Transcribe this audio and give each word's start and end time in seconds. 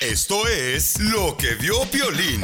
Esto 0.00 0.46
es 0.46 1.00
lo 1.00 1.38
que 1.38 1.54
vio 1.54 1.80
Piolín. 1.90 2.42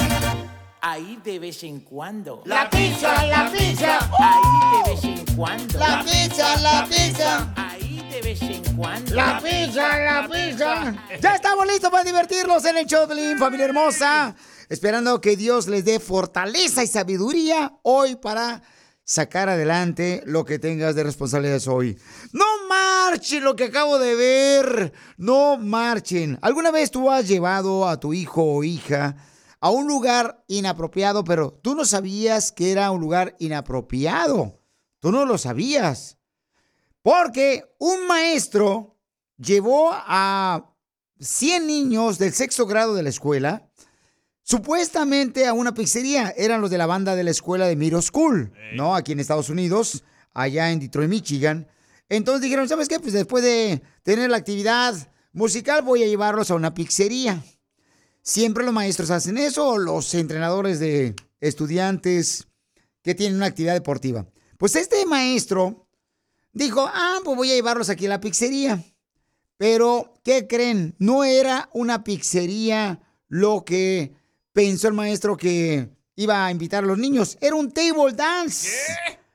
Ahí 0.81 1.21
de 1.23 1.39
vez 1.39 1.63
en 1.65 1.81
cuando. 1.81 2.43
La 2.47 2.71
pizza, 2.71 3.27
la 3.27 3.53
pizza. 3.53 3.99
Ahí 4.19 4.83
de 4.85 4.91
vez 4.91 5.05
en 5.05 5.37
cuando. 5.37 5.79
La 5.79 6.03
pizza, 6.03 6.57
la 6.57 6.87
pizza. 6.89 7.55
Ahí 7.55 8.09
de 8.11 8.23
vez 8.23 8.41
en 8.41 8.75
cuando. 8.75 9.15
La 9.15 9.39
pizza, 9.39 9.99
la 9.99 10.29
pizza. 10.29 10.95
Ya 11.21 11.35
estamos 11.35 11.67
listos 11.67 11.91
para 11.91 12.05
divertirnos 12.05 12.65
en 12.65 12.79
el 12.79 12.87
show 12.87 13.07
de 13.07 13.15
Piolín, 13.15 13.39
familia 13.39 13.67
hermosa. 13.67 14.35
Esperando 14.71 15.21
que 15.21 15.37
Dios 15.37 15.69
les 15.69 15.85
dé 15.85 16.01
fortaleza 16.01 16.83
y 16.83 16.87
sabiduría 16.87 17.75
hoy 17.83 18.17
para 18.17 18.63
sacar 19.05 19.49
adelante 19.49 20.23
lo 20.27 20.45
que 20.45 20.59
tengas 20.59 20.95
de 20.95 21.05
responsabilidades 21.05 21.69
hoy. 21.69 21.99
No 22.33 22.45
marchen 22.69 23.45
lo 23.45 23.57
que 23.57 23.65
acabo 23.65 23.99
de 23.99 24.15
ver. 24.15 24.93
No 25.17 25.59
marchen. 25.59 26.39
¿Alguna 26.43 26.71
vez 26.71 26.91
tú 26.91 27.11
has 27.11 27.29
llevado 27.29 27.89
a 27.89 27.99
tu 27.99 28.15
hijo 28.15 28.43
o 28.43 28.65
hija 28.65 29.17
a 29.61 29.71
un 29.71 29.87
lugar 29.87 30.45
inapropiado, 30.49 31.25
pero 31.25 31.53
tú 31.53 31.75
no 31.75 31.85
sabías 31.85 32.53
que 32.53 32.73
era 32.73 32.91
un 32.91 33.01
lugar 33.01 33.37
inapropiado? 33.39 34.61
Tú 35.01 35.13
no 35.13 35.25
lo 35.25 35.39
sabías. 35.39 36.19
Porque 37.03 37.65
un 37.79 38.07
maestro 38.07 38.97
llevó 39.37 39.91
a 39.93 40.73
100 41.21 41.67
niños 41.67 42.19
del 42.19 42.33
sexto 42.33 42.67
grado 42.67 42.95
de 42.95 43.03
la 43.03 43.09
escuela 43.09 43.69
supuestamente 44.43 45.47
a 45.47 45.53
una 45.53 45.75
pizzería. 45.75 46.33
Eran 46.37 46.61
los 46.61 46.71
de 46.71 46.79
la 46.79 46.87
banda 46.87 47.15
de 47.15 47.25
la 47.25 47.31
escuela 47.31 47.67
de 47.67 47.77
Miro 47.77 48.03
School, 48.03 48.53
¿no? 48.75 48.95
Aquí 48.95 49.13
en 49.13 49.21
Estados 49.21 49.49
Unidos, 49.49 50.05
allá 50.33 50.71
en 50.71 50.81
Detroit, 50.81 51.09
Michigan. 51.09 51.69
Entonces 52.09 52.43
dijeron, 52.43 52.69
¿sabes 52.69 52.89
qué? 52.89 53.01
Pues 53.01 53.13
después 53.13 53.43
de 53.43 53.83
tener 54.03 54.31
la 54.31 54.37
actividad 54.37 54.95
musical 55.33 55.83
voy 55.83 56.03
a 56.03 56.07
llevarlos 56.07 56.51
a 56.51 56.55
una 56.55 56.75
pizzería. 56.75 57.43
Siempre 58.23 58.65
los 58.65 58.75
maestros 58.75 59.11
hacen 59.11 59.39
eso, 59.39 59.67
o 59.67 59.79
los 59.79 60.15
entrenadores 60.15 60.79
de 60.79 61.17
estudiantes 61.41 62.47
que 63.03 63.15
tienen 63.15 63.37
una 63.37 63.47
actividad 63.47 63.75
deportiva. 63.75 64.27
Pues 64.59 64.77
este 64.77 65.05
maestro 65.07 65.89
dijo, 66.53 66.89
ah, 66.93 67.19
pues 67.25 67.37
voy 67.37 67.51
a 67.51 67.55
llevarlos 67.55 67.89
aquí 67.89 68.07
a 68.07 68.11
la 68.11 68.21
pizzería. 68.21 68.83
Pero, 69.57 70.21
¿qué 70.25 70.47
creen? 70.47 70.95
No 70.99 71.25
era 71.25 71.69
una 71.73 72.05
pizzería 72.05 73.01
lo 73.29 73.65
que 73.65 74.15
pensó 74.53 74.89
el 74.89 74.95
maestro 74.95 75.37
que 75.37 75.89
iba 76.17 76.47
a 76.47 76.51
invitar 76.51 76.85
a 76.85 76.87
los 76.87 76.99
niños. 76.99 77.39
Era 77.41 77.57
un 77.57 77.71
table 77.71 78.13
dance. 78.15 78.69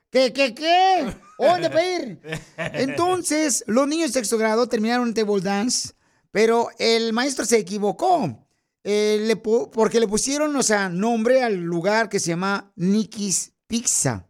¿Qué? 0.09 0.31
¿Qué, 0.31 0.53
qué? 0.53 1.13
¿Dónde 1.38 1.69
pedir? 1.69 2.19
Entonces, 2.57 3.63
los 3.67 3.88
niños 3.88 4.09
de 4.09 4.19
sexto 4.19 4.38
grado 4.38 4.67
terminaron 4.67 5.09
el 5.09 5.13
table 5.13 5.41
dance, 5.41 5.94
pero 6.31 6.69
el 6.79 7.13
maestro 7.13 7.45
se 7.45 7.57
equivocó. 7.57 8.47
Eh, 8.83 9.35
porque 9.73 10.00
le 10.00 10.07
pusieron, 10.07 10.55
o 10.55 10.63
sea, 10.63 10.88
nombre 10.88 11.44
al 11.44 11.55
lugar 11.55 12.07
que 12.07 12.19
se 12.19 12.29
llama 12.29 12.72
Nikki's 12.75 13.51
Pizza. 13.67 14.29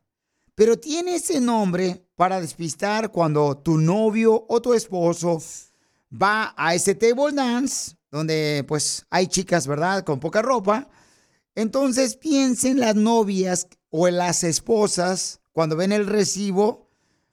Pero 0.55 0.79
tiene 0.79 1.15
ese 1.15 1.39
nombre 1.39 2.07
para 2.15 2.41
despistar 2.41 3.11
cuando 3.11 3.55
tu 3.59 3.77
novio 3.77 4.45
o 4.49 4.59
tu 4.59 4.73
esposo 4.73 5.39
va 6.11 6.55
a 6.57 6.73
ese 6.73 6.95
table 6.95 7.33
dance, 7.33 7.95
donde 8.11 8.63
pues 8.67 9.05
hay 9.09 9.27
chicas, 9.27 9.67
¿verdad? 9.67 10.03
Con 10.03 10.19
poca 10.19 10.41
ropa. 10.41 10.89
Entonces 11.55 12.15
piensen 12.15 12.79
las 12.79 12.95
novias 12.95 13.67
o 13.89 14.07
las 14.09 14.43
esposas 14.43 15.41
cuando 15.51 15.75
ven 15.75 15.91
el 15.91 16.05
recibo, 16.05 16.87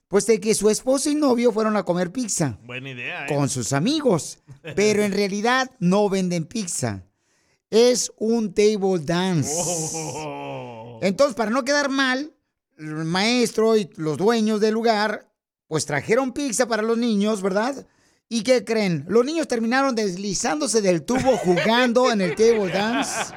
pues 0.07 0.25
de 0.25 0.39
que 0.39 0.55
su 0.55 0.69
esposo 0.69 1.09
y 1.09 1.15
novio 1.15 1.51
fueron 1.51 1.77
a 1.77 1.83
comer 1.83 2.11
pizza 2.11 2.57
Buena 2.63 2.89
idea, 2.89 3.25
¿eh? 3.25 3.27
con 3.27 3.49
sus 3.49 3.73
amigos, 3.73 4.39
pero 4.75 5.03
en 5.03 5.11
realidad 5.11 5.69
no 5.79 6.09
venden 6.09 6.45
pizza. 6.45 7.03
Es 7.69 8.11
un 8.17 8.53
table 8.53 8.99
dance. 9.03 9.51
Oh. 9.55 10.99
Entonces, 11.01 11.35
para 11.35 11.51
no 11.51 11.65
quedar 11.65 11.89
mal, 11.89 12.33
el 12.77 13.05
maestro 13.05 13.75
y 13.75 13.89
los 13.95 14.17
dueños 14.17 14.59
del 14.59 14.73
lugar, 14.73 15.29
pues 15.67 15.85
trajeron 15.85 16.31
pizza 16.31 16.67
para 16.67 16.83
los 16.83 16.97
niños, 16.97 17.41
¿verdad? 17.41 17.85
¿Y 18.27 18.41
qué 18.41 18.65
creen? 18.65 19.05
Los 19.07 19.23
niños 19.23 19.47
terminaron 19.47 19.93
deslizándose 19.93 20.81
del 20.81 21.03
tubo 21.03 21.37
jugando 21.37 22.11
en 22.11 22.21
el 22.21 22.35
table 22.35 22.71
dance 22.71 23.33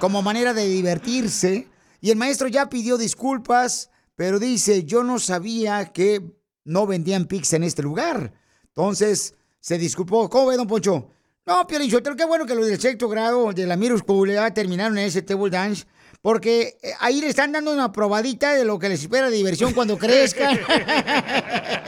como 0.00 0.22
manera 0.22 0.54
de 0.54 0.68
divertirse. 0.68 1.66
Y 2.00 2.10
el 2.10 2.16
maestro 2.16 2.46
ya 2.46 2.68
pidió 2.68 2.96
disculpas, 2.96 3.90
pero 4.14 4.38
dice, 4.38 4.84
yo 4.84 5.02
no 5.02 5.18
sabía 5.18 5.86
que 5.86 6.22
no 6.64 6.86
vendían 6.86 7.26
pizza 7.26 7.56
en 7.56 7.64
este 7.64 7.82
lugar. 7.82 8.32
Entonces, 8.68 9.34
se 9.58 9.78
disculpó. 9.78 10.30
¿Cómo 10.30 10.46
ve, 10.46 10.56
don 10.56 10.68
Poncho? 10.68 11.10
No, 11.44 11.66
Piolín 11.66 11.90
Sotelo, 11.90 12.14
qué 12.16 12.24
bueno 12.24 12.46
que 12.46 12.54
los 12.54 12.66
del 12.66 12.80
sexto 12.80 13.08
grado 13.08 13.52
de 13.52 13.66
la 13.66 13.76
School 13.76 14.30
ya 14.30 14.54
terminaron 14.54 14.96
en 14.98 15.06
ese 15.06 15.22
table 15.22 15.50
dance, 15.50 15.84
porque 16.22 16.78
eh, 16.82 16.92
ahí 17.00 17.20
le 17.20 17.28
están 17.28 17.50
dando 17.50 17.72
una 17.72 17.90
probadita 17.90 18.54
de 18.54 18.64
lo 18.64 18.78
que 18.78 18.88
les 18.88 19.02
espera 19.02 19.30
de 19.30 19.36
diversión 19.36 19.72
cuando 19.72 19.98
crezcan. 19.98 20.60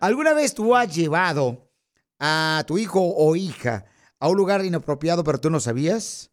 ¿Alguna 0.00 0.32
vez 0.34 0.54
tú 0.54 0.74
has 0.76 0.94
llevado 0.94 1.68
a 2.18 2.64
tu 2.66 2.78
hijo 2.78 3.00
o 3.00 3.36
hija 3.36 3.84
a 4.18 4.28
un 4.28 4.36
lugar 4.36 4.64
inapropiado, 4.64 5.24
pero 5.24 5.38
tú 5.38 5.50
no 5.50 5.60
sabías? 5.60 6.30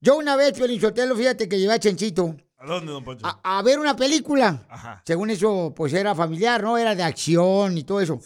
Yo 0.00 0.16
una 0.16 0.36
vez, 0.36 0.56
Sotelo, 0.80 1.16
fíjate 1.16 1.48
que 1.48 1.58
llevé 1.58 1.74
a 1.74 1.78
Chenchito 1.78 2.36
¿A 2.58 2.66
dónde, 2.66 2.92
don 2.92 3.04
Poncho? 3.04 3.26
a, 3.26 3.58
a 3.58 3.62
ver 3.62 3.78
una 3.78 3.96
película. 3.96 4.66
Ajá. 4.68 5.02
Según 5.06 5.30
eso, 5.30 5.72
pues 5.76 5.92
era 5.92 6.14
familiar, 6.14 6.62
¿no? 6.62 6.76
Era 6.78 6.94
de 6.94 7.02
acción 7.02 7.76
y 7.78 7.84
todo 7.84 8.00
eso. 8.00 8.20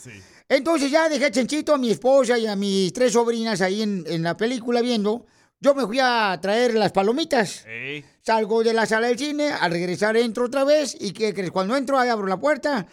Entonces 0.48 0.90
ya 0.90 1.08
dejé 1.08 1.26
a 1.26 1.30
Chenchito, 1.30 1.74
a 1.74 1.78
mi 1.78 1.90
esposa 1.90 2.38
y 2.38 2.46
a 2.46 2.56
mis 2.56 2.92
tres 2.92 3.12
sobrinas 3.12 3.60
ahí 3.60 3.82
en, 3.82 4.04
en 4.06 4.22
la 4.22 4.36
película 4.36 4.80
viendo. 4.80 5.26
Yo 5.60 5.74
me 5.74 5.86
fui 5.86 5.98
a 6.00 6.38
traer 6.40 6.74
las 6.74 6.92
palomitas. 6.92 7.64
Ey. 7.66 8.04
Salgo 8.22 8.62
de 8.62 8.72
la 8.72 8.86
sala 8.86 9.08
del 9.08 9.18
cine, 9.18 9.50
al 9.50 9.72
regresar 9.72 10.16
entro 10.16 10.44
otra 10.46 10.62
vez 10.64 10.96
y 10.98 11.12
¿qué 11.12 11.34
crees? 11.34 11.50
Cuando 11.50 11.76
entro, 11.76 11.98
ahí 11.98 12.08
abro 12.08 12.26
la 12.28 12.38
puerta, 12.38 12.86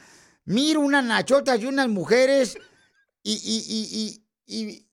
miro 0.45 0.81
unas 0.81 1.03
nachotas 1.03 1.59
y 1.59 1.65
unas 1.65 1.87
mujeres 1.89 2.57
y, 3.23 3.33
y, 3.33 4.21
y, 4.47 4.65
y, 4.65 4.87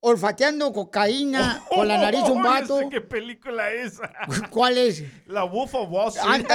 olfateando 0.00 0.72
cocaína 0.72 1.62
con 1.70 1.86
la 1.86 1.98
nariz 1.98 2.22
un 2.22 2.42
vato. 2.42 2.78
sé 2.78 2.88
¿Qué 2.90 3.00
película 3.00 3.70
es? 3.70 4.00
¿Cuál 4.50 4.78
es? 4.78 5.02
La 5.26 5.44
Wolf 5.44 5.74
of 5.74 5.88
Wall 5.90 6.08
Street. 6.08 6.46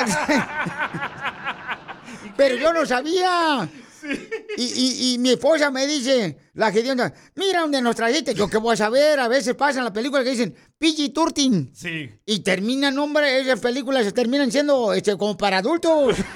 Pero 2.35 2.55
yo 2.55 2.73
no 2.73 2.85
sabía. 2.85 3.67
Y, 4.57 4.63
y- 4.63 5.13
y 5.13 5.17
mi 5.17 5.31
esposa 5.31 5.69
me 5.71 5.85
dice, 5.87 6.37
la 6.53 6.69
hedionda, 6.69 7.11
mira 7.35 7.61
dónde 7.61 7.81
nos 7.81 7.95
trajiste. 7.95 8.33
Yo 8.33 8.47
qué 8.49 8.57
voy 8.57 8.73
a 8.73 8.77
saber, 8.77 9.19
a 9.19 9.27
veces 9.27 9.55
pasa 9.55 9.79
en 9.79 9.85
la 9.85 9.91
película 9.91 10.23
que 10.23 10.29
dicen 10.29 10.55
PG 10.79 11.11
Turtin. 11.13 11.71
Sí. 11.73 12.09
Y 12.25 12.39
terminan, 12.39 12.97
hombre, 12.99 13.39
esas 13.39 13.59
películas 13.59 14.05
se 14.05 14.11
terminan 14.11 14.51
siendo 14.51 14.93
este, 14.93 15.17
como 15.17 15.35
para 15.37 15.57
adultos. 15.59 16.15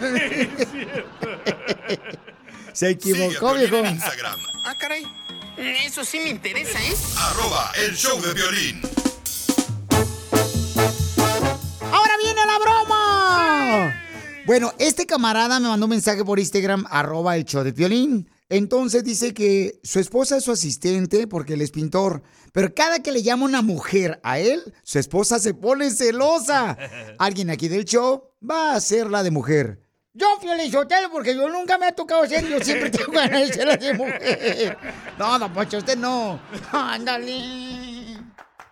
se 2.73 2.89
equivocó, 2.89 3.53
viejo. 3.53 3.77
Instagram, 3.85 4.39
Ah, 4.65 4.75
caray. 4.79 5.03
Eso 5.85 6.03
sí 6.03 6.19
me 6.19 6.29
interesa, 6.29 6.79
¿eh? 6.81 6.93
arroba 7.17 7.71
el 7.85 7.95
show 7.95 8.19
de 8.21 8.33
violín. 8.33 8.81
¡Ahora 11.91 12.13
viene 12.23 12.41
la 12.47 12.57
broma! 12.59 13.93
Bueno, 14.47 14.73
este 14.79 15.05
camarada 15.05 15.59
me 15.59 15.67
mandó 15.67 15.85
un 15.85 15.91
mensaje 15.91 16.25
por 16.25 16.39
Instagram, 16.39 16.85
arroba 16.89 17.37
el 17.37 17.45
show 17.45 17.63
de 17.63 17.73
Piolín. 17.73 18.27
Entonces 18.49 19.03
dice 19.03 19.33
que 19.33 19.79
su 19.83 19.99
esposa 19.99 20.37
es 20.37 20.43
su 20.43 20.51
asistente 20.51 21.27
porque 21.27 21.53
él 21.53 21.61
es 21.61 21.71
pintor. 21.71 22.23
Pero 22.51 22.73
cada 22.73 22.99
que 22.99 23.11
le 23.11 23.23
llama 23.23 23.45
una 23.45 23.61
mujer 23.61 24.19
a 24.23 24.39
él, 24.39 24.73
su 24.83 24.99
esposa 24.99 25.39
se 25.39 25.53
pone 25.53 25.89
celosa. 25.89 26.77
Alguien 27.19 27.49
aquí 27.49 27.67
del 27.67 27.85
show 27.85 28.23
va 28.47 28.73
a 28.73 28.81
ser 28.81 29.07
la 29.09 29.23
de 29.23 29.31
mujer. 29.31 29.79
Yo, 30.13 30.27
Fiolizotelo, 30.41 31.09
porque 31.09 31.33
yo 31.33 31.47
nunca 31.47 31.77
me 31.77 31.85
ha 31.87 31.91
tocado 31.93 32.25
ser, 32.27 32.45
yo 32.45 32.59
siempre 32.59 32.89
tengo 32.89 33.13
ganas 33.13 33.47
de 33.47 33.53
ser 33.53 33.67
la 33.67 33.77
de 33.77 33.93
mujer. 33.93 34.77
No, 35.17 35.39
don 35.39 35.53
Poncho, 35.53 35.77
usted 35.77 35.97
no. 35.97 36.39
Ándale. 36.71 37.90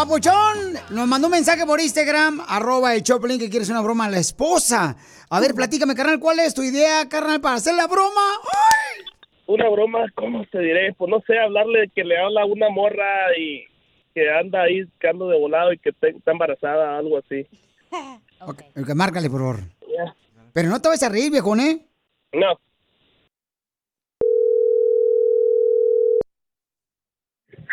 Papuchón 0.00 0.74
nos 0.90 1.08
mandó 1.08 1.28
un 1.28 1.32
mensaje 1.32 1.64
por 1.64 1.80
Instagram, 1.80 2.42
arroba 2.46 2.94
el 2.94 3.02
Choplin, 3.02 3.38
que 3.38 3.48
quieres 3.48 3.70
una 3.70 3.80
broma 3.80 4.04
a 4.04 4.10
la 4.10 4.18
esposa. 4.18 4.94
A 5.30 5.40
ver, 5.40 5.54
platícame, 5.54 5.94
carnal, 5.94 6.20
¿cuál 6.20 6.38
es 6.40 6.52
tu 6.52 6.62
idea, 6.62 7.08
carnal, 7.08 7.40
para 7.40 7.54
hacer 7.54 7.74
la 7.74 7.86
broma? 7.86 8.20
Una 9.46 9.70
broma, 9.70 10.04
¿cómo 10.14 10.44
te 10.52 10.58
diré? 10.58 10.92
Pues 10.98 11.10
no 11.10 11.22
sé, 11.26 11.38
hablarle 11.38 11.80
de 11.80 11.88
que 11.88 12.04
le 12.04 12.18
habla 12.18 12.42
a 12.42 12.44
una 12.44 12.68
morra 12.68 13.34
y 13.38 13.64
que 14.14 14.28
anda 14.30 14.64
ahí, 14.64 14.82
que 15.00 15.08
ando 15.08 15.28
de 15.30 15.38
volado 15.38 15.72
y 15.72 15.78
que 15.78 15.92
te- 15.92 16.10
está 16.10 16.32
embarazada, 16.32 16.98
algo 16.98 17.16
así. 17.16 17.46
Ok, 18.40 18.60
ok, 18.78 18.88
márcale, 18.94 19.30
por 19.30 19.40
favor. 19.40 19.60
Ya. 19.80 20.14
Pero 20.52 20.68
no 20.68 20.78
te 20.82 20.90
vas 20.90 21.02
a 21.02 21.08
reír, 21.08 21.32
viejón, 21.32 21.58
¿eh? 21.58 21.86
No. 22.34 22.60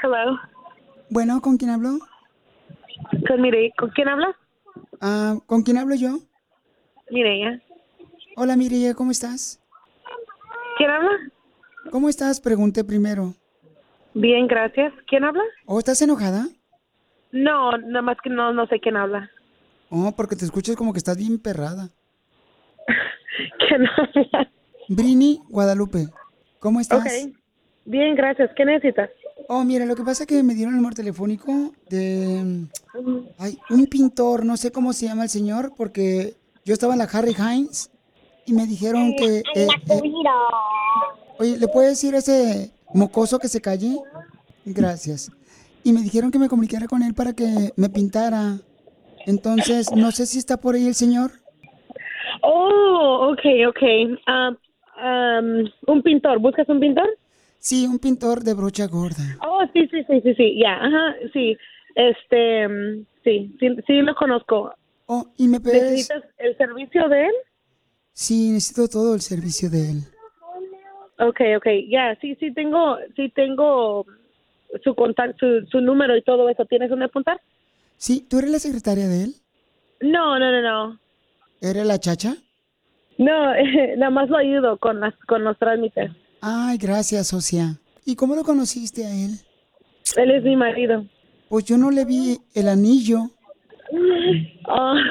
Hello. 0.01 0.39
Bueno, 1.09 1.41
¿con 1.41 1.57
quién 1.57 1.71
hablo? 1.71 1.99
Con 3.27 3.41
Mireya. 3.41 3.73
¿Con 3.77 3.89
quién 3.91 4.09
habla? 4.09 4.35
Ah, 5.01 5.37
¿Con 5.45 5.63
quién 5.63 5.77
hablo 5.77 5.95
yo? 5.95 6.19
Mireya. 7.11 7.61
Hola, 8.35 8.55
Mireya, 8.55 8.93
¿cómo 8.93 9.11
estás? 9.11 9.61
¿Quién 10.77 10.89
habla? 10.89 11.11
¿Cómo 11.91 12.09
estás? 12.09 12.41
Pregunté 12.41 12.83
primero. 12.83 13.33
Bien, 14.13 14.47
gracias. 14.47 14.93
¿Quién 15.07 15.23
habla? 15.23 15.43
¿O 15.65 15.79
estás 15.79 16.01
enojada? 16.01 16.47
No, 17.31 17.71
nada 17.77 18.01
más 18.01 18.17
que 18.23 18.29
no, 18.29 18.53
no 18.53 18.67
sé 18.67 18.79
quién 18.79 18.95
habla. 18.97 19.29
Oh, 19.89 20.11
porque 20.15 20.35
te 20.35 20.45
escuchas 20.45 20.75
como 20.75 20.93
que 20.93 20.99
estás 20.99 21.17
bien 21.17 21.39
perrada. 21.39 21.89
¿Quién 23.67 23.85
habla? 23.87 24.51
Brini 24.87 25.41
Guadalupe, 25.49 26.07
¿cómo 26.59 26.79
estás? 26.79 27.05
Ok. 27.05 27.35
Bien, 27.85 28.15
gracias. 28.15 28.51
¿Qué 28.55 28.65
necesitas? 28.65 29.09
Oh, 29.49 29.63
mira, 29.63 29.85
lo 29.85 29.95
que 29.95 30.03
pasa 30.03 30.23
es 30.23 30.27
que 30.27 30.41
me 30.43 30.55
dieron 30.55 30.73
el 30.73 30.77
número 30.77 30.95
telefónico 30.95 31.71
de... 31.89 32.65
Ay, 33.37 33.57
un 33.69 33.85
pintor, 33.87 34.45
no 34.45 34.57
sé 34.57 34.71
cómo 34.71 34.93
se 34.93 35.07
llama 35.07 35.23
el 35.23 35.29
señor, 35.29 35.73
porque 35.75 36.35
yo 36.65 36.73
estaba 36.73 36.93
en 36.93 36.99
la 36.99 37.05
Harry 37.05 37.35
Hines 37.37 37.91
y 38.45 38.53
me 38.53 38.65
dijeron 38.65 39.13
que... 39.17 39.39
eh, 39.55 39.67
eh, 39.89 40.01
oye, 41.39 41.57
¿le 41.57 41.67
puedes 41.67 41.91
decir 41.91 42.15
a 42.15 42.19
ese 42.19 42.71
mocoso 42.93 43.39
que 43.39 43.47
se 43.47 43.61
calle? 43.61 43.97
Gracias. 44.65 45.31
Y 45.83 45.91
me 45.91 46.01
dijeron 46.01 46.31
que 46.31 46.39
me 46.39 46.47
comunicara 46.47 46.87
con 46.87 47.03
él 47.03 47.13
para 47.13 47.33
que 47.33 47.73
me 47.75 47.89
pintara. 47.89 48.59
Entonces, 49.25 49.91
no 49.93 50.11
sé 50.11 50.25
si 50.25 50.37
está 50.37 50.57
por 50.57 50.75
ahí 50.75 50.87
el 50.87 50.95
señor. 50.95 51.31
Oh, 52.41 53.33
okay, 53.33 53.65
okay. 53.65 54.05
Um, 54.05 54.55
um, 55.03 55.69
un 55.87 56.01
pintor. 56.01 56.39
¿Buscas 56.39 56.67
un 56.69 56.79
pintor? 56.79 57.07
Sí, 57.63 57.87
un 57.87 57.97
pintor 57.97 58.43
de 58.43 58.55
brocha 58.55 58.87
gorda. 58.87 59.23
Oh, 59.41 59.63
sí, 59.71 59.87
sí, 59.87 60.03
sí, 60.03 60.19
sí, 60.21 60.35
sí. 60.35 60.59
Ya, 60.61 60.73
ajá, 60.73 61.15
sí. 61.31 61.57
Este, 61.95 62.67
mm, 62.67 63.05
sí, 63.23 63.55
sí, 63.57 63.67
sí 63.87 64.01
lo 64.01 64.13
conozco. 64.15 64.73
Oh, 65.05 65.27
¿y 65.37 65.47
me 65.47 65.61
puedes...? 65.61 65.81
¿Necesitas 65.81 66.23
el 66.39 66.57
servicio 66.57 67.07
de 67.07 67.27
él? 67.27 67.33
Sí, 68.11 68.51
necesito 68.51 68.89
todo 68.89 69.15
el 69.15 69.21
servicio 69.21 69.69
de 69.69 69.91
él. 69.91 69.97
Okay, 71.17 71.55
okay, 71.55 71.89
ya, 71.89 72.17
sí, 72.19 72.35
sí 72.35 72.53
tengo, 72.53 72.97
sí 73.15 73.29
tengo 73.29 74.05
su 74.83 74.93
contacto, 74.93 75.37
su, 75.39 75.65
su 75.67 75.79
número 75.79 76.17
y 76.17 76.21
todo 76.21 76.49
eso. 76.49 76.65
¿Tienes 76.65 76.89
dónde 76.89 77.05
apuntar? 77.05 77.39
Sí, 77.95 78.27
¿tú 78.29 78.39
eres 78.39 78.51
la 78.51 78.59
secretaria 78.59 79.07
de 79.07 79.23
él? 79.23 79.35
No, 80.01 80.37
no, 80.37 80.51
no, 80.51 80.61
no. 80.61 80.99
¿Eres 81.61 81.85
la 81.85 81.97
chacha? 81.97 82.35
No, 83.17 83.53
nada 83.97 84.09
más 84.09 84.29
lo 84.29 84.35
ayudo 84.35 84.77
con 84.79 84.99
las, 84.99 85.15
con 85.27 85.45
los 85.45 85.57
trámites. 85.57 86.11
Ay, 86.45 86.77
gracias, 86.77 87.27
socia. 87.27 87.79
¿Y 88.03 88.17
cómo 88.17 88.35
lo 88.35 88.43
conociste 88.43 89.05
a 89.05 89.15
él? 89.15 89.39
Él 90.17 90.31
es 90.31 90.43
mi 90.43 90.57
marido. 90.57 91.05
Pues 91.47 91.63
yo 91.63 91.77
no 91.77 91.89
le 91.89 92.03
vi 92.03 92.37
el 92.53 92.67
anillo. 92.67 93.29
Oh. 94.67 94.93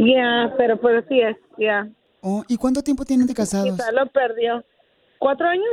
Ya, 0.00 0.54
pero 0.56 0.80
pues 0.80 1.04
sí 1.08 1.20
es, 1.20 1.36
ya. 1.58 1.90
Oh, 2.20 2.44
¿y 2.46 2.56
cuánto 2.56 2.82
tiempo 2.82 3.04
tienen 3.04 3.26
de 3.26 3.34
casados? 3.34 3.72
Quizá 3.72 3.90
lo 3.90 4.06
perdió. 4.06 4.64
¿Cuatro 5.18 5.48
años? 5.48 5.66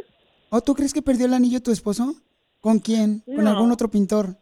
¿O 0.49 0.61
tú 0.61 0.73
crees 0.73 0.93
que 0.93 1.03
perdió 1.03 1.27
el 1.27 1.33
anillo 1.35 1.61
tu 1.61 1.71
esposo? 1.71 2.15
¿Con 2.59 2.79
quién? 2.79 3.19
¿Con 3.27 3.43
No. 3.43 3.51
algún 3.51 3.71
otro 3.71 3.87
pintor? 3.91 4.35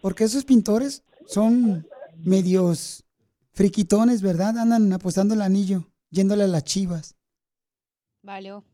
Porque 0.00 0.24
esos 0.24 0.46
pintores 0.46 1.04
son 1.26 1.86
medios 2.16 3.04
friquitones, 3.52 4.22
¿verdad? 4.22 4.56
Andan 4.56 4.90
apostando 4.94 5.34
el 5.34 5.42
anillo, 5.42 5.84
yéndole 6.10 6.44
a 6.44 6.46
las 6.46 6.64
chivas. 6.64 7.16
Valió. 8.22 8.64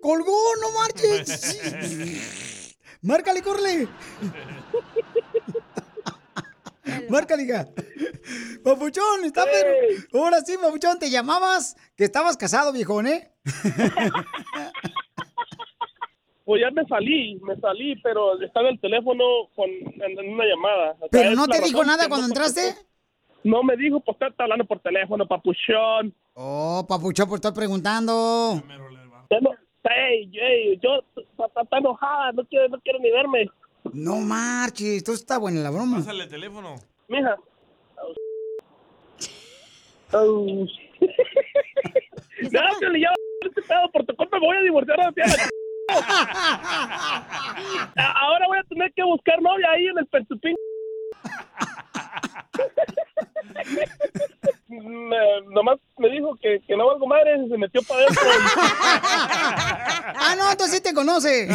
¡Colgó! 0.00 0.56
¡No 0.60 0.72
marches! 0.72 2.76
¡Márcale, 3.02 3.42
corre! 3.42 3.88
Márcale, 7.08 7.44
hija. 7.44 7.68
Papuchón, 8.64 9.24
está 9.24 9.44
pero. 9.44 9.70
Ahora 10.14 10.40
sí, 10.40 10.56
Papuchón, 10.60 10.98
te 10.98 11.10
llamabas 11.10 11.76
que 11.96 12.04
estabas 12.04 12.36
casado, 12.36 12.72
viejón, 12.72 13.06
¿eh? 13.06 13.32
Pues 16.44 16.60
ya 16.60 16.72
me 16.72 16.84
salí, 16.86 17.38
me 17.40 17.56
salí, 17.60 17.94
pero 18.02 18.38
estaba 18.42 18.68
el 18.68 18.78
teléfono 18.80 19.24
con, 19.54 19.70
en, 19.70 20.18
en 20.18 20.32
una 20.34 20.44
llamada. 20.44 20.90
O 20.94 20.98
sea, 20.98 21.08
¿Pero 21.10 21.30
no 21.36 21.46
te 21.46 21.60
dijo 21.60 21.84
nada 21.84 22.08
cuando 22.08 22.26
entraste? 22.26 22.74
No 23.44 23.62
me 23.62 23.76
dijo, 23.76 24.00
pues 24.00 24.16
está 24.20 24.44
hablando 24.44 24.64
por 24.64 24.80
teléfono, 24.80 25.26
papuchón. 25.26 26.14
Oh, 26.34 26.84
Papuchón, 26.88 27.28
por 27.28 27.36
estar 27.36 27.52
preguntando. 27.52 28.62
Ya 29.30 29.40
no- 29.40 29.50
Ey, 29.84 30.30
ey, 30.40 30.78
yo, 30.80 31.02
está, 31.16 31.60
está 31.62 31.78
enojada, 31.78 32.30
no 32.32 32.44
quiere, 32.46 32.68
no 32.68 32.80
quiere 32.80 33.00
ni 33.00 33.10
verme. 33.10 33.50
No 33.92 34.16
marches, 34.20 34.98
esto 34.98 35.12
está 35.12 35.38
buena 35.38 35.60
la 35.60 35.70
broma. 35.70 35.96
Pásale 35.96 36.22
el 36.24 36.30
teléfono. 36.30 36.76
Mija. 37.08 37.36
Au. 40.12 40.66
Ya, 42.50 42.60
que 42.80 43.00
ya, 43.00 43.08
este 43.42 43.62
pedo, 43.62 43.88
por 43.92 44.04
tu 44.04 44.16
culpa 44.16 44.36
me 44.40 44.46
voy 44.46 44.56
a 44.56 44.62
divorciar 44.62 44.98
a 45.06 45.12
Ahora 48.20 48.46
voy 48.48 48.58
a 48.58 48.64
tener 48.64 48.92
que 48.94 49.04
buscar 49.04 49.40
novia 49.40 49.70
ahí 49.70 49.86
en 49.86 49.98
el 49.98 50.06
Pensupín. 50.06 50.56
Me- 54.68 55.40
nomás 55.50 55.78
me 55.98 56.08
dijo 56.10 56.34
que, 56.40 56.60
que 56.66 56.76
no 56.76 56.86
valgo 56.86 57.06
madre 57.06 57.36
y 57.44 57.48
se 57.48 57.58
metió 57.58 57.82
para 57.82 58.00
adentro. 58.00 58.22
Ah, 60.14 60.34
no, 60.36 60.50
entonces 60.50 60.76
sí 60.76 60.82
te 60.82 60.94
conoce. 60.94 61.48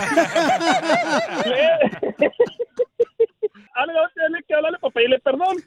Ahora 3.75 3.93
voy 3.93 4.03
a 4.05 4.09
tener 4.25 4.43
que 4.47 4.53
hablarle 4.55 4.77
para 4.79 4.91
pedirle 4.93 5.19
perdón. 5.19 5.57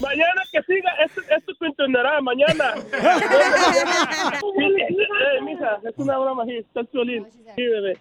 mañana 0.00 0.42
que 0.52 0.62
siga, 0.62 0.90
esto, 1.04 1.20
esto 1.20 1.52
continuará 1.58 2.20
mañana. 2.20 2.74
Eh, 4.52 5.40
mija, 5.42 5.78
es 5.84 5.94
una 5.96 6.18
broma, 6.18 6.44
sí, 6.46 6.56
está 6.58 6.80
el 6.80 6.88
violín. 6.92 7.26
Sí, 7.56 7.62
bebé. 7.66 7.98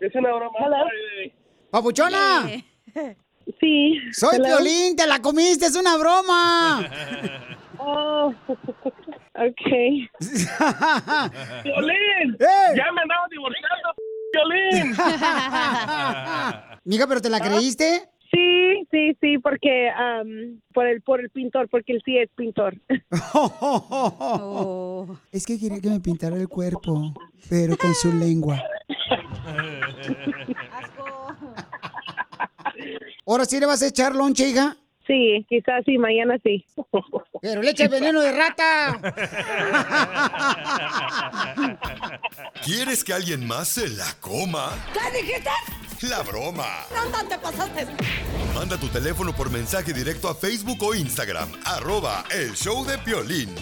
Es 0.00 0.14
una 0.14 0.32
broma. 0.34 0.58
¡Papuchona! 1.70 2.46
Sí. 3.58 3.98
Soy 4.12 4.36
Hello. 4.36 4.44
Piolín, 4.44 4.96
te 4.96 5.06
la 5.06 5.20
comiste, 5.20 5.66
es 5.66 5.76
una 5.76 5.96
broma. 5.96 6.88
Oh, 7.82 8.34
ok. 8.48 9.70
¡Violín! 11.64 12.36
¡Eh! 12.38 12.74
Ya 12.76 12.92
me 12.92 13.00
andaba 13.00 13.26
divorciando. 13.30 13.94
Piolín. 14.32 14.94
Mija, 16.84 17.06
¿pero 17.06 17.22
te 17.22 17.30
la 17.30 17.40
creíste? 17.40 18.02
Sí, 18.30 18.86
sí, 18.90 19.16
sí, 19.20 19.38
porque 19.38 19.88
am, 19.90 20.60
por 20.74 20.86
el 20.86 21.00
por 21.00 21.20
el 21.20 21.30
pintor, 21.30 21.68
porque 21.70 21.94
él 21.94 22.02
sí 22.04 22.18
es 22.18 22.28
pintor. 22.36 22.76
Es 25.32 25.46
que 25.46 25.58
quería 25.58 25.80
que 25.80 25.88
me 25.88 26.00
pintara 26.00 26.36
el 26.36 26.48
cuerpo, 26.48 27.14
pero 27.48 27.78
con 27.78 27.94
su 27.94 28.12
lengua. 28.12 28.62
¿Ahora 33.30 33.44
sí 33.44 33.60
le 33.60 33.66
vas 33.66 33.80
a 33.80 33.86
echar 33.86 34.16
lonche, 34.16 34.48
hija? 34.48 34.76
Sí, 35.06 35.46
quizás 35.48 35.84
sí, 35.86 35.98
mañana 35.98 36.36
sí. 36.42 36.66
Pero 37.40 37.62
le 37.62 37.70
echa 37.70 37.86
veneno 37.86 38.20
de 38.22 38.32
rata. 38.32 39.00
¿Quieres 42.64 43.04
que 43.04 43.12
alguien 43.12 43.46
más 43.46 43.68
se 43.68 43.88
la 43.90 44.12
coma? 44.20 44.70
¿Qué 44.92 45.22
dijiste? 45.22 45.48
La 46.08 46.22
broma. 46.22 46.66
No, 46.92 47.08
no 47.08 47.28
te 47.28 47.38
pasaste. 47.38 47.86
Manda 48.52 48.76
tu 48.76 48.88
teléfono 48.88 49.32
por 49.32 49.48
mensaje 49.48 49.92
directo 49.92 50.28
a 50.28 50.34
Facebook 50.34 50.82
o 50.82 50.92
Instagram. 50.92 51.52
Arroba 51.66 52.24
el 52.32 52.56
show 52.56 52.84
de 52.84 52.98
Piolín. 52.98 53.54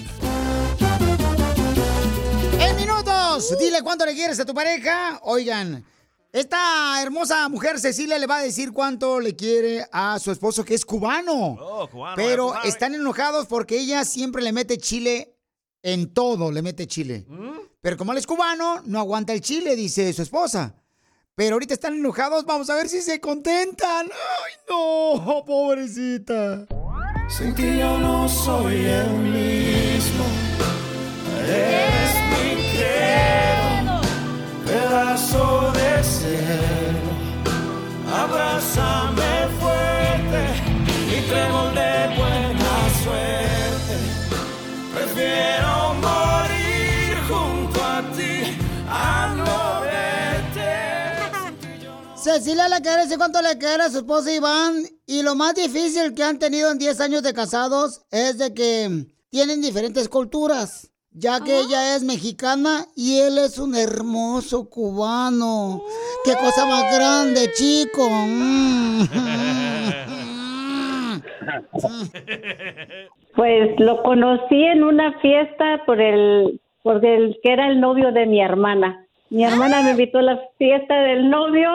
¡En 2.59 2.75
minutos! 2.75 3.55
Dile 3.59 3.83
cuánto 3.83 4.07
le 4.07 4.15
quieres 4.15 4.41
a 4.41 4.47
tu 4.47 4.55
pareja. 4.55 5.21
Oigan, 5.25 5.85
esta 6.33 7.01
hermosa 7.03 7.49
mujer 7.49 7.79
Cecilia 7.81 8.19
le 8.19 8.27
va 8.27 8.39
a 8.39 8.43
decir 8.43 8.73
cuánto 8.73 9.19
le 9.21 9.35
quiere 9.35 9.87
a 9.93 10.19
su 10.19 10.31
esposo 10.31 10.65
que 10.65 10.75
es 10.75 10.85
cubano. 10.85 11.57
Oh, 11.61 11.89
cubano, 11.89 12.17
Pero 12.17 12.53
sabes. 12.53 12.69
están 12.69 12.95
enojados 12.95 13.47
porque 13.47 13.79
ella 13.79 14.05
siempre 14.05 14.43
le 14.43 14.53
mete 14.53 14.79
chile 14.79 15.35
en 15.83 16.13
todo, 16.13 16.53
le 16.53 16.61
mete 16.63 16.87
chile. 16.87 17.25
¿Mm? 17.29 17.59
Pero 17.81 17.97
como 17.97 18.13
él 18.13 18.19
es 18.19 18.27
cubano, 18.27 18.83
no 18.85 18.99
aguanta 18.99 19.33
el 19.33 19.41
chile, 19.41 19.75
dice 19.77 20.13
su 20.13 20.23
esposa. 20.23 20.75
Pero 21.35 21.55
ahorita 21.55 21.73
están 21.75 21.95
enojados, 21.95 22.45
vamos 22.45 22.69
a 22.69 22.75
ver 22.75 22.89
si 22.89 23.01
se 23.01 23.21
contentan. 23.21 24.07
¡Ay, 24.07 24.53
no! 24.69 25.45
Pobrecita. 25.47 26.67
Sin 27.29 27.55
ti 27.55 27.79
yo 27.79 27.99
no 27.99 28.29
soy 28.29 28.85
el 28.85 29.11
mismo. 29.19 30.25
Eres 31.47 32.15
mi 32.31 32.73
pedazo 34.69 35.73
de 35.73 36.05
cielo. 36.05 37.11
Abrázame 38.13 39.33
fuerte 39.61 40.43
y 41.17 41.29
trébol 41.29 41.75
de 41.75 41.95
buena 42.19 42.75
suerte. 43.03 43.95
Prefiero 44.95 45.95
morir 46.07 47.15
junto 47.31 47.83
a 47.83 48.03
ti 48.17 48.35
a 48.89 49.35
no 49.37 49.81
verte. 49.81 50.71
Cecilia 52.23 52.69
le 52.69 52.81
quiere 52.83 53.03
decir 53.03 53.17
cuánto 53.17 53.41
le 53.41 53.57
quiere 53.57 53.85
a 53.85 53.91
su 53.91 53.99
esposo 53.99 54.31
Iván. 54.31 54.85
Y 55.07 55.23
lo 55.23 55.35
más 55.35 55.55
difícil 55.55 56.15
que 56.15 56.25
han 56.25 56.39
tenido 56.39 56.71
en 56.71 56.79
10 56.79 57.01
años 57.01 57.23
de 57.23 57.33
casados 57.33 58.03
es 58.11 58.37
de 58.37 58.53
que 58.53 59.07
tienen 59.31 59.63
diferentes 59.63 60.09
culturas. 60.09 60.88
Ya 61.13 61.41
que 61.41 61.59
ella 61.59 61.97
es 61.97 62.05
mexicana 62.05 62.85
y 62.95 63.21
él 63.21 63.39
es 63.39 63.59
un 63.59 63.75
hermoso 63.75 64.69
cubano. 64.69 65.83
¡Qué 66.25 66.35
cosa 66.35 66.67
más 66.67 66.95
grande, 66.95 67.51
chico! 67.55 68.09
Mm. 68.09 69.03
Pues 73.35 73.79
lo 73.79 74.03
conocí 74.03 74.65
en 74.65 74.83
una 74.83 75.13
fiesta 75.21 75.85
por 75.87 76.01
el, 76.01 76.61
por 76.83 77.05
el 77.05 77.39
que 77.41 77.53
era 77.53 77.69
el 77.69 77.81
novio 77.81 78.11
de 78.11 78.27
mi 78.27 78.41
hermana. 78.41 79.07
Mi 79.31 79.45
hermana 79.45 79.81
me 79.83 79.93
invitó 79.93 80.19
a 80.19 80.23
la 80.23 80.41
fiesta 80.59 81.03
del 81.03 81.31
novio, 81.31 81.71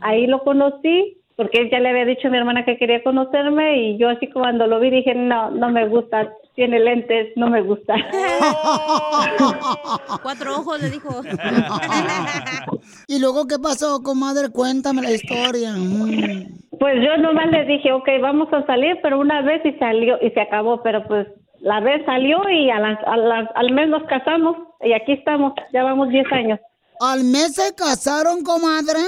ahí 0.00 0.26
lo 0.26 0.42
conocí, 0.42 1.18
porque 1.36 1.60
él 1.62 1.70
ya 1.70 1.80
le 1.80 1.90
había 1.90 2.04
dicho 2.04 2.28
a 2.28 2.30
mi 2.30 2.38
hermana 2.38 2.64
que 2.64 2.78
quería 2.78 3.02
conocerme 3.02 3.76
y 3.78 3.98
yo 3.98 4.08
así 4.08 4.28
cuando 4.30 4.66
lo 4.66 4.80
vi 4.80 4.90
dije, 4.90 5.14
no, 5.14 5.50
no 5.50 5.68
me 5.70 5.86
gusta, 5.88 6.32
tiene 6.54 6.78
lentes, 6.80 7.32
no 7.36 7.48
me 7.50 7.62
gusta. 7.62 7.94
Cuatro 10.22 10.56
ojos 10.58 10.80
le 10.80 10.90
dijo. 10.90 11.22
¿Y 13.08 13.18
luego 13.18 13.46
qué 13.46 13.58
pasó, 13.58 14.02
comadre? 14.02 14.50
Cuéntame 14.50 15.02
la 15.02 15.12
historia. 15.12 15.72
Mm. 15.72 16.58
Pues 16.78 16.94
yo 17.04 17.16
nomás 17.18 17.46
le 17.50 17.64
dije, 17.64 17.92
ok, 17.92 18.08
vamos 18.20 18.48
a 18.52 18.64
salir, 18.66 18.98
pero 19.02 19.18
una 19.20 19.42
vez 19.42 19.64
y 19.64 19.72
salió 19.78 20.16
y 20.20 20.30
se 20.30 20.40
acabó, 20.40 20.82
pero 20.82 21.04
pues 21.06 21.26
la 21.60 21.80
vez 21.80 22.04
salió 22.04 22.38
y 22.50 22.70
a 22.70 22.78
las- 22.78 23.02
a 23.06 23.16
las- 23.16 23.48
al 23.54 23.70
mes 23.72 23.88
nos 23.88 24.02
casamos 24.04 24.56
y 24.82 24.92
aquí 24.92 25.12
estamos, 25.12 25.52
ya 25.72 25.82
vamos 25.82 26.08
10 26.10 26.30
años. 26.32 26.60
¿Al 27.00 27.24
mes 27.24 27.54
se 27.54 27.74
casaron, 27.74 28.42
comadre? 28.42 29.00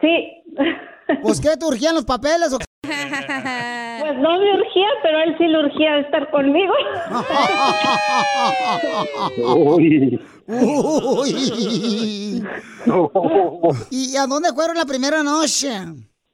Sí. 0.00 0.42
¿Pues 1.22 1.40
qué, 1.40 1.56
te 1.56 1.64
urgían 1.66 1.94
los 1.94 2.04
papeles 2.04 2.52
o 2.52 2.58
qué? 2.58 2.64
Pues 2.82 4.16
no 4.18 4.38
me 4.38 4.54
urgía, 4.54 4.86
pero 5.02 5.18
él 5.20 5.34
sí 5.38 5.44
le 5.46 5.58
urgía 5.64 5.98
estar 6.00 6.30
conmigo. 6.30 6.72
Uy. 9.38 10.20
Uy. 10.46 12.44
¿Y 13.90 14.16
a 14.16 14.26
dónde 14.26 14.52
fueron 14.54 14.76
la 14.76 14.84
primera 14.84 15.22
noche? 15.22 15.70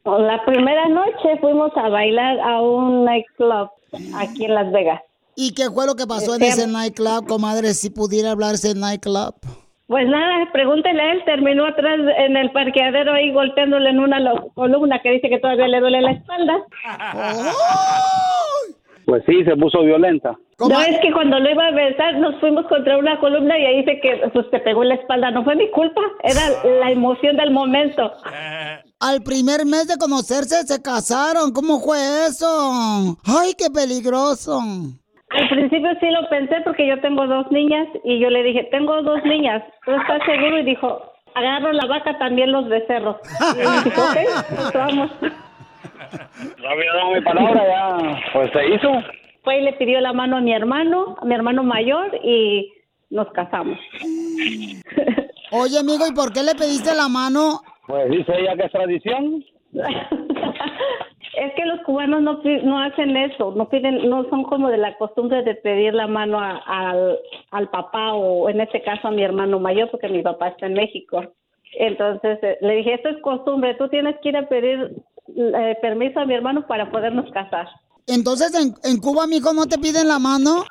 La 0.04 0.44
primera 0.44 0.88
noche 0.88 1.38
fuimos 1.40 1.70
a 1.76 1.88
bailar 1.88 2.40
a 2.40 2.60
un 2.62 3.04
nightclub 3.04 3.68
aquí 4.16 4.44
en 4.46 4.54
Las 4.54 4.72
Vegas. 4.72 5.00
¿Y 5.36 5.54
qué 5.54 5.70
fue 5.70 5.86
lo 5.86 5.94
que 5.94 6.06
pasó 6.06 6.34
en 6.34 6.42
Este- 6.42 6.62
ese 6.62 6.70
nightclub, 6.72 7.26
comadre? 7.26 7.74
Si 7.74 7.90
pudiera 7.90 8.32
hablarse 8.32 8.70
en 8.70 8.80
nightclub. 8.80 9.34
Pues 9.90 10.06
nada, 10.06 10.48
pregúntele 10.52 11.02
a 11.02 11.12
él, 11.14 11.24
terminó 11.24 11.66
atrás 11.66 11.98
en 12.18 12.36
el 12.36 12.52
parqueadero 12.52 13.12
ahí 13.12 13.32
golpeándole 13.32 13.90
en 13.90 13.98
una 13.98 14.18
columna 14.54 15.00
que 15.02 15.10
dice 15.10 15.28
que 15.28 15.40
todavía 15.40 15.66
le 15.66 15.80
duele 15.80 16.00
la 16.00 16.12
espalda. 16.12 16.62
Pues 19.04 19.24
sí, 19.26 19.42
se 19.42 19.56
puso 19.56 19.82
violenta. 19.82 20.38
No, 20.60 20.80
es 20.80 21.00
que 21.00 21.10
cuando 21.10 21.40
lo 21.40 21.50
iba 21.50 21.66
a 21.66 21.72
besar 21.72 22.18
nos 22.18 22.38
fuimos 22.38 22.66
contra 22.68 22.98
una 22.98 23.18
columna 23.18 23.58
y 23.58 23.66
ahí 23.66 23.76
dice 23.78 23.98
que 24.00 24.28
pues 24.32 24.48
te 24.52 24.60
pegó 24.60 24.84
en 24.84 24.90
la 24.90 24.94
espalda. 24.94 25.32
No 25.32 25.42
fue 25.42 25.56
mi 25.56 25.68
culpa, 25.72 26.00
era 26.22 26.40
la 26.78 26.92
emoción 26.92 27.36
del 27.36 27.50
momento. 27.50 28.12
Al 29.00 29.22
primer 29.22 29.66
mes 29.66 29.88
de 29.88 29.96
conocerse 29.96 30.62
se 30.68 30.80
casaron. 30.80 31.52
¿Cómo 31.52 31.80
fue 31.80 31.98
eso? 32.28 32.46
¡Ay, 33.24 33.54
qué 33.58 33.70
peligroso! 33.74 34.60
Al 35.30 35.48
principio 35.48 35.90
sí 36.00 36.10
lo 36.10 36.28
pensé 36.28 36.56
porque 36.64 36.86
yo 36.86 37.00
tengo 37.00 37.26
dos 37.26 37.50
niñas 37.52 37.86
y 38.04 38.18
yo 38.18 38.30
le 38.30 38.42
dije, 38.42 38.64
tengo 38.70 39.00
dos 39.02 39.24
niñas, 39.24 39.62
¿tú 39.84 39.92
estás 39.92 40.20
seguro? 40.24 40.58
Y 40.58 40.64
dijo, 40.64 41.02
agarro 41.34 41.72
la 41.72 41.86
vaca, 41.86 42.18
también 42.18 42.50
los 42.50 42.68
becerros. 42.68 43.16
Y 43.54 43.62
yo 43.62 43.70
dije, 43.70 44.00
ok, 44.00 44.16
pues 44.56 44.72
vamos. 44.74 45.10
No 46.58 46.68
había 46.68 46.92
dado 46.94 47.14
mi 47.14 47.20
palabra, 47.20 47.64
ya, 47.66 48.20
pues 48.32 48.50
se 48.52 48.74
hizo. 48.74 48.90
Fue 49.44 49.58
y 49.58 49.62
le 49.62 49.72
pidió 49.74 50.00
la 50.00 50.12
mano 50.12 50.36
a 50.36 50.40
mi 50.40 50.52
hermano, 50.52 51.16
a 51.20 51.24
mi 51.24 51.34
hermano 51.34 51.62
mayor 51.62 52.10
y 52.24 52.72
nos 53.10 53.28
casamos. 53.32 53.78
Oye, 55.52 55.78
amigo, 55.78 56.06
¿y 56.08 56.14
por 56.14 56.32
qué 56.32 56.42
le 56.42 56.54
pediste 56.54 56.94
la 56.94 57.08
mano? 57.08 57.60
Pues 57.86 58.10
dice 58.10 58.32
ella 58.36 58.56
que 58.56 58.64
es 58.64 58.72
tradición. 58.72 59.44
Es 61.44 61.54
que 61.54 61.64
los 61.64 61.80
cubanos 61.86 62.20
no, 62.20 62.40
no 62.64 62.78
hacen 62.80 63.16
eso, 63.16 63.52
no 63.56 63.68
piden, 63.70 64.08
no 64.10 64.28
son 64.28 64.42
como 64.44 64.68
de 64.68 64.76
la 64.76 64.96
costumbre 64.98 65.42
de 65.42 65.54
pedir 65.54 65.94
la 65.94 66.06
mano 66.06 66.38
a- 66.38 66.58
al, 66.66 67.18
al 67.50 67.68
papá 67.70 68.12
o 68.12 68.48
en 68.50 68.60
este 68.60 68.82
caso 68.82 69.08
a 69.08 69.10
mi 69.10 69.22
hermano 69.22 69.58
mayor 69.58 69.90
porque 69.90 70.08
mi 70.08 70.22
papá 70.22 70.48
está 70.48 70.66
en 70.66 70.74
México. 70.74 71.22
Entonces 71.78 72.38
eh, 72.42 72.58
le 72.60 72.74
dije, 72.76 72.94
esto 72.94 73.08
es 73.08 73.22
costumbre, 73.22 73.74
tú 73.76 73.88
tienes 73.88 74.16
que 74.20 74.28
ir 74.30 74.36
a 74.36 74.48
pedir 74.48 75.02
eh, 75.34 75.76
permiso 75.80 76.20
a 76.20 76.26
mi 76.26 76.34
hermano 76.34 76.66
para 76.66 76.90
podernos 76.90 77.30
casar. 77.32 77.68
Entonces, 78.06 78.52
en, 78.60 78.74
en 78.90 78.98
Cuba, 79.00 79.24
amigo, 79.24 79.52
¿no 79.54 79.66
te 79.66 79.78
piden 79.78 80.08
la 80.08 80.18
mano? 80.18 80.64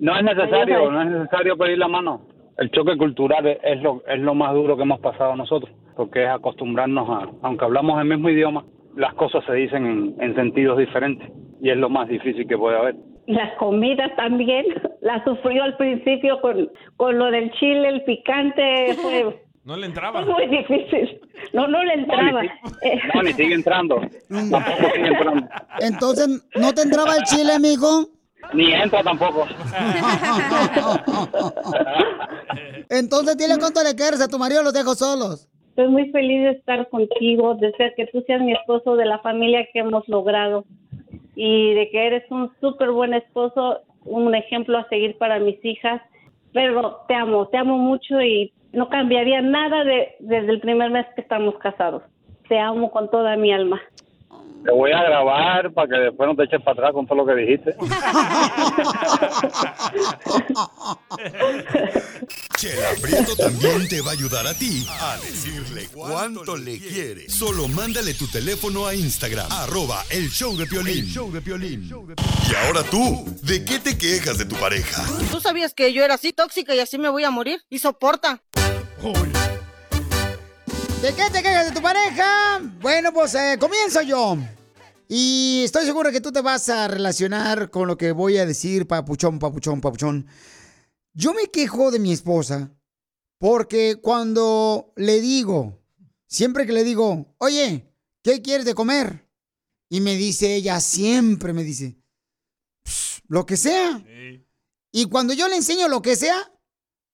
No 0.00 0.16
es 0.16 0.24
necesario, 0.24 0.90
no 0.90 1.02
es 1.02 1.08
necesario 1.08 1.56
pedir 1.56 1.78
la 1.78 1.88
mano. 1.88 2.22
El 2.58 2.70
choque 2.70 2.96
cultural 2.96 3.46
es- 3.46 3.58
es 3.62 3.82
lo, 3.82 4.02
es 4.08 4.18
lo 4.18 4.34
más 4.34 4.54
duro 4.54 4.76
que 4.76 4.82
hemos 4.82 4.98
pasado 5.00 5.36
nosotros, 5.36 5.70
porque 5.94 6.24
es 6.24 6.30
acostumbrarnos 6.30 7.08
a, 7.08 7.28
aunque 7.42 7.64
hablamos 7.64 8.00
el 8.00 8.08
mismo 8.08 8.28
idioma, 8.30 8.64
las 8.96 9.14
cosas 9.14 9.44
se 9.46 9.52
dicen 9.52 9.86
en, 9.86 10.16
en 10.20 10.34
sentidos 10.34 10.78
diferentes 10.78 11.28
y 11.60 11.70
es 11.70 11.76
lo 11.76 11.88
más 11.88 12.08
difícil 12.08 12.46
que 12.48 12.58
puede 12.58 12.76
haber. 12.76 12.96
Las 13.26 13.56
comidas 13.58 14.10
también, 14.16 14.64
la 15.00 15.22
sufrió 15.24 15.62
al 15.64 15.76
principio 15.76 16.40
con, 16.40 16.68
con 16.96 17.18
lo 17.18 17.30
del 17.30 17.50
chile, 17.52 17.88
el 17.88 18.04
picante, 18.04 18.94
fue, 19.00 19.42
No 19.64 19.76
le 19.76 19.86
entraba. 19.86 20.22
fue 20.24 20.32
muy 20.32 20.46
difícil. 20.58 21.20
No, 21.52 21.66
no 21.66 21.82
le 21.82 21.94
entraba. 21.94 22.42
No, 23.14 23.22
ni 23.24 23.32
sigue 23.32 23.54
entrando. 23.54 24.00
Tampoco 24.28 24.90
sigue 24.94 25.08
entrando. 25.08 25.48
Entonces, 25.80 26.46
¿no 26.54 26.72
te 26.72 26.82
entraba 26.82 27.16
el 27.16 27.24
chile, 27.24 27.52
amigo? 27.52 28.06
Ni 28.52 28.72
entra 28.72 29.02
tampoco. 29.02 29.44
Entonces, 32.88 33.36
dile 33.36 33.58
cuánto 33.58 33.82
le 33.82 33.96
quieres 33.96 34.20
a 34.20 34.28
tu 34.28 34.38
marido, 34.38 34.62
los 34.62 34.72
dejo 34.72 34.94
solos. 34.94 35.48
Estoy 35.76 35.92
muy 35.92 36.10
feliz 36.10 36.42
de 36.42 36.50
estar 36.52 36.88
contigo, 36.88 37.54
de 37.54 37.70
ser 37.72 37.94
que 37.96 38.06
tú 38.06 38.22
seas 38.22 38.40
mi 38.40 38.52
esposo, 38.52 38.96
de 38.96 39.04
la 39.04 39.18
familia 39.18 39.68
que 39.70 39.80
hemos 39.80 40.08
logrado 40.08 40.64
y 41.34 41.74
de 41.74 41.90
que 41.90 42.06
eres 42.06 42.24
un 42.30 42.50
súper 42.62 42.92
buen 42.92 43.12
esposo, 43.12 43.82
un 44.06 44.34
ejemplo 44.34 44.78
a 44.78 44.88
seguir 44.88 45.18
para 45.18 45.38
mis 45.38 45.62
hijas. 45.62 46.00
Pero 46.54 47.02
te 47.06 47.14
amo, 47.14 47.48
te 47.48 47.58
amo 47.58 47.76
mucho 47.76 48.22
y 48.22 48.54
no 48.72 48.88
cambiaría 48.88 49.42
nada 49.42 49.84
de, 49.84 50.14
desde 50.18 50.52
el 50.52 50.60
primer 50.60 50.90
mes 50.90 51.04
que 51.14 51.20
estamos 51.20 51.58
casados. 51.58 52.02
Te 52.48 52.58
amo 52.58 52.90
con 52.90 53.10
toda 53.10 53.36
mi 53.36 53.52
alma. 53.52 53.78
Te 54.66 54.72
voy 54.72 54.90
a 54.90 55.00
grabar 55.04 55.72
para 55.72 55.86
que 55.86 55.96
después 55.96 56.28
no 56.28 56.34
te 56.34 56.42
eches 56.42 56.60
para 56.60 56.72
atrás 56.72 56.92
con 56.92 57.06
todo 57.06 57.18
lo 57.18 57.26
que 57.26 57.36
dijiste. 57.36 57.76
Chela 62.56 62.88
Prieto 63.00 63.36
también 63.36 63.86
te 63.86 64.00
va 64.00 64.10
a 64.10 64.14
ayudar 64.14 64.44
a 64.48 64.54
ti 64.54 64.84
a 64.88 65.18
decirle 65.18 65.86
cuánto 65.94 66.56
le 66.56 66.80
quiere. 66.80 67.28
Solo 67.28 67.68
mándale 67.68 68.12
tu 68.14 68.26
teléfono 68.26 68.88
a 68.88 68.94
Instagram, 68.96 69.46
arroba 69.52 70.02
el 70.10 70.28
show 70.30 70.56
de 70.56 70.66
Piolín. 70.66 70.98
El 70.98 71.06
show 71.06 71.30
de 71.30 71.38
Y 71.38 72.56
ahora 72.66 72.82
tú, 72.90 73.24
¿de 73.42 73.64
qué 73.64 73.78
te 73.78 73.96
quejas 73.96 74.36
de 74.36 74.46
tu 74.46 74.56
pareja? 74.56 75.00
¿Tú 75.30 75.38
sabías 75.38 75.74
que 75.74 75.92
yo 75.92 76.02
era 76.02 76.14
así 76.14 76.32
tóxica 76.32 76.74
y 76.74 76.80
así 76.80 76.98
me 76.98 77.08
voy 77.08 77.22
a 77.22 77.30
morir? 77.30 77.62
Y 77.70 77.78
soporta. 77.78 78.42
¿De 81.06 81.14
qué 81.14 81.30
te 81.30 81.40
quejas 81.40 81.66
de 81.66 81.72
tu 81.72 81.80
pareja? 81.80 82.60
Bueno, 82.80 83.12
pues 83.12 83.32
eh, 83.36 83.56
comienzo 83.60 84.02
yo. 84.02 84.36
Y 85.06 85.62
estoy 85.64 85.86
seguro 85.86 86.10
que 86.10 86.20
tú 86.20 86.32
te 86.32 86.40
vas 86.40 86.68
a 86.68 86.88
relacionar 86.88 87.70
con 87.70 87.86
lo 87.86 87.96
que 87.96 88.10
voy 88.10 88.38
a 88.38 88.44
decir, 88.44 88.88
papuchón, 88.88 89.38
papuchón, 89.38 89.80
papuchón. 89.80 90.26
Yo 91.14 91.32
me 91.32 91.46
quejo 91.46 91.92
de 91.92 92.00
mi 92.00 92.10
esposa 92.12 92.72
porque 93.38 94.00
cuando 94.02 94.92
le 94.96 95.20
digo, 95.20 95.80
siempre 96.26 96.66
que 96.66 96.72
le 96.72 96.82
digo, 96.82 97.36
oye, 97.38 97.88
¿qué 98.24 98.42
quieres 98.42 98.66
de 98.66 98.74
comer? 98.74 99.28
Y 99.88 100.00
me 100.00 100.16
dice 100.16 100.56
ella, 100.56 100.80
siempre 100.80 101.52
me 101.52 101.62
dice, 101.62 102.00
"Pss, 102.82 103.22
lo 103.28 103.46
que 103.46 103.56
sea. 103.56 104.04
Y 104.90 105.04
cuando 105.04 105.34
yo 105.34 105.46
le 105.46 105.54
enseño 105.54 105.86
lo 105.86 106.02
que 106.02 106.16
sea, 106.16 106.50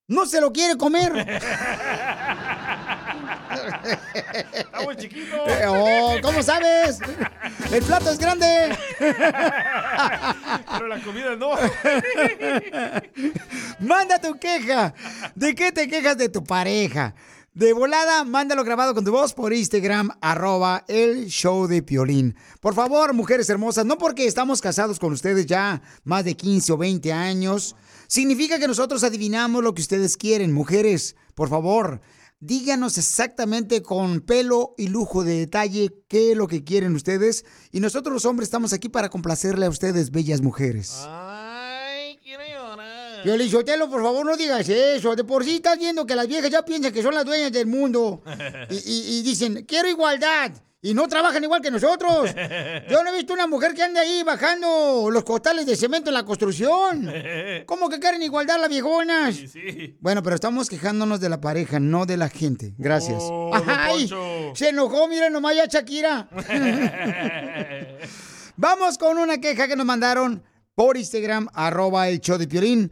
no 0.08 0.24
se 0.24 0.40
lo 0.40 0.50
quiere 0.50 0.78
comer. 0.78 1.12
Está 4.52 4.80
muy 4.82 4.96
chiquito. 4.96 5.36
Eh, 5.46 5.66
oh, 5.68 6.16
¿Cómo 6.22 6.42
sabes? 6.42 6.98
El 7.70 7.82
plato 7.82 8.10
es 8.10 8.18
grande. 8.18 8.76
Pero 8.98 10.88
la 10.88 11.02
comida 11.02 11.36
no. 11.36 11.52
Manda 13.80 14.18
tu 14.18 14.38
queja. 14.38 14.94
¿De 15.34 15.54
qué 15.54 15.72
te 15.72 15.88
quejas 15.88 16.16
de 16.18 16.28
tu 16.28 16.44
pareja? 16.44 17.14
De 17.54 17.74
volada, 17.74 18.24
mándalo 18.24 18.64
grabado 18.64 18.94
con 18.94 19.04
tu 19.04 19.12
voz 19.12 19.34
por 19.34 19.52
Instagram, 19.52 20.08
arroba 20.22 20.84
el 20.88 21.26
show 21.26 21.66
de 21.66 21.82
Piolín. 21.82 22.34
Por 22.60 22.74
favor, 22.74 23.12
mujeres 23.12 23.50
hermosas, 23.50 23.84
no 23.84 23.98
porque 23.98 24.24
estamos 24.24 24.62
casados 24.62 24.98
con 24.98 25.12
ustedes 25.12 25.44
ya 25.44 25.82
más 26.02 26.24
de 26.24 26.34
15 26.34 26.72
o 26.72 26.78
20 26.78 27.12
años, 27.12 27.76
significa 28.06 28.58
que 28.58 28.66
nosotros 28.66 29.04
adivinamos 29.04 29.62
lo 29.62 29.74
que 29.74 29.82
ustedes 29.82 30.16
quieren. 30.16 30.50
Mujeres, 30.50 31.14
por 31.34 31.50
favor, 31.50 32.00
díganos 32.42 32.98
exactamente 32.98 33.82
con 33.82 34.20
pelo 34.20 34.74
y 34.76 34.88
lujo 34.88 35.22
de 35.22 35.38
detalle 35.38 35.94
qué 36.08 36.32
es 36.32 36.36
lo 36.36 36.48
que 36.48 36.64
quieren 36.64 36.94
ustedes. 36.94 37.44
Y 37.70 37.80
nosotros 37.80 38.12
los 38.12 38.24
hombres 38.24 38.48
estamos 38.48 38.72
aquí 38.72 38.88
para 38.88 39.08
complacerle 39.08 39.66
a 39.66 39.70
ustedes, 39.70 40.10
bellas 40.10 40.42
mujeres. 40.42 41.06
Piolín 41.06 41.31
Sotelo, 43.50 43.88
por 43.90 44.02
favor, 44.02 44.24
no 44.26 44.36
digas 44.36 44.68
eso. 44.68 45.14
De 45.16 45.24
por 45.24 45.44
sí 45.44 45.56
estás 45.56 45.78
viendo 45.78 46.04
que 46.06 46.14
las 46.14 46.26
viejas 46.26 46.50
ya 46.50 46.64
piensan 46.64 46.92
que 46.92 47.02
son 47.02 47.14
las 47.14 47.24
dueñas 47.24 47.52
del 47.52 47.66
mundo. 47.66 48.22
Y, 48.70 48.74
y- 48.76 49.18
y 49.18 49.22
dicen, 49.22 49.64
quiero 49.66 49.88
igualdad. 49.88 50.52
Y 50.84 50.94
no 50.94 51.06
trabajan 51.06 51.44
igual 51.44 51.62
que 51.62 51.70
nosotros. 51.70 52.34
Yo 52.90 53.04
no 53.04 53.10
he 53.10 53.16
visto 53.16 53.32
una 53.32 53.46
mujer 53.46 53.72
que 53.72 53.84
ande 53.84 54.00
ahí 54.00 54.24
bajando 54.24 55.10
los 55.12 55.22
costales 55.22 55.64
de 55.64 55.76
cemento 55.76 56.10
en 56.10 56.14
la 56.14 56.24
construcción. 56.24 57.08
¿Cómo 57.66 57.88
que 57.88 58.00
quieren 58.00 58.20
igualdad 58.20 58.58
las 58.60 58.68
viejonas? 58.68 59.36
Bueno, 60.00 60.24
pero 60.24 60.34
estamos 60.34 60.68
quejándonos 60.68 61.20
de 61.20 61.28
la 61.28 61.40
pareja, 61.40 61.78
no 61.78 62.04
de 62.04 62.16
la 62.16 62.28
gente. 62.28 62.74
Gracias. 62.78 63.18
Oh, 63.22 63.52
¡Ay! 63.64 64.10
Se 64.54 64.70
enojó, 64.70 65.06
miren 65.06 65.32
nomás 65.32 65.54
ya 65.54 65.66
Shakira. 65.66 66.28
Vamos 68.56 68.98
con 68.98 69.18
una 69.18 69.38
queja 69.38 69.68
que 69.68 69.76
nos 69.76 69.86
mandaron 69.86 70.42
por 70.74 70.96
Instagram, 70.96 71.48
arroba 71.54 72.08
el 72.08 72.20
show 72.20 72.38
de 72.38 72.48
Piolín. 72.48 72.90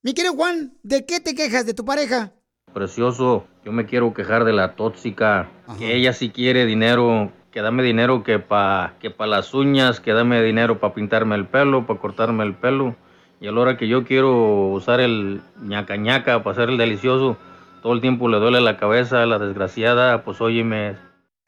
Mi 0.00 0.14
querido 0.14 0.34
Juan, 0.34 0.74
¿de 0.84 1.04
qué 1.06 1.18
te 1.18 1.34
quejas 1.34 1.66
de 1.66 1.74
tu 1.74 1.84
pareja? 1.84 2.32
Precioso, 2.72 3.48
yo 3.64 3.72
me 3.72 3.84
quiero 3.84 4.14
quejar 4.14 4.44
de 4.44 4.52
la 4.52 4.76
tóxica, 4.76 5.50
que 5.76 5.96
ella 5.96 6.12
sí 6.12 6.30
quiere 6.30 6.66
dinero, 6.66 7.32
que 7.50 7.62
dame 7.62 7.82
dinero 7.82 8.22
que 8.22 8.38
pa, 8.38 8.94
que 9.00 9.10
pa 9.10 9.26
las 9.26 9.54
uñas, 9.54 9.98
que 9.98 10.12
dame 10.12 10.40
dinero 10.40 10.78
para 10.78 10.94
pintarme 10.94 11.34
el 11.34 11.48
pelo, 11.48 11.84
para 11.84 11.98
cortarme 11.98 12.44
el 12.44 12.54
pelo. 12.54 12.94
Y 13.40 13.48
a 13.48 13.52
la 13.52 13.60
hora 13.60 13.76
que 13.76 13.88
yo 13.88 14.04
quiero 14.04 14.68
usar 14.68 15.00
el 15.00 15.40
ñaca 15.60 15.96
ñaca 15.96 16.44
para 16.44 16.52
hacer 16.52 16.68
el 16.68 16.78
delicioso, 16.78 17.36
todo 17.82 17.92
el 17.92 18.00
tiempo 18.00 18.28
le 18.28 18.38
duele 18.38 18.60
la 18.60 18.76
cabeza, 18.76 19.26
la 19.26 19.40
desgraciada, 19.40 20.22
pues 20.22 20.40
óyeme, 20.40 20.96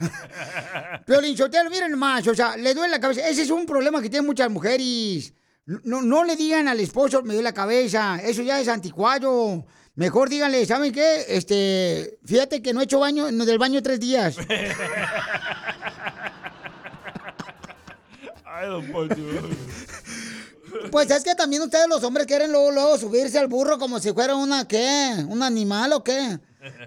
Piolín 1.07 1.37
Sotelo, 1.37 1.71
miren 1.71 1.93
nomás, 1.93 2.27
o 2.27 2.35
sea, 2.35 2.57
le 2.57 2.75
duele 2.75 2.91
la 2.91 3.01
cabeza. 3.01 3.29
Ese 3.29 3.43
es 3.43 3.51
un 3.51 3.67
problema 3.67 4.03
que 4.03 4.09
tienen 4.09 4.27
muchas 4.27 4.51
mujeres. 4.51 5.35
No, 5.67 6.03
no 6.03 6.25
le 6.25 6.37
digan 6.37 6.69
al 6.69 6.81
esposo, 6.81 7.23
me 7.23 7.35
duele 7.35 7.43
la 7.51 7.55
cabeza. 7.55 8.21
Eso 8.23 8.43
ya 8.43 8.61
es 8.61 8.69
anticuado. 8.69 9.65
Mejor 9.95 10.29
díganle, 10.29 10.65
¿saben 10.67 10.93
qué? 10.93 11.25
Este, 11.29 12.19
fíjate 12.25 12.63
que 12.63 12.73
no 12.73 12.81
he 12.81 12.85
hecho 12.85 13.01
baño, 13.01 13.31
no, 13.31 13.45
del 13.45 13.59
baño 13.59 13.83
tres 13.83 14.01
días. 14.01 14.37
Ay, 18.45 18.69
don. 18.69 18.87
Pues 20.91 21.11
es 21.11 21.23
que 21.23 21.35
también 21.35 21.63
ustedes 21.63 21.89
los 21.89 22.03
hombres 22.05 22.27
quieren 22.27 22.53
luego, 22.53 22.71
luego 22.71 22.99
subirse 22.99 23.39
al 23.39 23.49
burro 23.49 23.79
como 23.79 23.99
si 24.01 24.13
fuera 24.13 24.35
una, 24.35 24.67
¿qué? 24.67 25.25
¿Un 25.29 25.43
animal 25.43 25.93
o 25.93 26.05
qué? 26.05 26.39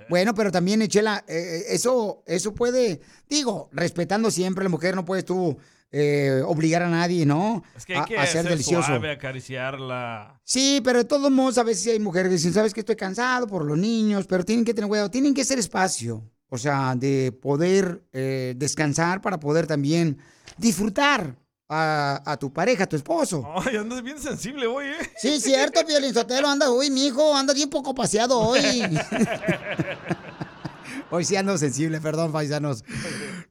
Bueno, 0.09 0.33
pero 0.35 0.51
también, 0.51 0.81
Echela, 0.81 1.23
eh, 1.27 1.65
eso, 1.69 2.23
eso 2.25 2.53
puede, 2.53 3.01
digo, 3.27 3.69
respetando 3.71 4.29
siempre 4.31 4.61
a 4.63 4.65
la 4.65 4.69
mujer, 4.69 4.95
no 4.95 5.05
puedes 5.05 5.25
tú 5.25 5.57
eh, 5.93 6.41
obligar 6.45 6.81
a 6.81 6.89
nadie, 6.89 7.25
¿no? 7.25 7.63
Es 7.77 7.85
que 7.85 7.93
hay 7.93 7.99
A- 8.01 8.05
que 8.05 8.17
a 8.17 8.25
ser 8.25 8.41
ser 8.41 8.49
delicioso. 8.51 8.87
suave, 8.87 9.11
acariciarla. 9.11 10.41
Sí, 10.43 10.81
pero 10.83 10.97
de 10.99 11.05
todos 11.05 11.31
modos, 11.31 11.57
a 11.59 11.63
veces 11.63 11.93
hay 11.93 11.99
mujeres 11.99 12.29
que 12.29 12.35
dicen, 12.35 12.51
sabes 12.53 12.73
que 12.73 12.79
estoy 12.81 12.95
cansado 12.95 13.47
por 13.47 13.63
los 13.63 13.77
niños, 13.77 14.25
pero 14.27 14.43
tienen 14.43 14.65
que 14.65 14.73
tener 14.73 14.87
cuidado, 14.89 15.09
tienen 15.11 15.33
que 15.33 15.45
ser 15.45 15.59
espacio, 15.59 16.29
o 16.49 16.57
sea, 16.57 16.95
de 16.95 17.31
poder 17.41 18.03
eh, 18.11 18.53
descansar 18.57 19.21
para 19.21 19.39
poder 19.39 19.67
también 19.67 20.17
disfrutar 20.57 21.35
a, 21.69 22.21
a 22.25 22.37
tu 22.37 22.51
pareja, 22.51 22.83
a 22.83 22.87
tu 22.87 22.95
esposo. 22.95 23.47
Ay, 23.65 23.77
andas 23.77 24.01
bien 24.03 24.19
sensible 24.19 24.67
hoy, 24.67 24.87
¿eh? 24.87 25.11
Sí, 25.17 25.39
cierto, 25.39 25.79
Piolín 25.87 26.13
Sotelo, 26.13 26.47
anda, 26.49 26.69
uy, 26.71 26.89
mi 26.91 27.05
hijo, 27.07 27.35
anda 27.35 27.53
bien 27.53 27.69
poco 27.69 27.93
paseado 27.95 28.39
hoy. 28.39 28.61
Hoy 31.09 31.25
sí 31.25 31.35
ando 31.35 31.55
sensible, 31.59 32.01
perdón, 32.01 32.31
paisanos. 32.31 32.83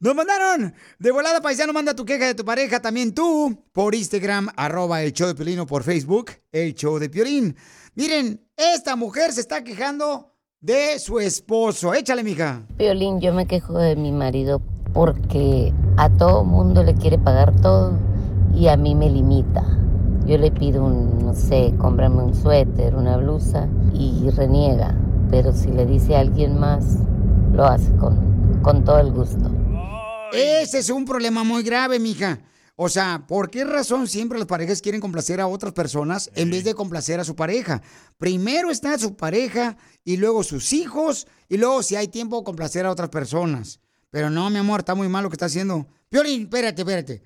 Nos 0.02 0.16
mandaron 0.16 0.74
de 0.98 1.12
volada, 1.12 1.40
paisano, 1.40 1.72
manda 1.72 1.94
tu 1.94 2.04
queja 2.04 2.26
de 2.26 2.34
tu 2.34 2.44
pareja 2.44 2.80
también 2.80 3.14
tú 3.14 3.56
por 3.72 3.94
Instagram, 3.94 4.48
arroba 4.56 5.00
el 5.00 5.12
show 5.12 5.28
de 5.28 5.36
Piolín 5.36 5.60
o 5.60 5.66
por 5.66 5.84
Facebook, 5.84 6.32
el 6.50 6.74
show 6.74 6.98
de 6.98 7.08
Piolín. 7.08 7.54
Miren, 7.94 8.44
esta 8.56 8.96
mujer 8.96 9.30
se 9.30 9.42
está 9.42 9.62
quejando 9.62 10.34
de 10.60 10.98
su 10.98 11.20
esposo. 11.20 11.94
Échale, 11.94 12.24
mija. 12.24 12.66
Violín, 12.76 13.20
yo 13.20 13.32
me 13.32 13.46
quejo 13.46 13.78
de 13.78 13.94
mi 13.94 14.10
marido 14.10 14.60
porque 14.92 15.72
a 15.96 16.10
todo 16.10 16.42
mundo 16.42 16.82
le 16.82 16.96
quiere 16.96 17.18
pagar 17.18 17.54
todo 17.60 17.96
y 18.52 18.66
a 18.66 18.76
mí 18.76 18.96
me 18.96 19.08
limita. 19.08 19.62
Yo 20.26 20.36
le 20.36 20.50
pido 20.50 20.84
un, 20.84 21.24
no 21.24 21.32
sé, 21.32 21.74
cómprame 21.78 22.24
un 22.24 22.34
suéter, 22.34 22.96
una 22.96 23.18
blusa 23.18 23.68
y 23.94 24.28
reniega. 24.30 24.96
Pero 25.30 25.52
si 25.52 25.70
le 25.70 25.86
dice 25.86 26.16
a 26.16 26.20
alguien 26.20 26.58
más, 26.58 26.96
lo 27.52 27.64
hace 27.66 27.94
con, 27.98 28.58
con 28.62 28.82
todo 28.82 28.98
el 28.98 29.12
gusto. 29.12 29.61
Ese 30.32 30.78
es 30.78 30.90
un 30.90 31.04
problema 31.04 31.44
muy 31.44 31.62
grave, 31.62 31.98
mija. 31.98 32.40
O 32.74 32.88
sea, 32.88 33.24
¿por 33.28 33.50
qué 33.50 33.64
razón 33.64 34.08
siempre 34.08 34.38
las 34.38 34.48
parejas 34.48 34.80
quieren 34.80 35.00
complacer 35.00 35.40
a 35.40 35.46
otras 35.46 35.72
personas 35.72 36.30
en 36.34 36.50
vez 36.50 36.64
de 36.64 36.74
complacer 36.74 37.20
a 37.20 37.24
su 37.24 37.36
pareja? 37.36 37.82
Primero 38.16 38.70
está 38.70 38.98
su 38.98 39.14
pareja 39.14 39.76
y 40.04 40.16
luego 40.16 40.42
sus 40.42 40.72
hijos 40.72 41.26
y 41.48 41.58
luego 41.58 41.82
si 41.82 41.96
hay 41.96 42.08
tiempo 42.08 42.44
complacer 42.44 42.86
a 42.86 42.90
otras 42.90 43.10
personas. 43.10 43.80
Pero 44.10 44.30
no, 44.30 44.48
mi 44.50 44.58
amor, 44.58 44.80
está 44.80 44.94
muy 44.94 45.08
mal 45.08 45.22
lo 45.22 45.30
que 45.30 45.34
está 45.34 45.46
haciendo. 45.46 45.86
Piolín, 46.08 46.42
espérate, 46.42 46.82
espérate. 46.82 47.22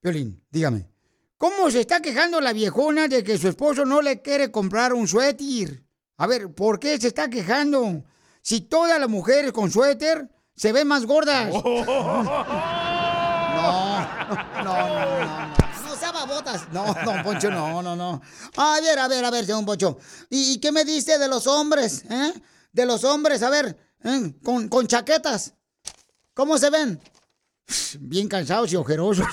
Piolín, 0.00 0.42
dígame. 0.50 0.88
¿Cómo 1.36 1.70
se 1.70 1.80
está 1.80 2.02
quejando 2.02 2.40
la 2.40 2.52
viejona 2.52 3.06
de 3.06 3.22
que 3.22 3.38
su 3.38 3.48
esposo 3.48 3.84
no 3.84 4.02
le 4.02 4.20
quiere 4.20 4.50
comprar 4.50 4.92
un 4.92 5.06
suéter? 5.06 5.84
A 6.16 6.26
ver, 6.26 6.52
¿por 6.52 6.80
qué 6.80 6.98
se 6.98 7.08
está 7.08 7.30
quejando? 7.30 8.04
Si 8.42 8.62
todas 8.62 8.98
las 8.98 9.08
mujeres 9.08 9.52
con 9.52 9.70
suéter 9.70 10.28
se 10.58 10.72
ven 10.72 10.86
más 10.88 11.06
gordas. 11.06 11.50
No, 13.58 14.06
no, 14.62 14.62
no, 14.62 14.64
no. 14.64 15.48
No 15.88 15.96
sea 15.98 16.12
babotas. 16.12 16.68
No, 16.70 16.94
don 17.04 17.22
Poncho, 17.24 17.50
no, 17.50 17.82
no, 17.82 17.96
no. 17.96 18.22
A 18.56 18.78
ver, 18.80 18.96
a 18.98 19.08
ver, 19.08 19.24
a 19.24 19.30
ver, 19.30 19.46
don 19.46 19.64
Poncho. 19.66 19.98
¿Y, 20.30 20.52
y 20.52 20.58
qué 20.60 20.70
me 20.70 20.84
dice 20.84 21.18
de 21.18 21.26
los 21.26 21.46
hombres, 21.48 22.04
eh? 22.08 22.32
De 22.72 22.86
los 22.86 23.02
hombres, 23.04 23.42
a 23.42 23.50
ver, 23.50 23.76
¿eh? 24.04 24.32
con, 24.44 24.68
con 24.68 24.86
chaquetas. 24.86 25.54
¿Cómo 26.34 26.56
se 26.56 26.70
ven? 26.70 27.00
Bien 27.98 28.28
cansados 28.28 28.72
y 28.72 28.76
ojerosos. 28.76 29.26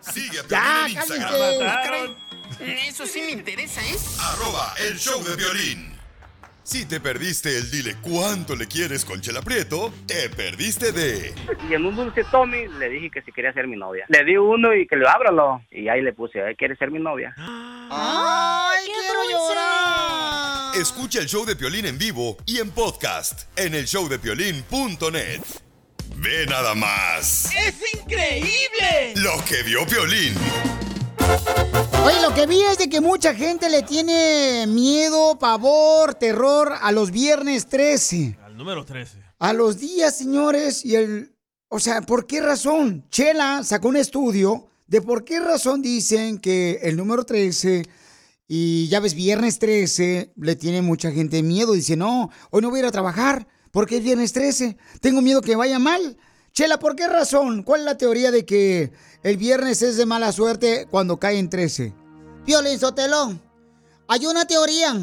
Sigue 0.00 0.40
a 0.40 0.46
Ya. 0.48 0.88
Instagram. 0.90 2.16
Eso 2.60 3.06
sí 3.06 3.22
me 3.22 3.30
interesa, 3.32 3.80
¿eh? 3.80 3.96
Arroba 4.20 4.74
el 4.86 4.98
show 4.98 5.22
de 5.24 5.34
violín. 5.36 5.93
Si 6.64 6.86
te 6.86 6.98
perdiste 6.98 7.58
el 7.58 7.70
dile 7.70 7.96
cuánto 8.00 8.56
le 8.56 8.66
quieres 8.66 9.04
con 9.04 9.20
Chela 9.20 9.42
Prieto, 9.42 9.92
te 10.06 10.30
perdiste 10.30 10.92
de 10.92 11.34
Y 11.68 11.74
en 11.74 11.84
un 11.84 11.94
dulce 11.94 12.24
Tommy 12.30 12.66
le 12.78 12.88
dije 12.88 13.10
que 13.10 13.20
si 13.22 13.32
quería 13.32 13.52
ser 13.52 13.66
mi 13.68 13.76
novia. 13.76 14.06
Le 14.08 14.24
di 14.24 14.36
uno 14.38 14.74
y 14.74 14.86
que 14.86 14.96
le 14.96 15.06
ábralo. 15.06 15.62
Y 15.70 15.88
ahí 15.88 16.00
le 16.00 16.14
puse, 16.14 16.38
¿eh? 16.38 16.54
¿quieres 16.56 16.78
ser 16.78 16.90
mi 16.90 16.98
novia? 16.98 17.34
¡Ay, 17.36 18.86
quiero 18.86 19.20
llorar! 19.30 20.76
Escucha 20.80 21.18
el 21.20 21.26
show 21.26 21.44
de 21.44 21.54
Piolín 21.54 21.84
en 21.84 21.98
vivo 21.98 22.38
y 22.46 22.58
en 22.60 22.70
podcast 22.70 23.42
en 23.58 23.74
el 23.74 23.84
showdepiolín.net. 23.84 25.40
Ve 26.16 26.46
nada 26.46 26.74
más 26.74 27.50
¡Es 27.54 27.94
increíble! 27.94 29.12
lo 29.16 29.44
que 29.44 29.62
vio 29.64 29.86
Piolín. 29.86 30.34
Oye, 32.04 32.20
lo 32.22 32.34
que 32.34 32.46
vi 32.46 32.62
es 32.62 32.78
de 32.78 32.88
que 32.88 33.00
mucha 33.00 33.34
gente 33.34 33.68
le 33.68 33.82
tiene 33.82 34.66
miedo, 34.66 35.38
pavor, 35.38 36.14
terror 36.14 36.72
a 36.80 36.92
los 36.92 37.10
viernes 37.10 37.66
13. 37.68 38.38
Al 38.44 38.56
número 38.56 38.84
13. 38.84 39.18
A 39.38 39.52
los 39.52 39.78
días, 39.78 40.16
señores, 40.16 40.84
y 40.84 40.96
el... 40.96 41.34
O 41.68 41.80
sea, 41.80 42.02
¿por 42.02 42.26
qué 42.26 42.40
razón? 42.40 43.04
Chela 43.10 43.62
sacó 43.64 43.88
un 43.88 43.96
estudio 43.96 44.68
de 44.86 45.00
por 45.00 45.24
qué 45.24 45.40
razón 45.40 45.82
dicen 45.82 46.38
que 46.38 46.80
el 46.82 46.96
número 46.96 47.24
13 47.24 47.84
y 48.46 48.88
ya 48.88 49.00
ves, 49.00 49.14
viernes 49.14 49.58
13 49.58 50.34
le 50.36 50.56
tiene 50.56 50.82
mucha 50.82 51.10
gente 51.10 51.42
miedo. 51.42 51.72
Dice, 51.72 51.96
no, 51.96 52.30
hoy 52.50 52.62
no 52.62 52.70
voy 52.70 52.78
a 52.78 52.82
ir 52.82 52.86
a 52.86 52.92
trabajar 52.92 53.48
porque 53.70 53.96
es 53.96 54.04
viernes 54.04 54.32
13. 54.32 54.76
Tengo 55.00 55.22
miedo 55.22 55.40
que 55.40 55.56
vaya 55.56 55.78
mal. 55.78 56.16
Chela, 56.54 56.78
¿por 56.78 56.94
qué 56.94 57.08
razón? 57.08 57.64
¿Cuál 57.64 57.80
es 57.80 57.86
la 57.86 57.98
teoría 57.98 58.30
de 58.30 58.46
que 58.46 58.92
el 59.24 59.36
viernes 59.36 59.82
es 59.82 59.96
de 59.96 60.06
mala 60.06 60.30
suerte 60.30 60.86
cuando 60.88 61.18
cae 61.18 61.40
en 61.40 61.50
13? 61.50 61.92
Violín 62.46 62.78
Sotelo, 62.78 63.36
hay 64.06 64.26
una 64.26 64.44
teoría. 64.44 64.94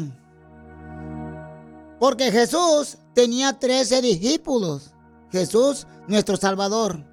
Porque 2.00 2.32
Jesús 2.32 2.96
tenía 3.14 3.58
13 3.58 4.00
discípulos. 4.00 4.94
Jesús, 5.30 5.86
nuestro 6.08 6.38
Salvador. 6.38 7.04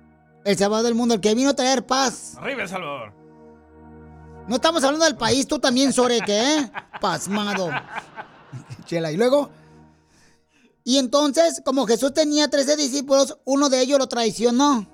El 0.46 0.58
Salvador 0.58 0.86
del 0.86 0.96
mundo, 0.96 1.16
el 1.16 1.22
que 1.22 1.36
vino 1.36 1.50
a 1.50 1.56
traer 1.56 1.86
paz. 1.86 2.36
Arriba, 2.38 2.64
El 2.64 2.70
Salvador. 2.70 3.12
No 4.48 4.56
estamos 4.56 4.82
hablando 4.86 5.06
del 5.06 5.18
país, 5.18 5.48
tú 5.48 5.60
también, 5.60 5.92
Soreque, 5.92 6.40
¿eh? 6.40 6.72
Pasmado. 7.02 7.70
Chela, 8.86 9.12
y 9.12 9.18
luego. 9.18 9.50
Y 10.84 10.98
entonces, 10.98 11.62
como 11.66 11.86
Jesús 11.86 12.14
tenía 12.14 12.50
13 12.50 12.76
discípulos, 12.76 13.38
uno 13.46 13.70
de 13.70 13.82
ellos 13.82 14.00
lo 14.00 14.08
traicionó. 14.08 14.88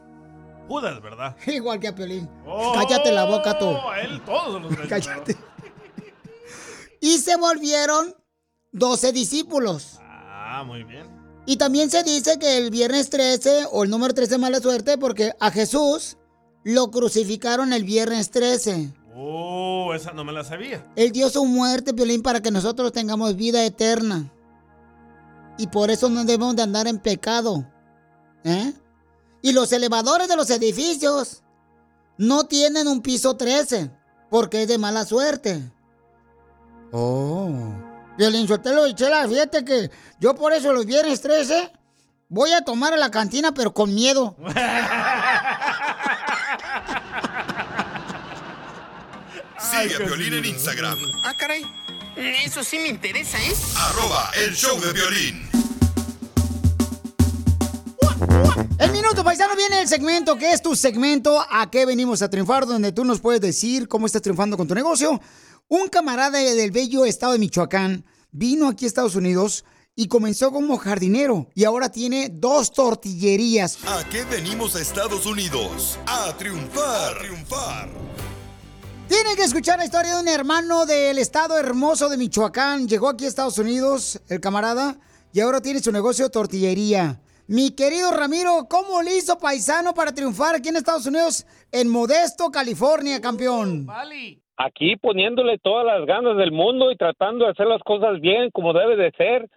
Judas, 0.68 1.02
¿verdad? 1.02 1.36
Igual 1.48 1.80
que 1.80 1.88
a 1.90 1.96
Piolín. 1.96 2.30
Cállate 2.74 3.12
la 3.12 3.26
boca 3.26 3.58
tú. 3.58 3.66
Oh, 3.66 3.90
a 3.90 4.02
él 4.02 4.22
todos 4.26 4.62
los 4.62 4.76
Cállate. 4.90 5.38
Y 7.00 7.20
se 7.20 7.36
volvieron 7.38 8.16
12 8.72 9.12
discípulos. 9.12 10.00
Ah, 10.02 10.64
muy 10.66 10.84
bien. 10.84 11.08
Y 11.46 11.58
también 11.58 11.92
se 11.92 12.04
dice 12.04 12.40
que 12.40 12.58
el 12.58 12.72
viernes 12.72 13.10
13 13.12 13.68
o 13.72 13.84
el 13.84 13.90
número 13.90 14.14
13 14.14 14.36
es 14.36 14.40
mala 14.40 14.60
suerte 14.60 14.98
porque 14.98 15.34
a 15.40 15.52
Jesús 15.52 16.18
lo 16.64 16.90
crucificaron 16.90 17.72
el 17.72 17.84
viernes 17.84 18.32
13. 18.32 18.92
Oh, 19.16 19.94
esa 19.94 20.12
no 20.14 20.24
me 20.24 20.34
la 20.34 20.44
sabía. 20.44 20.92
Él 20.96 21.12
dio 21.12 21.30
su 21.30 21.46
muerte, 21.46 21.94
Piolín, 21.94 22.24
para 22.24 22.42
que 22.42 22.50
nosotros 22.50 22.92
tengamos 22.92 23.36
vida 23.36 23.64
eterna. 23.64 24.32
Y 25.58 25.68
por 25.68 25.90
eso 25.90 26.10
no 26.10 26.24
debemos 26.26 26.56
de 26.56 26.64
andar 26.64 26.88
en 26.88 27.00
pecado. 27.00 27.66
¿Eh? 28.44 28.74
Y 29.42 29.54
los 29.54 29.72
elevadores 29.72 30.28
de 30.28 30.36
los 30.36 30.50
edificios 30.50 31.44
no 32.18 32.46
tienen 32.46 32.88
un 32.88 33.02
piso 33.02 33.36
13 33.38 33.92
porque 34.30 34.64
es 34.64 34.68
de 34.68 34.78
mala 34.78 35.06
suerte. 35.06 35.72
Oh. 36.92 37.52
Violín 38.18 38.48
Sotelo 38.48 38.88
y 38.88 38.96
Chela, 38.96 39.28
fíjate 39.28 39.66
que 39.66 39.92
yo 40.20 40.36
por 40.36 40.54
eso 40.54 40.72
los 40.72 40.86
viernes 40.86 41.22
13 41.22 41.72
voy 42.30 42.54
a 42.54 42.62
tomar 42.62 42.94
a 42.94 42.98
la 42.98 43.12
cantina 43.12 43.54
pero 43.54 43.74
con 43.74 43.94
miedo. 43.94 44.36
Sigue 49.60 49.96
a 49.96 50.00
Piolín 50.00 50.34
en 50.34 50.46
Instagram. 50.46 50.98
Ah, 51.24 51.34
caray. 51.38 51.64
Eso 52.16 52.64
sí 52.64 52.80
me 52.80 52.88
interesa, 52.88 53.38
¿eh? 53.38 53.54
Arroba 53.78 54.32
el 54.36 54.56
show 54.56 54.80
de 54.80 54.94
violín. 54.94 55.45
El 58.78 58.92
minuto 58.92 59.24
paisano 59.24 59.56
viene 59.56 59.82
el 59.82 59.88
segmento, 59.88 60.36
que 60.38 60.52
es 60.52 60.62
tu 60.62 60.76
segmento, 60.76 61.44
a 61.50 61.70
qué 61.72 61.86
venimos 61.86 62.22
a 62.22 62.30
triunfar, 62.30 62.66
donde 62.66 62.92
tú 62.92 63.06
nos 63.06 63.20
puedes 63.20 63.42
decir 63.42 63.88
cómo 63.88 64.06
estás 64.06 64.22
triunfando 64.22 64.58
con 64.58 64.68
tu 64.68 64.76
negocio. 64.76 65.20
Un 65.68 65.88
camarada 65.88 66.38
del 66.40 66.72
bello 66.72 67.06
estado 67.06 67.34
de 67.34 67.40
Michoacán 67.40 68.06
vino 68.32 68.68
aquí 68.68 68.86
a 68.86 68.88
Estados 68.88 69.16
Unidos 69.16 69.64
y 69.96 70.08
comenzó 70.08 70.52
como 70.52 70.78
jardinero 70.78 71.48
y 71.56 71.64
ahora 71.64 71.90
tiene 71.90 72.30
dos 72.32 72.74
tortillerías. 72.74 73.78
¿A 73.88 74.04
qué 74.10 74.26
venimos 74.26 74.76
a 74.76 74.82
Estados 74.82 75.26
Unidos? 75.26 75.98
A 76.06 76.36
triunfar. 76.38 77.16
A 77.16 77.20
triunfar. 77.20 77.90
Tienen 79.08 79.36
que 79.36 79.44
escuchar 79.44 79.78
la 79.78 79.86
historia 79.86 80.16
de 80.16 80.22
un 80.22 80.28
hermano 80.28 80.86
del 80.86 81.18
estado 81.20 81.58
hermoso 81.58 82.10
de 82.10 82.18
Michoacán. 82.18 82.88
Llegó 82.88 83.08
aquí 83.08 83.26
a 83.26 83.28
Estados 83.28 83.58
Unidos, 83.58 84.20
el 84.28 84.42
camarada, 84.42 84.98
y 85.32 85.40
ahora 85.40 85.62
tiene 85.62 85.82
su 85.82 85.92
negocio 85.92 86.26
de 86.26 86.32
tortillería. 86.32 87.22
Mi 87.48 87.76
querido 87.76 88.10
Ramiro, 88.12 88.66
¿cómo 88.68 89.04
le 89.04 89.18
hizo 89.18 89.38
paisano 89.38 89.94
para 89.94 90.12
triunfar 90.12 90.56
aquí 90.56 90.70
en 90.70 90.78
Estados 90.78 91.06
Unidos, 91.06 91.46
en 91.72 91.88
Modesto, 91.90 92.50
California, 92.50 93.22
campeón? 93.22 93.86
Aquí 94.58 94.96
poniéndole 94.96 95.60
todas 95.60 95.86
las 95.86 96.08
ganas 96.08 96.38
del 96.38 96.52
mundo 96.52 96.92
y 96.92 96.98
tratando 96.98 97.46
de 97.46 97.52
hacer 97.52 97.68
las 97.68 97.84
cosas 97.84 98.20
bien 98.20 98.50
como 98.52 98.74
debe 98.74 98.96
de 98.96 99.12
ser. 99.12 99.48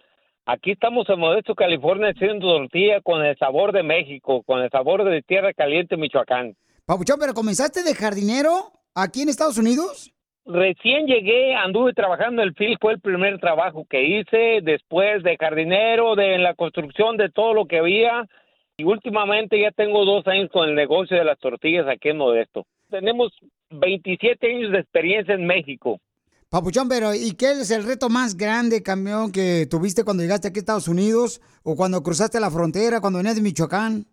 Aquí 0.45 0.71
estamos 0.71 1.09
en 1.09 1.19
Modesto, 1.19 1.55
California, 1.55 2.11
haciendo 2.11 2.59
tortilla 2.59 3.01
con 3.01 3.25
el 3.25 3.35
sabor 3.39 3.71
de 3.71 3.81
México, 3.81 4.43
con 4.43 4.61
el 4.61 4.69
sabor 4.69 5.03
de 5.03 5.23
tierra 5.23 5.51
caliente, 5.53 5.97
Michoacán. 5.97 6.55
Papuchón, 6.85 7.17
¿pero 7.19 7.33
comenzaste 7.33 7.81
de 7.81 7.95
jardinero 7.95 8.71
aquí 8.93 9.23
en 9.23 9.29
Estados 9.29 9.57
Unidos? 9.57 10.13
Recién 10.51 11.05
llegué, 11.05 11.53
anduve 11.53 11.93
trabajando 11.93 12.41
en 12.41 12.47
el 12.47 12.55
field, 12.55 12.79
fue 12.81 12.93
el 12.93 12.99
primer 12.99 13.39
trabajo 13.39 13.85
que 13.87 14.01
hice, 14.01 14.61
después 14.63 15.21
de 15.21 15.37
jardinero, 15.37 16.15
de 16.15 16.33
en 16.33 16.41
la 16.41 16.55
construcción 16.55 17.17
de 17.17 17.29
todo 17.29 17.53
lo 17.53 17.67
que 17.67 17.77
había, 17.77 18.27
y 18.75 18.83
últimamente 18.83 19.61
ya 19.61 19.69
tengo 19.69 20.05
dos 20.05 20.25
años 20.25 20.49
con 20.51 20.67
el 20.67 20.73
negocio 20.73 21.15
de 21.15 21.23
las 21.23 21.37
tortillas 21.37 21.85
aquí 21.87 22.09
en 22.09 22.17
Modesto. 22.17 22.65
Tenemos 22.89 23.31
27 23.69 24.47
años 24.47 24.71
de 24.71 24.79
experiencia 24.79 25.35
en 25.35 25.45
México. 25.45 25.99
Papuchón, 26.49 26.89
pero 26.89 27.13
¿y 27.13 27.33
qué 27.33 27.51
es 27.51 27.69
el 27.69 27.83
reto 27.83 28.09
más 28.09 28.35
grande, 28.35 28.81
campeón, 28.81 29.31
que 29.31 29.67
tuviste 29.69 30.03
cuando 30.03 30.23
llegaste 30.23 30.47
aquí 30.47 30.57
a 30.57 30.61
Estados 30.61 30.87
Unidos 30.87 31.41
o 31.61 31.75
cuando 31.75 32.01
cruzaste 32.01 32.39
la 32.39 32.49
frontera, 32.49 33.01
cuando 33.01 33.19
venías 33.19 33.35
de 33.35 33.43
Michoacán? 33.43 34.07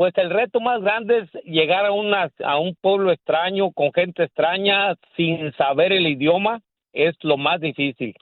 Pues 0.00 0.16
el 0.16 0.30
reto 0.30 0.60
más 0.60 0.80
grande 0.80 1.18
es 1.18 1.28
llegar 1.44 1.84
a, 1.84 1.92
una, 1.92 2.30
a 2.42 2.58
un 2.58 2.74
pueblo 2.80 3.12
extraño, 3.12 3.70
con 3.70 3.92
gente 3.92 4.24
extraña, 4.24 4.94
sin 5.14 5.52
saber 5.58 5.92
el 5.92 6.06
idioma, 6.06 6.62
es 6.94 7.14
lo 7.20 7.36
más 7.36 7.60
difícil. 7.60 8.14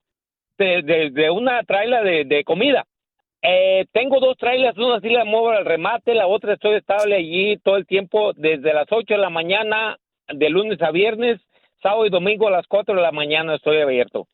De, 0.58 0.82
de- 0.84 1.10
de 1.12 1.30
una 1.30 1.64
traila 1.64 2.02
de, 2.02 2.24
de 2.26 2.44
comida. 2.44 2.86
Eh, 3.42 3.86
tengo 3.92 4.20
dos 4.20 4.38
trailers, 4.38 4.78
una 4.78 5.00
sí 5.02 5.10
la 5.10 5.26
muevo 5.26 5.50
al 5.50 5.66
remate, 5.66 6.14
la 6.16 6.28
otra 6.28 6.54
estoy 6.54 6.76
estable 6.78 7.16
allí 7.16 7.58
todo 7.58 7.76
el 7.78 7.86
tiempo, 7.86 8.32
desde 8.34 8.74
las 8.74 8.88
8 8.90 9.14
de 9.16 9.20
la 9.20 9.30
mañana, 9.30 9.98
de 10.28 10.50
lunes 10.50 10.82
a 10.82 10.90
viernes, 10.92 11.40
sábado 11.84 12.06
y 12.06 12.10
domingo 12.10 12.48
a 12.48 12.52
las 12.52 12.66
4 12.68 12.96
de 12.96 13.02
la 13.02 13.12
mañana 13.12 13.56
estoy 13.56 13.82
abierto. 13.82 14.28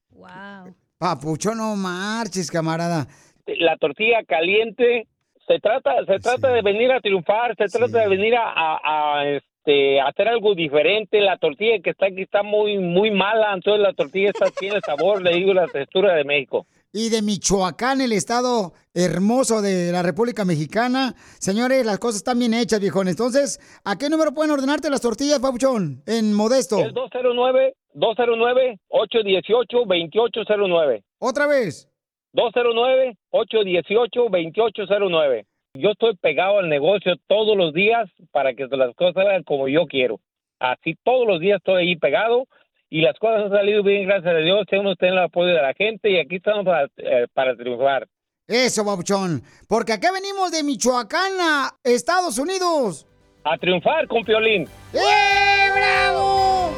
Papucho, 0.98 1.56
no 1.56 1.76
marches, 1.76 2.50
camarada. 2.52 3.08
La 3.48 3.76
tortilla 3.78 4.24
caliente, 4.24 5.08
se 5.48 5.60
trata, 5.60 6.06
se 6.06 6.20
trata 6.20 6.50
de 6.54 6.62
venir 6.62 6.92
a 6.92 7.02
triunfar, 7.02 7.56
se 7.58 7.66
trata 7.66 7.98
de 8.00 8.08
venir 8.08 8.36
a, 8.36 8.44
a- 8.46 9.22
a, 9.22 9.40
este, 9.64 10.02
hacer 10.02 10.28
algo 10.28 10.56
diferente. 10.56 11.22
La 11.22 11.38
tortilla 11.38 11.80
que 11.84 11.92
está 11.92 12.08
aquí 12.08 12.24
está 12.24 12.44
muy, 12.44 12.78
muy 12.78 13.12
mala, 13.12 13.54
entonces 13.54 13.82
la 13.82 13.94
tortilla 13.94 14.30
está, 14.30 14.46
tiene 14.60 14.80
sabor, 14.82 15.22
le 15.22 15.36
digo, 15.36 15.54
la 15.54 15.68
textura 15.68 16.16
de 16.16 16.24
México. 16.24 16.66
Y 16.94 17.10
de 17.10 17.22
Michoacán, 17.22 18.02
el 18.02 18.12
estado 18.12 18.74
hermoso 18.94 19.62
de 19.62 19.94
la 19.94 20.04
República 20.04 20.44
Mexicana. 20.44 21.14
Señores, 21.40 21.86
las 21.86 22.00
cosas 22.00 22.18
están 22.18 22.38
bien 22.38 22.54
hechas, 22.54 22.82
viejón. 22.82 23.08
Entonces, 23.08 23.60
¿a 23.86 23.98
qué 23.98 24.10
número 24.10 24.34
pueden 24.34 24.52
ordenarte 24.52 24.90
las 24.90 25.00
tortillas, 25.00 25.40
Papuchón? 25.40 26.04
En 26.06 26.34
Modesto. 26.34 26.80
Es 26.80 26.94
209 26.94 27.76
209 27.94 28.80
818 28.90 29.78
2809. 29.86 31.04
Otra 31.20 31.48
vez. 31.48 31.88
209 32.34 33.18
818 33.30 34.22
2809. 34.30 35.46
Yo 35.74 35.92
estoy 35.92 36.16
pegado 36.18 36.60
al 36.60 36.68
negocio 36.68 37.14
todos 37.28 37.56
los 37.56 37.74
días 37.74 38.10
para 38.32 38.54
que 38.54 38.68
las 38.68 38.94
cosas 38.96 39.14
salgan 39.14 39.44
como 39.44 39.70
yo 39.70 39.88
quiero. 39.88 40.20
Así 40.60 40.96
todos 41.04 41.26
los 41.26 41.40
días 41.40 41.58
estoy 41.58 41.84
ahí 41.84 41.96
pegado 41.96 42.46
y 42.90 43.02
las 43.02 43.18
cosas 43.18 43.46
han 43.46 43.52
salido 43.52 43.82
bien, 43.82 44.06
gracias 44.06 44.34
a 44.34 44.38
Dios. 44.38 44.66
Tenemos 44.70 44.98
el 45.00 45.18
apoyo 45.18 45.48
de 45.48 45.62
la 45.62 45.74
gente 45.74 46.12
y 46.12 46.20
aquí 46.20 46.36
estamos 46.36 46.66
para, 46.66 46.90
eh, 46.98 47.28
para 47.34 47.56
triunfar. 47.56 48.08
Eso, 48.48 48.84
Papuchón. 48.84 49.44
Porque 49.70 49.94
acá 49.94 50.12
venimos 50.12 50.52
de 50.52 50.62
Michoacán 50.64 51.40
a 51.40 51.72
Estados 51.86 52.38
Unidos. 52.38 53.08
A 53.46 53.58
triunfar 53.58 54.08
con 54.08 54.24
Piolín. 54.24 54.64
¡Eh, 54.94 55.70
bravo! 55.74 56.72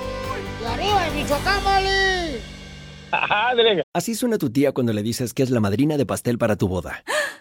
¡Y 0.61 0.65
arriba 0.65 1.05
de 1.05 1.11
Michoacán, 1.19 1.63
vale! 1.63 2.13
Así 3.93 4.15
suena 4.15 4.37
tu 4.37 4.51
tía 4.51 4.71
cuando 4.71 4.93
le 4.93 5.01
dices 5.01 5.33
que 5.33 5.43
es 5.43 5.49
la 5.49 5.59
madrina 5.59 5.97
de 5.97 6.05
pastel 6.05 6.37
para 6.37 6.55
tu 6.55 6.67
boda. 6.67 7.03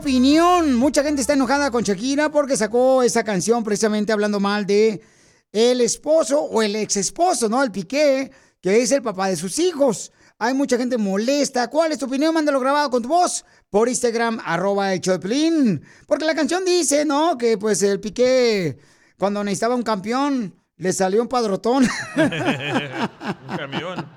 Opinión? 0.00 0.74
Mucha 0.76 1.02
gente 1.02 1.20
está 1.20 1.34
enojada 1.34 1.70
con 1.70 1.84
Shakira 1.84 2.30
porque 2.30 2.56
sacó 2.56 3.02
esa 3.02 3.22
canción 3.22 3.62
precisamente 3.62 4.12
hablando 4.12 4.40
mal 4.40 4.64
de 4.64 5.02
el 5.52 5.82
esposo 5.82 6.40
o 6.40 6.62
el 6.62 6.74
ex 6.74 6.96
esposo, 6.96 7.50
¿no? 7.50 7.62
El 7.62 7.70
Piqué, 7.70 8.30
que 8.62 8.80
es 8.80 8.92
el 8.92 9.02
papá 9.02 9.28
de 9.28 9.36
sus 9.36 9.58
hijos. 9.58 10.10
Hay 10.38 10.54
mucha 10.54 10.78
gente 10.78 10.96
molesta. 10.96 11.68
¿Cuál 11.68 11.92
es 11.92 11.98
tu 11.98 12.06
opinión? 12.06 12.32
Mándalo 12.32 12.60
grabado 12.60 12.88
con 12.88 13.02
tu 13.02 13.10
voz 13.10 13.44
por 13.68 13.90
Instagram, 13.90 14.40
arroba 14.42 14.94
el 14.94 15.02
Choplin. 15.02 15.82
Porque 16.06 16.24
la 16.24 16.34
canción 16.34 16.64
dice, 16.64 17.04
¿no? 17.04 17.36
Que 17.36 17.58
pues 17.58 17.82
el 17.82 18.00
Piqué, 18.00 18.78
cuando 19.18 19.44
necesitaba 19.44 19.74
un 19.74 19.82
campeón, 19.82 20.54
le 20.78 20.94
salió 20.94 21.20
un 21.20 21.28
padrotón. 21.28 21.86
Un 22.16 23.56
camión. 23.56 24.08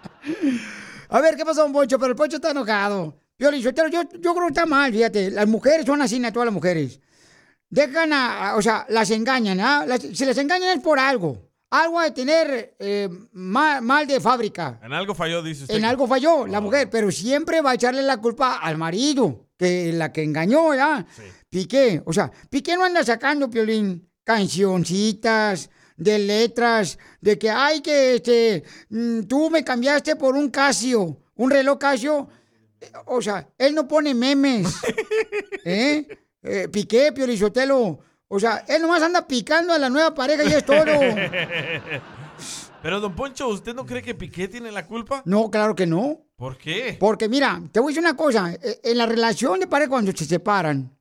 A 1.10 1.20
ver, 1.20 1.36
¿qué 1.36 1.44
pasó, 1.44 1.64
don 1.64 1.74
Poncho? 1.74 2.00
Pero 2.00 2.12
el 2.12 2.16
Poncho 2.16 2.38
está 2.38 2.52
enojado. 2.52 3.23
Piolín, 3.44 3.62
Sotelo, 3.62 3.90
yo, 3.90 4.04
yo 4.04 4.34
creo 4.34 4.44
que 4.48 4.54
está 4.54 4.66
mal, 4.66 4.90
fíjate. 4.94 5.30
Las 5.32 5.48
mujeres 5.50 5.86
son 5.86 6.02
así, 6.02 6.18
¿no? 6.18 6.32
todas 6.32 6.46
las 6.46 6.54
mujeres. 6.54 7.02
Dejan 7.70 8.14
a, 8.14 8.52
a- 8.52 8.56
o 8.56 8.62
sea, 8.62 8.86
las 8.88 9.10
engañan, 9.12 9.60
¿ah? 9.60 9.84
Las- 9.86 10.00
si 10.02 10.24
las 10.26 10.38
engañan 10.38 10.78
es 10.78 10.82
por 10.82 10.98
algo. 10.98 11.50
Algo 11.70 12.00
de 12.00 12.12
tener 12.12 12.76
eh, 12.80 13.10
mal, 13.34 13.82
mal 13.82 14.08
de 14.08 14.22
fábrica. 14.22 14.80
En 14.82 14.94
algo 14.94 15.14
falló, 15.14 15.42
dice 15.44 15.64
usted. 15.64 15.76
En 15.76 15.84
algo 15.84 16.08
falló 16.08 16.48
la 16.48 16.62
mujer, 16.62 16.90
pero 16.90 17.12
siempre 17.12 17.60
va 17.62 17.72
a 17.72 17.74
echarle 17.74 18.02
la 18.04 18.16
culpa 18.18 18.60
al 18.60 18.78
marido, 18.78 19.50
que 19.58 19.92
la 19.92 20.14
que 20.14 20.24
engañó, 20.24 20.74
¿ya? 20.74 21.06
Piqué, 21.50 22.02
o 22.06 22.14
sea, 22.14 22.32
Piqué 22.50 22.78
no 22.78 22.86
anda 22.86 23.04
sacando, 23.04 23.50
Piolín, 23.50 24.08
cancioncitas 24.24 25.70
de 25.98 26.20
letras, 26.20 26.98
de 27.22 27.38
que, 27.38 27.50
ay, 27.50 27.82
que 27.82 28.16
este, 28.16 28.64
mm, 28.90 29.24
tú 29.24 29.50
me 29.50 29.64
cambiaste 29.64 30.16
por 30.16 30.36
un 30.36 30.50
Casio, 30.50 31.18
un 31.36 31.52
reloj 31.52 31.78
Casio. 31.78 32.30
O 33.06 33.22
sea, 33.22 33.48
él 33.58 33.74
no 33.76 33.88
pone 33.88 34.14
memes, 34.14 34.68
¿eh? 35.66 36.08
Eh, 36.42 36.68
Piqué, 36.70 37.12
Piolizotelo. 37.12 38.00
O 38.28 38.40
sea, 38.40 38.66
él 38.68 38.82
nomás 38.82 39.02
anda 39.04 39.28
picando 39.28 39.74
a 39.74 39.78
la 39.80 39.90
nueva 39.90 40.14
pareja 40.14 40.44
y 40.44 40.54
es 40.54 40.66
todo. 40.66 40.84
Pero, 42.82 43.00
don 43.00 43.16
Poncho, 43.16 43.48
¿usted 43.48 43.74
no 43.74 43.86
cree 43.86 44.02
que 44.02 44.14
Piqué 44.14 44.48
tiene 44.50 44.72
la 44.72 44.86
culpa? 44.86 45.22
No, 45.26 45.50
claro 45.50 45.74
que 45.76 45.86
no. 45.88 46.20
¿Por 46.36 46.58
qué? 46.58 46.98
Porque 47.00 47.30
mira, 47.30 47.62
te 47.72 47.80
voy 47.80 47.90
a 47.90 47.92
decir 47.92 48.02
una 48.04 48.18
cosa, 48.18 48.52
eh, 48.54 48.82
en 48.84 48.98
la 48.98 49.06
relación 49.06 49.60
de 49.62 49.68
pareja 49.68 49.90
cuando 49.90 50.12
se 50.12 50.26
separan, 50.26 50.94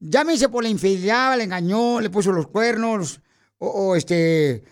llámese 0.00 0.48
por 0.48 0.62
la 0.62 0.70
infidelidad, 0.70 1.36
le 1.36 1.44
engañó, 1.44 2.00
le 2.00 2.08
puso 2.08 2.32
los 2.32 2.46
cuernos, 2.46 3.20
o, 3.58 3.68
o, 3.68 3.96
este, 3.96 4.62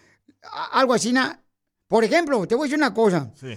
algo 0.73 0.95
así, 0.95 1.13
na- 1.13 1.39
por 1.87 2.03
ejemplo, 2.05 2.47
te 2.47 2.55
voy 2.55 2.65
a 2.65 2.67
decir 2.69 2.79
una 2.79 2.95
cosa, 2.95 3.31
Sí. 3.35 3.55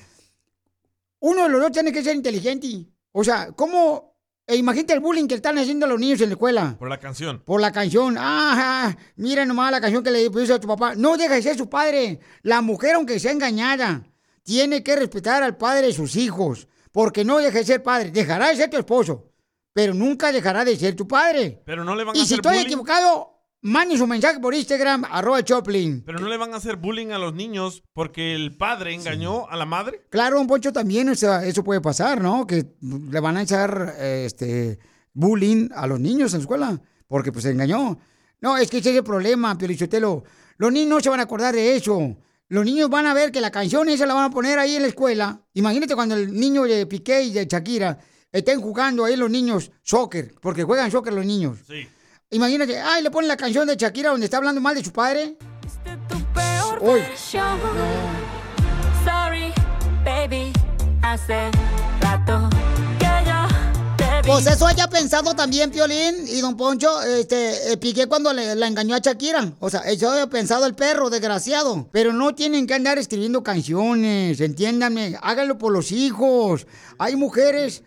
Uno 1.19 1.43
de 1.43 1.49
los 1.49 1.61
dos 1.61 1.71
tiene 1.71 1.91
que 1.91 2.03
ser 2.03 2.15
inteligente, 2.15 2.85
o 3.11 3.23
sea, 3.23 3.51
¿cómo, 3.53 4.15
e 4.45 4.55
imagínate 4.55 4.93
el 4.93 4.99
bullying 4.99 5.27
que 5.27 5.35
están 5.35 5.57
haciendo 5.57 5.87
los 5.87 5.99
niños 5.99 6.21
en 6.21 6.29
la 6.29 6.33
escuela? 6.33 6.75
Por 6.77 6.89
la 6.89 6.99
canción. 6.99 7.41
Por 7.45 7.61
la 7.61 7.71
canción. 7.71 8.17
Ajá, 8.17 8.95
mira 9.15 9.45
nomás 9.45 9.71
la 9.71 9.81
canción 9.81 10.03
que 10.03 10.11
le 10.11 10.29
puso 10.29 10.53
a 10.55 10.59
tu 10.59 10.67
papá. 10.67 10.93
No 10.95 11.17
deja 11.17 11.33
de 11.35 11.41
ser 11.41 11.57
su 11.57 11.69
padre. 11.69 12.19
La 12.43 12.61
mujer, 12.61 12.95
aunque 12.95 13.19
sea 13.19 13.31
engañada, 13.31 14.03
tiene 14.43 14.83
que 14.83 14.95
respetar 14.95 15.41
al 15.41 15.57
padre 15.57 15.87
de 15.87 15.93
sus 15.93 16.15
hijos. 16.15 16.67
Porque 16.91 17.25
no 17.25 17.39
deja 17.39 17.57
de 17.57 17.65
ser 17.65 17.81
padre. 17.83 18.11
Dejará 18.11 18.49
de 18.49 18.55
ser 18.57 18.69
tu 18.69 18.77
esposo. 18.77 19.31
Pero 19.73 19.93
nunca 19.93 20.31
dejará 20.31 20.63
de 20.63 20.77
ser 20.77 20.95
tu 20.95 21.07
padre. 21.07 21.61
Pero 21.65 21.83
no 21.83 21.95
le 21.95 22.03
van 22.03 22.15
a 22.15 22.17
Y 22.17 22.21
si 22.21 22.25
hacer 22.25 22.35
estoy 22.37 22.51
bullying. 22.53 22.65
equivocado, 22.67 23.34
mande 23.61 23.97
su 23.97 24.05
mensaje 24.07 24.39
por 24.39 24.53
Instagram, 24.53 25.05
arroba 25.09 25.43
Choplin. 25.43 26.03
Pero 26.05 26.19
no 26.19 26.27
le 26.27 26.37
van 26.37 26.53
a 26.53 26.57
hacer 26.57 26.77
bullying 26.77 27.09
a 27.09 27.17
los 27.17 27.33
niños 27.33 27.83
porque 27.93 28.35
el 28.35 28.55
padre 28.55 28.93
engañó 28.93 29.49
a 29.49 29.55
la 29.55 29.65
madre. 29.65 30.05
Claro, 30.09 30.39
un 30.39 30.47
Poncho 30.47 30.71
también, 30.71 31.09
o 31.09 31.15
sea, 31.15 31.45
eso 31.45 31.63
puede 31.63 31.81
pasar, 31.81 32.21
¿no? 32.21 32.45
Que 32.45 32.75
le 32.81 33.19
van 33.19 33.37
a 33.37 33.41
echar 33.41 33.95
este 33.99 34.79
bullying 35.13 35.69
a 35.75 35.87
los 35.87 35.99
niños 35.99 36.33
en 36.33 36.39
la 36.39 36.43
escuela, 36.43 36.81
porque 37.07 37.31
pues 37.31 37.43
se 37.43 37.51
engañó. 37.51 37.97
No, 38.41 38.57
es 38.57 38.69
que 38.69 38.77
ese 38.77 38.91
es 38.91 38.97
el 38.97 39.03
problema, 39.03 39.57
Piolichotelo. 39.57 40.23
Los 40.57 40.71
niños 40.71 40.89
no 40.89 40.99
se 40.99 41.09
van 41.09 41.19
a 41.19 41.23
acordar 41.23 41.55
de 41.55 41.75
eso. 41.75 42.17
Los 42.47 42.63
niños 42.63 42.89
van 42.89 43.07
a 43.07 43.13
ver 43.13 43.31
que 43.31 43.41
la 43.41 43.49
canción 43.49 43.89
esa 43.89 44.05
la 44.05 44.13
van 44.13 44.25
a 44.25 44.29
poner 44.29 44.59
ahí 44.59 44.75
en 44.75 44.83
la 44.83 44.87
escuela. 44.89 45.41
Imagínate 45.53 45.95
cuando 45.95 46.15
el 46.15 46.31
niño 46.31 46.63
de 46.63 46.85
Piqué 46.85 47.23
y 47.23 47.31
de 47.31 47.47
Shakira 47.47 47.97
estén 48.31 48.61
jugando 48.61 49.05
ahí 49.05 49.15
los 49.15 49.31
niños 49.31 49.71
soccer, 49.81 50.35
porque 50.41 50.63
juegan 50.63 50.91
soccer 50.91 51.13
los 51.13 51.25
niños. 51.25 51.57
Sí. 51.67 51.87
Imagínate, 52.31 52.79
ay, 52.79 53.03
le 53.03 53.11
ponen 53.11 53.27
la 53.27 53.37
canción 53.37 53.67
de 53.67 53.75
Shakira 53.75 54.09
donde 54.09 54.25
está 54.25 54.37
hablando 54.37 54.59
mal 54.59 54.75
de 54.75 54.83
su 54.83 54.91
padre. 54.91 55.37
Peor 56.33 56.79
Uy. 56.81 56.99
versión. 57.01 57.59
Sorry, 59.05 59.53
baby, 60.03 60.51
hace 61.03 61.51
rato 62.01 62.49
que 62.97 63.05
yo 63.05 63.95
te 63.95 64.27
Pues 64.27 64.47
eso 64.47 64.65
haya 64.65 64.87
pensado 64.89 65.35
también 65.35 65.69
Piolín 65.69 66.27
y 66.27 66.41
Don 66.41 66.57
Poncho, 66.57 67.01
este, 67.03 67.71
eh, 67.71 67.77
Piqué 67.77 68.07
cuando 68.07 68.33
le, 68.33 68.55
la 68.55 68.67
engañó 68.67 68.95
a 68.95 68.99
Shakira. 68.99 69.53
O 69.59 69.69
sea, 69.69 69.81
eso 69.81 70.09
haya 70.11 70.27
pensado 70.27 70.65
el 70.65 70.73
perro, 70.73 71.11
desgraciado. 71.11 71.87
Pero 71.91 72.11
no 72.11 72.33
tienen 72.33 72.65
que 72.65 72.73
andar 72.73 72.97
escribiendo 72.97 73.43
canciones, 73.43 74.41
entiéndanme. 74.41 75.15
Háganlo 75.21 75.57
por 75.59 75.71
los 75.71 75.91
hijos. 75.91 76.65
Hay 76.97 77.15
mujeres, 77.15 77.83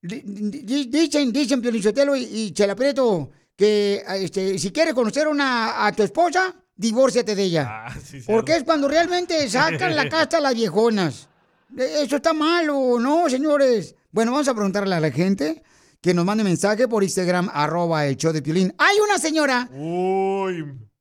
di- 0.00 0.22
di- 0.24 0.84
dicen, 0.86 1.32
dicen 1.32 1.60
Piolín 1.60 1.82
Sotelo 1.82 2.14
y, 2.14 2.22
y 2.22 2.52
Chela 2.52 2.76
Prieto, 2.76 3.30
que 3.60 4.02
este, 4.08 4.58
si 4.58 4.72
quieres 4.72 4.94
conocer 4.94 5.28
una, 5.28 5.86
a 5.86 5.92
tu 5.92 6.02
esposa, 6.02 6.54
divórciate 6.74 7.34
de 7.34 7.42
ella. 7.42 7.84
Porque 8.26 8.56
es 8.56 8.64
cuando 8.64 8.88
realmente 8.88 9.46
sacan 9.50 9.94
la 9.94 10.08
casta 10.08 10.38
a 10.38 10.40
las 10.40 10.54
viejonas. 10.54 11.28
Eh, 11.76 12.04
Eso 12.04 12.16
está 12.16 12.32
malo, 12.32 12.98
¿no, 12.98 13.28
señores? 13.28 13.94
Bueno, 14.12 14.32
vamos 14.32 14.48
a 14.48 14.54
preguntarle 14.54 14.94
a 14.94 15.00
la 15.00 15.10
gente 15.10 15.62
que 16.00 16.14
nos 16.14 16.24
mande 16.24 16.42
mensaje 16.42 16.88
por 16.88 17.04
Instagram, 17.04 17.50
arroba 17.52 18.06
el 18.06 18.16
show 18.16 18.32
de 18.32 18.40
Piolín. 18.40 18.74
Hay 18.78 18.96
una 18.98 19.18
señora 19.18 19.68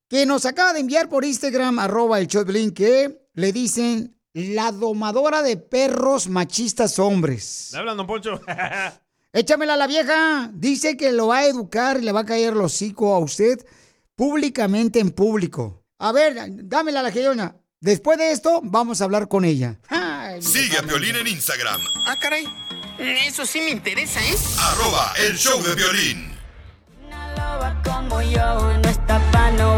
que 0.10 0.26
nos 0.26 0.46
acaba 0.46 0.74
de 0.74 0.82
enviar 0.82 1.08
por 1.08 1.24
Instagram, 1.24 1.80
arroba 1.80 2.20
el 2.20 2.28
show 2.28 2.44
de 2.44 2.52
Piolín, 2.52 2.72
que 2.74 3.22
le 3.36 3.54
dicen 3.54 4.18
la 4.34 4.74
domadora 4.74 5.42
de 5.44 5.56
perros 5.56 6.28
machistas 6.28 7.00
hombres. 7.00 7.70
¿Le 7.72 7.80
hablan, 7.80 7.96
don 7.96 8.06
Poncho? 8.06 8.42
Échamela 9.34 9.76
a 9.76 9.78
la 9.78 9.88
vieja. 9.88 10.50
Dice 10.54 10.98
que 10.98 11.12
lo 11.12 11.28
va 11.28 11.40
a 11.40 11.46
educar 11.46 11.98
y 11.98 12.04
le 12.04 12.12
va 12.12 12.22
a 12.22 12.26
caer 12.26 12.54
el 12.54 12.62
hocico 12.62 13.14
a 13.14 13.20
usted 13.20 13.60
públicamente 14.16 15.00
en 15.00 15.12
público. 15.12 15.84
A 16.00 16.12
ver, 16.12 16.36
dámela 16.50 17.02
a 17.02 17.04
la 17.04 17.12
geyona. 17.12 17.56
Después 17.82 18.18
de 18.18 18.32
esto, 18.32 18.60
vamos 18.64 19.00
a 19.02 19.06
hablar 19.06 19.28
con 19.28 19.46
ella. 19.46 19.80
Sigue 20.42 20.78
a 20.78 20.84
Piolín 20.84 21.16
en 21.16 21.28
Instagram, 21.28 21.80
Ah, 22.06 22.18
caray. 22.20 22.46
Eso 22.98 23.46
sí 23.46 23.62
me 23.62 23.70
interesa, 23.70 24.20
¿eh? 24.20 24.36
arroba 24.60 25.14
el 25.26 25.38
show 25.38 25.62
de 25.64 25.74
violín. 25.76 26.38
loba 27.38 27.82
como 27.84 28.22
yo 28.22 28.78
no 28.80 28.90
está 28.90 29.20
pa' 29.32 29.52
novato. 29.52 29.69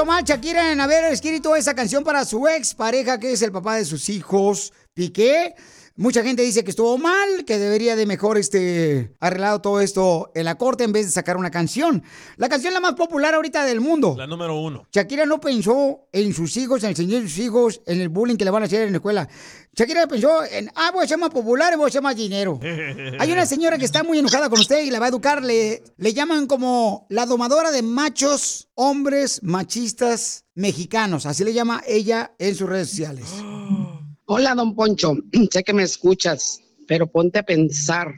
¿Hizo 0.00 0.06
mal 0.06 0.24
Shakira 0.24 0.72
en 0.72 0.80
haber 0.80 1.04
escrito 1.12 1.54
esa 1.54 1.74
canción 1.74 2.02
para 2.02 2.24
su 2.24 2.48
ex 2.48 2.72
pareja, 2.72 3.20
que 3.20 3.32
es 3.32 3.42
el 3.42 3.52
papá 3.52 3.76
de 3.76 3.84
sus 3.84 4.08
hijos, 4.08 4.72
Piqué? 4.94 5.54
Mucha 6.00 6.22
gente 6.22 6.42
dice 6.42 6.64
que 6.64 6.70
estuvo 6.70 6.96
mal, 6.96 7.44
que 7.44 7.58
debería 7.58 7.94
de 7.94 8.06
mejor 8.06 8.38
este 8.38 9.14
arreglado 9.20 9.60
todo 9.60 9.82
esto 9.82 10.32
en 10.34 10.46
la 10.46 10.56
corte 10.56 10.82
en 10.82 10.92
vez 10.92 11.04
de 11.04 11.12
sacar 11.12 11.36
una 11.36 11.50
canción. 11.50 12.02
La 12.38 12.48
canción 12.48 12.72
la 12.72 12.80
más 12.80 12.94
popular 12.94 13.34
ahorita 13.34 13.66
del 13.66 13.82
mundo. 13.82 14.14
La 14.16 14.26
número 14.26 14.58
uno. 14.58 14.86
Shakira 14.90 15.26
no 15.26 15.42
pensó 15.42 16.08
en 16.10 16.32
sus 16.32 16.56
hijos, 16.56 16.82
en 16.84 16.88
enseñar 16.88 17.20
a 17.20 17.28
sus 17.28 17.36
hijos, 17.36 17.82
en 17.84 18.00
el 18.00 18.08
bullying 18.08 18.36
que 18.36 18.46
le 18.46 18.50
van 18.50 18.62
a 18.62 18.64
hacer 18.64 18.80
en 18.86 18.92
la 18.92 18.96
escuela. 18.96 19.28
Shakira 19.74 20.06
pensó 20.06 20.42
en, 20.42 20.70
ah, 20.74 20.90
voy 20.90 21.04
a 21.04 21.06
ser 21.06 21.18
más 21.18 21.28
popular 21.28 21.74
y 21.74 21.76
voy 21.76 21.84
a 21.84 21.88
hacer 21.88 22.00
más 22.00 22.16
dinero. 22.16 22.58
Hay 23.18 23.30
una 23.30 23.44
señora 23.44 23.76
que 23.76 23.84
está 23.84 24.02
muy 24.02 24.18
enojada 24.18 24.48
con 24.48 24.58
usted 24.58 24.82
y 24.82 24.90
la 24.90 25.00
va 25.00 25.04
a 25.04 25.10
educar. 25.10 25.44
Le, 25.44 25.82
le 25.98 26.14
llaman 26.14 26.46
como 26.46 27.06
la 27.10 27.26
domadora 27.26 27.70
de 27.70 27.82
machos, 27.82 28.70
hombres 28.74 29.42
machistas 29.42 30.46
mexicanos. 30.54 31.26
Así 31.26 31.44
le 31.44 31.52
llama 31.52 31.82
ella 31.86 32.32
en 32.38 32.54
sus 32.54 32.66
redes 32.66 32.88
sociales. 32.88 33.26
Hola, 34.32 34.54
don 34.54 34.76
Poncho. 34.76 35.16
Sé 35.50 35.64
que 35.64 35.72
me 35.72 35.82
escuchas, 35.82 36.62
pero 36.86 37.10
ponte 37.10 37.40
a 37.40 37.42
pensar, 37.42 38.14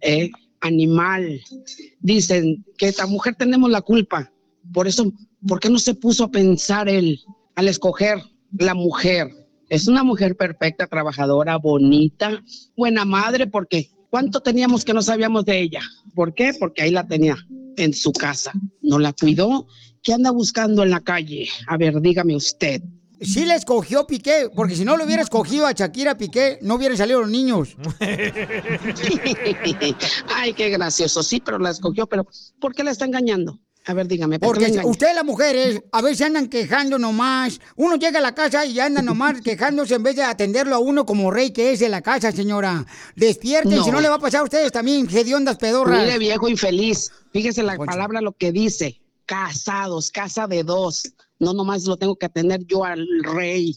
¿eh? 0.00 0.30
Animal. 0.62 1.38
Dicen 2.00 2.64
que 2.78 2.88
esta 2.88 3.06
mujer 3.06 3.34
tenemos 3.34 3.70
la 3.70 3.82
culpa. 3.82 4.32
Por 4.72 4.88
eso, 4.88 5.12
¿por 5.46 5.60
qué 5.60 5.68
no 5.68 5.78
se 5.78 5.92
puso 5.92 6.24
a 6.24 6.30
pensar 6.30 6.88
él 6.88 7.20
al 7.56 7.68
escoger 7.68 8.22
la 8.56 8.72
mujer? 8.72 9.28
Es 9.68 9.86
una 9.86 10.02
mujer 10.02 10.34
perfecta, 10.34 10.86
trabajadora, 10.86 11.58
bonita, 11.58 12.42
buena 12.74 13.04
madre, 13.04 13.46
porque 13.46 13.90
¿cuánto 14.08 14.40
teníamos 14.40 14.82
que 14.82 14.94
no 14.94 15.02
sabíamos 15.02 15.44
de 15.44 15.60
ella? 15.60 15.82
¿Por 16.14 16.32
qué? 16.32 16.54
Porque 16.58 16.84
ahí 16.84 16.90
la 16.90 17.06
tenía 17.06 17.36
en 17.76 17.92
su 17.92 18.12
casa. 18.12 18.50
No 18.80 18.98
la 18.98 19.12
cuidó. 19.12 19.66
¿Qué 20.02 20.14
anda 20.14 20.30
buscando 20.30 20.84
en 20.84 20.90
la 20.90 21.00
calle? 21.00 21.50
A 21.66 21.76
ver, 21.76 22.00
dígame 22.00 22.34
usted. 22.34 22.82
Sí 23.20 23.44
le 23.44 23.54
escogió 23.54 24.06
Piqué, 24.06 24.50
porque 24.54 24.74
si 24.74 24.84
no 24.84 24.96
le 24.96 25.04
hubiera 25.04 25.22
escogido 25.22 25.66
a 25.66 25.72
Shakira 25.72 26.16
Piqué, 26.16 26.58
no 26.62 26.76
hubieran 26.76 26.96
salido 26.96 27.20
los 27.20 27.30
niños. 27.30 27.76
Ay, 30.34 30.52
qué 30.54 30.70
gracioso. 30.70 31.22
Sí, 31.22 31.40
pero 31.40 31.58
la 31.58 31.70
escogió, 31.70 32.06
pero 32.06 32.26
¿por 32.60 32.74
qué 32.74 32.82
la 32.84 32.90
está 32.90 33.04
engañando? 33.04 33.58
A 33.86 33.94
ver, 33.94 34.06
dígame. 34.06 34.38
¿por 34.38 34.58
qué 34.58 34.68
la 34.68 34.74
Porque 34.82 34.88
ustedes 34.88 35.14
las 35.14 35.24
mujeres 35.24 35.82
a 35.90 36.02
veces 36.02 36.26
andan 36.26 36.48
quejando 36.48 36.98
nomás. 36.98 37.60
Uno 37.76 37.96
llega 37.96 38.18
a 38.18 38.22
la 38.22 38.34
casa 38.34 38.64
y 38.66 38.78
anda 38.78 39.00
nomás 39.02 39.40
quejándose 39.44 39.94
en 39.94 40.02
vez 40.02 40.16
de 40.16 40.22
atenderlo 40.22 40.76
a 40.76 40.78
uno 40.78 41.06
como 41.06 41.30
rey 41.30 41.50
que 41.50 41.72
es 41.72 41.80
de 41.80 41.88
la 41.88 42.02
casa, 42.02 42.30
señora. 42.32 42.84
Despierten, 43.16 43.76
No. 43.76 43.84
si 43.84 43.90
no 43.90 44.00
le 44.00 44.08
va 44.08 44.16
a 44.16 44.20
pasar 44.20 44.40
a 44.40 44.44
ustedes 44.44 44.70
también, 44.70 45.08
hediondas 45.10 45.56
pedorras. 45.56 46.04
Mire, 46.04 46.18
viejo 46.18 46.48
infeliz. 46.48 47.10
Fíjese 47.32 47.62
la 47.62 47.76
palabra 47.76 48.20
lo 48.20 48.32
que 48.32 48.52
dice. 48.52 49.00
Casados, 49.24 50.10
casa 50.10 50.46
de 50.46 50.62
dos. 50.62 51.14
No 51.40 51.52
nomás 51.54 51.84
lo 51.84 51.96
tengo 51.96 52.16
que 52.16 52.26
atender 52.26 52.64
yo 52.66 52.84
al 52.84 53.06
rey. 53.22 53.76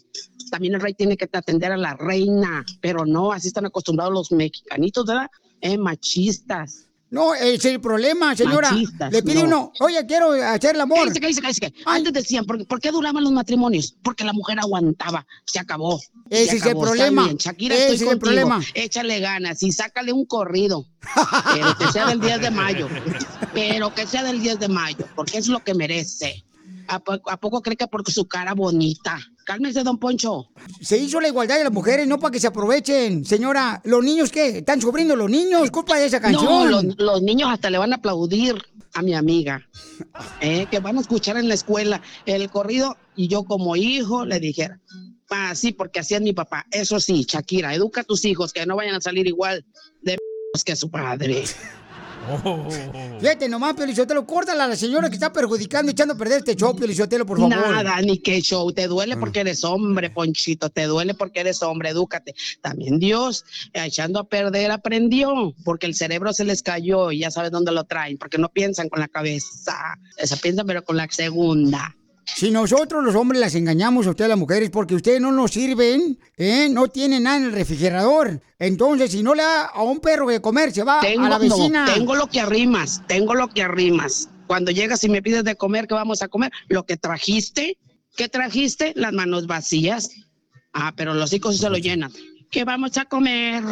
También 0.52 0.76
el 0.76 0.82
rey 0.82 0.94
tiene 0.94 1.18
que 1.18 1.28
atender 1.32 1.72
a 1.72 1.78
la 1.78 1.96
reina. 1.96 2.64
Pero 2.82 3.06
no, 3.06 3.32
así 3.32 3.48
están 3.48 3.66
acostumbrados 3.66 4.14
los 4.14 4.32
mexicanitos, 4.32 5.06
¿verdad? 5.06 5.30
Eh, 5.62 5.78
machistas. 5.78 6.90
No, 7.10 7.36
es 7.36 7.64
el 7.66 7.80
problema, 7.80 8.36
señora. 8.36 8.72
Machistas, 8.72 9.14
Le 9.14 9.22
pide 9.22 9.42
no. 9.42 9.46
uno, 9.46 9.72
oye, 9.82 10.04
quiero 10.08 10.32
hacer 10.32 10.74
el 10.74 10.82
amor. 10.82 10.98
Cállese, 10.98 11.20
cállese, 11.20 11.42
cállese. 11.42 11.74
Antes 11.86 12.12
decían, 12.12 12.44
¿por, 12.44 12.66
por 12.66 12.82
qué 12.82 12.90
duraban 12.92 13.24
los 13.24 13.32
matrimonios? 13.32 13.96
Porque 14.02 14.24
la 14.24 14.34
mujer 14.34 14.60
aguantaba. 14.60 15.26
Se 15.46 15.60
acabó. 15.60 16.02
Ese 16.32 16.46
Se 16.52 16.56
es 16.58 16.62
el 16.64 16.70
acabó, 16.70 16.82
problema. 16.86 17.30
Shakira, 17.38 17.76
Ese 17.76 17.94
estoy 17.94 18.08
es 18.08 18.14
el 18.14 18.20
problema. 18.20 18.62
Échale 18.74 19.20
ganas 19.20 19.62
y 19.62 19.72
sácale 19.72 20.12
un 20.12 20.26
corrido. 20.26 20.88
Pero 21.54 21.78
que 21.78 21.92
sea 21.92 22.08
del 22.08 22.20
10 22.20 22.42
de 22.42 22.50
mayo. 22.52 22.90
Pero 23.54 23.94
que 23.94 24.08
sea 24.08 24.24
del 24.24 24.42
10 24.42 24.60
de 24.60 24.68
mayo, 24.70 25.06
porque 25.16 25.38
es 25.38 25.48
lo 25.48 25.64
que 25.64 25.76
merece. 25.76 26.44
¿A, 26.88 27.00
po- 27.00 27.22
a 27.30 27.38
poco 27.40 27.62
cree 27.62 27.76
que 27.78 27.88
porque 27.88 28.12
su 28.12 28.26
cara 28.28 28.54
bonita? 28.54 29.20
Cálmese, 29.46 29.84
don 29.84 29.98
Poncho. 30.00 30.48
Se 30.82 30.98
hizo 30.98 31.20
la 31.20 31.28
igualdad 31.28 31.58
de 31.58 31.64
las 31.66 31.74
mujeres, 31.74 32.08
no 32.08 32.20
para 32.20 32.32
que 32.32 32.40
se 32.40 32.48
aprovechen. 32.48 33.26
Señora, 33.26 33.82
¿los 33.86 34.04
niños 34.04 34.32
qué? 34.32 34.60
¿Están 34.60 34.82
sufriendo 34.82 35.16
los 35.16 35.30
niños? 35.30 35.70
Culpa 35.72 35.98
de 35.98 36.06
esa 36.06 36.20
canción. 36.22 36.46
No, 36.46 36.66
los, 36.70 36.98
los 36.98 37.22
niños 37.22 37.50
hasta 37.52 37.70
le 37.70 37.78
van 37.78 37.92
a 37.94 37.98
aplaudir 37.98 38.56
a 38.94 39.02
mi 39.02 39.14
amiga, 39.16 39.68
eh, 40.40 40.68
que 40.70 40.80
van 40.80 40.98
a 40.98 41.02
escuchar 41.02 41.38
en 41.38 41.48
la 41.48 41.56
escuela 41.56 42.02
el 42.26 42.50
corrido 42.50 42.96
y 43.16 43.28
yo 43.28 43.44
como 43.44 43.76
hijo 43.76 44.24
le 44.26 44.40
dijera, 44.40 44.80
ah, 45.32 45.56
sí, 45.56 45.72
porque 45.72 46.00
así 46.00 46.14
es 46.14 46.22
mi 46.22 46.34
papá. 46.34 46.66
Eso 46.72 47.00
sí, 47.00 47.26
Shakira, 47.28 47.74
educa 47.74 48.02
a 48.02 48.04
tus 48.04 48.24
hijos 48.26 48.54
que 48.54 48.66
no 48.66 48.76
vayan 48.76 48.96
a 48.96 49.02
salir 49.02 49.26
igual 49.28 49.66
de 50.02 50.18
que 50.66 50.76
su 50.76 50.92
padre. 50.92 51.44
Fíjate 53.20 53.50
nomás, 53.50 53.74
Piolizotelo, 53.76 54.26
córtala 54.26 54.66
a 54.66 54.68
la 54.68 54.76
señora 54.76 55.10
que 55.10 55.16
está 55.16 55.32
perjudicando, 55.32 55.92
echando 55.92 56.14
a 56.14 56.18
perder 56.18 56.40
este 56.40 56.56
show, 56.56 56.76
Piolizotelo, 56.76 57.26
por 57.26 57.38
favor. 57.38 57.56
Nada, 57.56 58.02
ni 58.02 58.18
qué 58.20 58.42
show. 58.42 58.72
Te 58.72 58.88
duele 58.88 59.18
porque 59.18 59.42
eres 59.42 59.64
hombre, 59.64 60.10
Ponchito. 60.10 60.70
Te 60.70 60.86
duele 60.86 61.14
porque 61.14 61.42
eres 61.42 61.62
hombre. 61.64 61.90
Edúcate. 61.90 62.36
También 62.62 63.00
Dios, 63.00 63.46
echando 63.74 64.20
a 64.20 64.24
perder, 64.24 64.72
aprendió. 64.72 65.54
Porque 65.64 65.86
el 65.86 65.96
cerebro 65.96 66.34
se 66.34 66.46
les 66.46 66.64
cayó 66.64 67.12
y 67.12 67.20
ya 67.20 67.32
sabes 67.32 67.52
dónde 67.52 67.72
lo 67.72 67.84
traen. 67.84 68.18
Porque 68.18 68.38
no 68.38 68.50
piensan 68.50 68.90
con 68.90 69.00
la 69.00 69.08
cabeza. 69.08 69.98
Se 70.18 70.38
piensan, 70.38 70.66
pero 70.66 70.84
con 70.84 70.98
la 70.98 71.08
segunda. 71.10 71.96
Si 72.26 72.52
nosotros 72.52 73.04
los 73.04 73.16
hombres 73.16 73.40
las 73.42 73.54
engañamos 73.56 74.08
a 74.08 74.12
ustedes 74.12 74.30
las 74.30 74.38
mujeres 74.38 74.70
porque 74.70 74.96
ustedes 74.96 75.20
no 75.20 75.32
nos 75.32 75.52
sirven, 75.52 76.18
¿eh? 76.38 76.68
no 76.72 76.88
tienen 76.88 77.24
nada 77.24 77.38
en 77.38 77.44
el 77.46 77.52
refrigerador. 77.52 78.42
Entonces, 78.60 79.12
si 79.12 79.24
no 79.24 79.36
le 79.36 79.44
da 79.44 79.66
a 79.66 79.84
un 79.84 80.00
perro 80.00 80.28
de 80.28 80.42
comer, 80.42 80.72
se 80.72 80.84
va 80.84 81.02
Tengo, 81.02 81.26
a 81.26 81.30
la 81.30 81.38
no, 81.38 81.42
vecina. 81.58 81.86
tengo 81.94 82.16
lo 82.16 82.28
que 82.28 82.40
arrimas. 82.40 83.02
Tengo 83.08 83.34
lo 83.36 83.50
que 83.50 83.62
arrimas. 83.62 84.30
Cuando 84.48 84.72
llegas 84.72 85.04
y 85.04 85.10
me 85.10 85.22
pides 85.22 85.44
de 85.44 85.56
comer, 85.56 85.88
¿qué 85.88 85.94
vamos 85.96 86.22
a 86.22 86.28
comer? 86.28 86.52
Lo 86.68 86.86
que 86.86 86.98
trajiste. 86.98 87.78
¿Qué 88.16 88.30
trajiste? 88.30 88.94
Las 88.96 89.12
manos 89.14 89.48
vacías. 89.48 90.12
Ah, 90.74 90.94
pero 90.96 91.14
los 91.14 91.34
hijos 91.34 91.58
se 91.58 91.70
lo 91.70 91.78
llenan. 91.78 92.12
¿Qué 92.50 92.64
vamos 92.64 92.98
a 92.98 93.06
comer? 93.06 93.64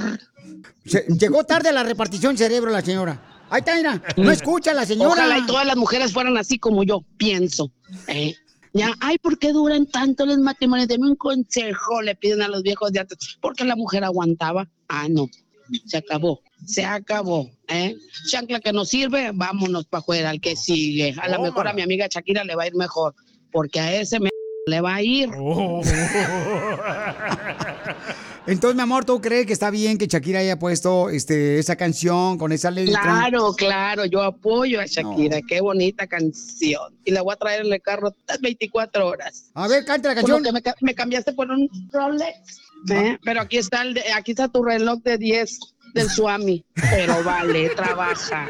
Se- 0.86 1.06
llegó 1.08 1.44
tarde 1.44 1.72
la 1.72 1.84
repartición 1.84 2.38
cerebro 2.38 2.72
la 2.72 2.82
señora. 2.82 3.22
Ahí 3.52 3.60
está, 3.60 3.76
mira. 3.76 4.02
No 4.16 4.32
escucha 4.32 4.74
la 4.74 4.86
señora. 4.86 5.10
Ojalá 5.10 5.38
y 5.38 5.46
todas 5.46 5.68
las 5.68 5.76
mujeres 5.76 6.14
fueran 6.14 6.38
así 6.38 6.58
como 6.58 6.84
yo, 6.84 7.04
pienso. 7.18 7.70
¿eh? 8.08 8.34
Ya, 8.72 8.94
ay, 9.02 9.18
¿por 9.18 9.38
qué 9.38 9.52
duran 9.52 9.88
tanto 9.88 10.26
los 10.26 10.38
matrimonios? 10.38 10.88
Deme 10.88 11.10
un 11.10 11.18
consejo, 11.18 12.02
le 12.02 12.16
piden 12.16 12.42
a 12.42 12.48
los 12.48 12.64
viejos 12.64 12.94
de 12.94 13.02
antes. 13.02 13.18
Porque 13.42 13.66
la 13.66 13.76
mujer 13.76 14.06
aguantaba. 14.06 14.70
Ah, 14.88 15.08
no. 15.10 15.28
Se 15.86 15.98
acabó. 15.98 16.40
Se 16.66 16.86
acabó. 16.86 17.52
¿eh? 17.68 17.98
Chancla 18.30 18.62
que 18.62 18.72
nos 18.72 18.88
sirve, 18.88 19.32
vámonos 19.34 19.86
para 19.86 20.00
afuera, 20.00 20.30
al 20.30 20.40
que 20.40 20.56
sigue. 20.56 21.14
A 21.22 21.28
lo 21.28 21.42
mejor 21.42 21.68
a 21.68 21.74
mi 21.74 21.82
amiga 21.82 22.08
Shakira 22.10 22.46
le 22.46 22.56
va 22.56 22.64
a 22.64 22.68
ir 22.68 22.76
mejor. 22.76 23.16
Porque 23.52 23.82
a 23.82 24.00
ese 24.00 24.22
me 24.22 24.30
le 24.68 24.80
va 24.80 24.96
a 24.96 25.02
ir. 25.02 25.30
Entonces, 28.48 28.76
mi 28.76 28.82
amor, 28.82 29.06
¿tú 29.06 29.22
crees 29.22 29.46
que 29.46 29.54
está 29.54 29.70
bien 29.70 30.00
que 30.00 30.08
Shakira 30.08 30.40
haya 30.40 30.58
puesto 30.58 31.10
este, 31.12 31.60
esa 31.60 31.76
canción 31.76 32.40
con 32.40 32.52
esa 32.52 32.72
letra? 32.72 33.00
Claro, 33.02 33.54
claro, 33.54 34.06
yo 34.06 34.24
apoyo 34.24 34.82
a 34.82 34.86
Shakira, 34.88 35.40
qué 35.48 35.62
bonita 35.62 36.08
canción. 36.08 36.94
Y 37.06 37.12
la 37.12 37.22
voy 37.22 37.34
a 37.34 37.36
traer 37.36 37.66
en 37.66 37.72
el 37.72 37.82
carro 37.82 38.16
las 38.28 38.42
24 38.42 39.06
horas. 39.08 39.46
A 39.54 39.68
ver, 39.68 39.86
canta 39.86 40.10
la 40.10 40.16
canción. 40.16 40.44
que 40.44 40.52
me, 40.52 40.62
me 40.82 40.96
cambiaste 40.96 41.34
por 41.34 41.52
un 41.52 41.70
Rolex. 41.94 42.62
¿eh? 42.90 43.20
Pero 43.24 43.42
aquí 43.42 43.58
está, 43.58 43.84
el 43.84 43.94
de- 43.94 44.12
aquí 44.14 44.32
está 44.32 44.48
tu 44.48 44.64
reloj 44.64 45.00
de 45.04 45.20
10 45.20 45.60
del 45.94 46.10
Suami. 46.10 46.66
Pero 46.74 47.24
vale, 47.24 47.70
trabaja. 47.76 48.48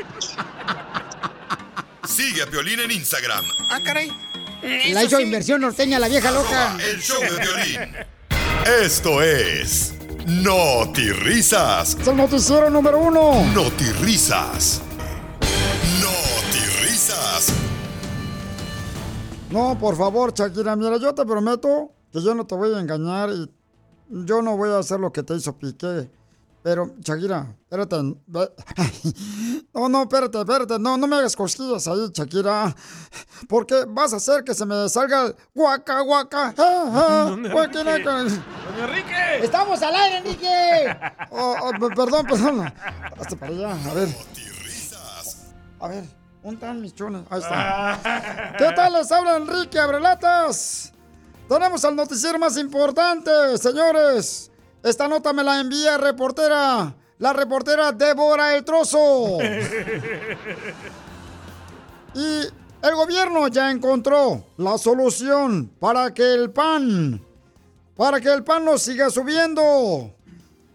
Sigue 2.07 2.43
a 2.43 2.45
Piolín 2.47 2.79
en 2.79 2.91
Instagram, 2.91 3.43
Ah, 3.69 3.79
caray. 3.83 4.09
La 4.93 5.03
hizo 5.03 5.19
inversión 5.19 5.59
norteña, 5.61 5.99
la 5.99 6.07
vieja 6.07 6.31
loca. 6.31 6.77
el 6.91 7.01
show 7.01 7.19
de 7.21 7.27
Piolín. 7.29 7.95
Esto 8.65 9.23
es 9.23 9.95
Risas. 11.23 11.97
Es 11.99 12.07
el 12.07 12.15
noticiero 12.15 12.69
número 12.69 12.99
uno. 12.99 13.43
Risas. 14.01 14.81
Risas. 16.81 17.53
No, 19.49 19.77
por 19.79 19.97
favor, 19.97 20.31
Shakira, 20.33 20.75
mira, 20.75 20.97
yo 20.97 21.13
te 21.15 21.25
prometo 21.25 21.91
que 22.11 22.21
yo 22.21 22.35
no 22.35 22.45
te 22.45 22.53
voy 22.53 22.73
a 22.75 22.79
engañar 22.79 23.31
y 23.31 23.49
yo 24.09 24.41
no 24.43 24.55
voy 24.55 24.69
a 24.69 24.77
hacer 24.77 24.99
lo 24.99 25.11
que 25.11 25.23
te 25.23 25.35
hizo 25.35 25.57
Piqué. 25.57 26.09
Pero, 26.63 26.93
Shakira, 26.99 27.55
espérate. 27.63 27.95
No, 29.73 29.89
no, 29.89 30.01
espérate, 30.03 30.39
espérate. 30.39 30.77
No, 30.79 30.95
no 30.95 31.07
me 31.07 31.15
hagas 31.15 31.35
cosquillas 31.35 31.87
ahí, 31.87 32.07
Shakira. 32.13 32.75
Porque 33.49 33.85
vas 33.87 34.13
a 34.13 34.17
hacer 34.17 34.43
que 34.43 34.53
se 34.53 34.65
me 34.65 34.87
salga 34.87 35.23
el 35.27 35.35
guaca, 35.55 36.01
guaca. 36.01 36.53
ah, 36.57 36.85
ah, 36.93 37.25
¿Dónde, 37.29 37.49
guaquina, 37.49 37.95
Enrique? 37.95 39.39
¡Estamos 39.41 39.81
al 39.81 39.95
aire, 39.95 40.17
Enrique! 40.17 40.97
Oh, 41.31 41.55
oh, 41.63 41.71
pe- 41.71 41.95
perdón, 41.95 42.25
perdón. 42.27 42.73
Hasta 43.19 43.35
para 43.35 43.51
allá, 43.51 43.89
a 43.89 43.93
ver. 43.95 44.09
A 45.79 45.87
ver, 45.87 46.03
¿dónde 46.43 46.55
están 46.55 46.79
mis 46.79 46.93
chones? 46.93 47.23
Ahí 47.31 47.39
está. 47.41 48.53
¿Qué 48.59 48.71
tal 48.75 48.93
les 48.93 49.11
habla 49.11 49.37
Enrique 49.37 49.79
Abrelatas? 49.79 50.93
Tenemos 51.49 51.83
al 51.83 51.95
noticiero 51.95 52.37
más 52.37 52.55
importante, 52.57 53.31
señores. 53.57 54.50
Esta 54.83 55.07
nota 55.07 55.31
me 55.33 55.43
la 55.43 55.59
envía 55.59 55.97
reportera, 55.97 56.95
la 57.19 57.33
reportera 57.33 57.91
Débora 57.91 58.55
El 58.55 58.63
Trozo. 58.65 59.37
Y 62.13 62.41
el 62.81 62.95
gobierno 62.95 63.47
ya 63.47 63.71
encontró 63.71 64.43
la 64.57 64.77
solución 64.77 65.71
para 65.79 66.13
que 66.13 66.33
el 66.33 66.51
pan, 66.51 67.21
para 67.95 68.19
que 68.19 68.33
el 68.33 68.43
pan 68.43 68.65
no 68.65 68.77
siga 68.77 69.09
subiendo. 69.09 70.13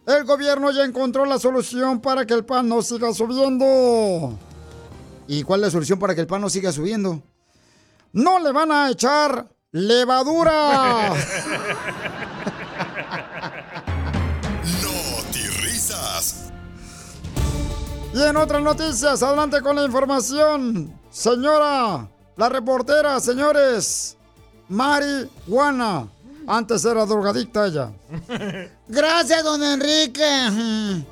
El 0.06 0.24
gobierno 0.24 0.70
ya 0.70 0.84
encontró 0.84 1.26
la 1.26 1.38
solución 1.38 2.00
para 2.00 2.24
que 2.24 2.32
el 2.32 2.44
pan 2.44 2.68
no 2.68 2.80
siga 2.80 3.12
subiendo. 3.12 4.38
¿Y 5.26 5.42
cuál 5.42 5.60
es 5.60 5.66
la 5.66 5.70
solución 5.72 5.98
para 5.98 6.14
que 6.14 6.20
el 6.20 6.26
pan 6.26 6.40
no 6.40 6.48
siga 6.48 6.72
subiendo? 6.72 7.22
No 8.12 8.38
le 8.38 8.52
van 8.52 8.70
a 8.70 8.88
echar 8.88 9.48
levadura. 9.72 11.12
Y 18.16 18.22
en 18.22 18.36
otras 18.38 18.62
noticias, 18.62 19.22
adelante 19.22 19.60
con 19.60 19.76
la 19.76 19.84
información. 19.84 20.98
Señora, 21.10 22.08
la 22.34 22.48
reportera, 22.48 23.20
señores, 23.20 24.16
marihuana. 24.70 26.08
Antes 26.46 26.82
era 26.86 27.04
drogadicta 27.04 27.66
ella. 27.66 27.92
Gracias, 28.88 29.44
don 29.44 29.62
Enrique. 29.62 30.22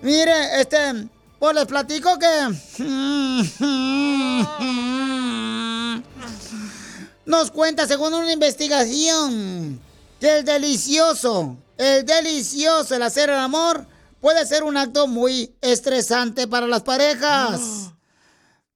Mire, 0.00 0.58
este, 0.58 1.06
pues 1.38 1.54
les 1.54 1.66
platico 1.66 2.18
que... 2.18 2.26
Nos 7.26 7.50
cuenta, 7.50 7.86
según 7.86 8.14
una 8.14 8.32
investigación, 8.32 9.78
que 10.18 10.38
el 10.38 10.44
delicioso, 10.46 11.54
el 11.76 12.06
delicioso, 12.06 12.94
el 12.94 13.02
hacer 13.02 13.28
el 13.28 13.40
amor, 13.40 13.84
puede 14.20 14.46
ser 14.46 14.62
un 14.62 14.76
acto 14.76 15.06
muy 15.06 15.56
estresante 15.60 16.46
para 16.46 16.66
las 16.66 16.82
parejas. 16.82 17.92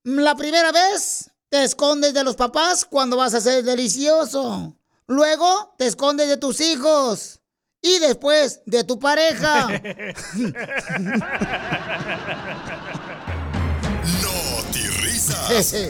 La 0.05 0.34
primera 0.34 0.72
vez 0.72 1.30
te 1.49 1.64
escondes 1.64 2.14
de 2.14 2.24
los 2.24 2.36
papás 2.36 2.84
cuando 2.84 3.16
vas 3.16 3.34
a 3.34 3.59
el 3.59 3.64
delicioso. 3.64 4.76
Luego 5.07 5.74
te 5.76 5.86
escondes 5.86 6.28
de 6.28 6.36
tus 6.36 6.61
hijos. 6.61 7.41
Y 7.82 7.99
después 7.99 8.61
de 8.66 8.84
tu 8.84 8.99
pareja. 8.99 9.68
Risas. 15.03 15.74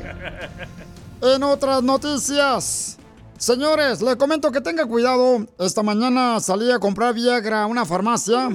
En 1.23 1.43
otras 1.43 1.83
noticias, 1.83 2.97
señores, 3.37 4.01
les 4.01 4.17
comento 4.17 4.51
que 4.51 4.63
tenga 4.63 4.87
cuidado. 4.87 5.47
Esta 5.59 5.83
mañana 5.83 6.41
salí 6.41 6.71
a 6.71 6.79
comprar 6.79 7.13
Viagra 7.13 7.65
a 7.65 7.67
una 7.67 7.85
farmacia 7.85 8.49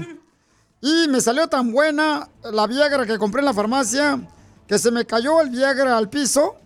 y 0.86 1.08
me 1.08 1.20
salió 1.20 1.48
tan 1.48 1.72
buena 1.72 2.30
la 2.44 2.68
Viagra 2.68 3.08
que 3.08 3.18
compré 3.18 3.40
en 3.40 3.46
la 3.46 3.56
farmacia 3.56 4.20
que 4.68 4.78
se 4.78 4.92
me 4.92 5.04
cayó 5.04 5.42
el 5.42 5.50
Viagra 5.50 5.98
al 5.98 6.10
piso 6.10 6.58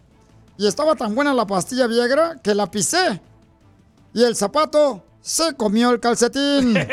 y 0.58 0.68
estaba 0.68 0.94
tan 0.96 1.16
buena 1.16 1.34
la 1.34 1.48
pastilla 1.48 1.88
Viagra 1.88 2.36
que 2.44 2.54
la 2.54 2.70
pisé 2.70 3.22
y 4.14 4.26
el 4.26 4.36
zapato 4.36 5.06
se 5.22 5.54
comió 5.54 5.92
el 5.92 6.02
calcetín. 6.02 6.76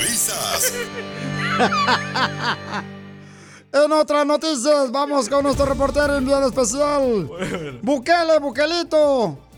Risas. 0.00 0.72
En 3.72 3.92
otras 3.92 4.24
noticias, 4.24 4.90
vamos 4.90 5.28
con 5.28 5.42
nuestro 5.42 5.66
reportero 5.66 6.16
enviado 6.16 6.48
especial. 6.48 7.28
Bukele, 7.82 8.38
Bukelito. 8.38 9.51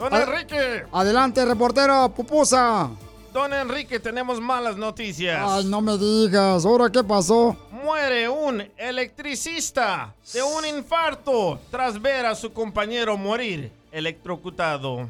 Don 0.00 0.12
Ad- 0.14 0.22
Enrique. 0.22 0.86
Adelante, 0.92 1.44
reportero 1.44 2.08
Pupusa. 2.08 2.90
Don 3.34 3.52
Enrique, 3.52 4.00
tenemos 4.00 4.40
malas 4.40 4.76
noticias. 4.76 5.40
Ay, 5.46 5.64
no 5.66 5.80
me 5.80 5.96
digas. 5.98 6.64
¿Ahora 6.64 6.90
qué 6.90 7.04
pasó? 7.04 7.54
Muere 7.70 8.28
un 8.28 8.60
electricista 8.76 10.12
de 10.32 10.42
un 10.42 10.64
infarto 10.66 11.60
tras 11.70 12.00
ver 12.00 12.26
a 12.26 12.34
su 12.34 12.52
compañero 12.52 13.16
morir 13.16 13.70
electrocutado. 13.92 15.08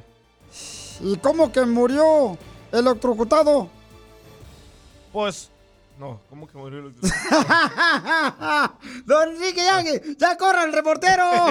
¿Y 1.01 1.17
cómo 1.19 1.51
que 1.51 1.63
murió 1.65 2.37
electrocutado? 2.73 3.69
Pues, 5.13 5.51
no, 5.99 6.23
¿cómo 6.31 6.47
que 6.47 6.57
murió 6.57 6.79
electrocutado? 6.79 8.79
Don 9.05 9.29
Enrique, 9.29 9.61
ya, 9.63 9.83
ya 10.17 10.37
corra 10.37 10.65
el 10.65 10.73
reportero. 10.73 11.25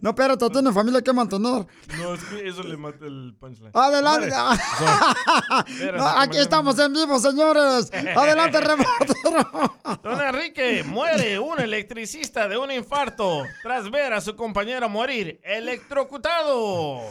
No, 0.00 0.10
espérate, 0.10 0.48
tiene 0.50 0.72
familia 0.72 1.02
que 1.02 1.12
mantener. 1.12 1.66
No, 1.98 2.14
es 2.14 2.24
que 2.24 2.48
eso 2.48 2.62
le 2.62 2.76
mata 2.76 3.04
el 3.04 3.34
punchline. 3.38 3.70
Adelante. 3.74 4.30
No, 5.96 6.06
aquí 6.06 6.38
estamos 6.38 6.78
en 6.78 6.92
vivo, 6.92 7.18
señores. 7.18 7.90
Adelante, 7.92 8.60
reportero. 8.60 9.78
Don 10.02 10.20
Enrique, 10.20 10.84
muere 10.84 11.38
un 11.38 11.60
electricista 11.60 12.48
de 12.48 12.56
un 12.56 12.70
infarto 12.70 13.42
tras 13.62 13.90
ver 13.90 14.12
a 14.12 14.20
su 14.20 14.36
compañero 14.36 14.88
morir 14.88 15.40
electrocutado. 15.42 17.02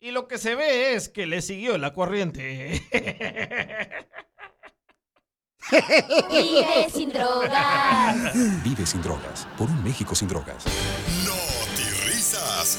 Y 0.00 0.12
lo 0.12 0.28
que 0.28 0.38
se 0.38 0.54
ve 0.54 0.94
es 0.94 1.08
que 1.08 1.26
le 1.26 1.42
siguió 1.42 1.76
la 1.76 1.92
corriente. 1.92 2.82
Vive 5.70 6.90
sin 6.92 7.12
drogas. 7.12 8.34
Vive 8.64 8.86
sin 8.86 9.02
drogas. 9.02 9.46
Por 9.56 9.68
un 9.68 9.82
México 9.82 10.14
sin 10.14 10.28
drogas. 10.28 10.64
Risas. 12.06 12.78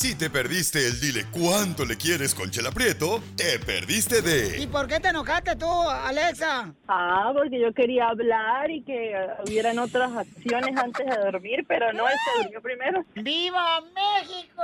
Si 0.00 0.14
te 0.14 0.30
perdiste 0.30 0.86
el 0.86 1.00
dile 1.00 1.26
cuánto 1.32 1.84
le 1.84 1.96
quieres 1.96 2.32
con 2.32 2.52
Chela 2.52 2.70
Prieto, 2.70 3.20
te 3.34 3.58
perdiste 3.58 4.18
¿Y 4.18 4.60
de 4.60 4.68
por 4.68 4.86
qué 4.86 5.00
te 5.00 5.08
enojaste 5.08 5.56
tú, 5.56 5.66
Alexa? 5.68 6.72
Ah, 6.86 7.32
porque 7.34 7.60
yo 7.60 7.74
quería 7.74 8.06
hablar 8.06 8.70
y 8.70 8.84
que 8.84 9.10
eh, 9.10 9.26
hubieran 9.44 9.80
otras 9.80 10.12
acciones 10.12 10.76
antes 10.76 11.04
de 11.04 11.16
dormir, 11.16 11.64
pero 11.66 11.92
no, 11.92 12.08
él 12.08 12.14
se 12.24 12.42
durmió 12.44 12.62
primero. 12.62 13.04
¡Viva 13.16 13.80
México! 13.92 14.62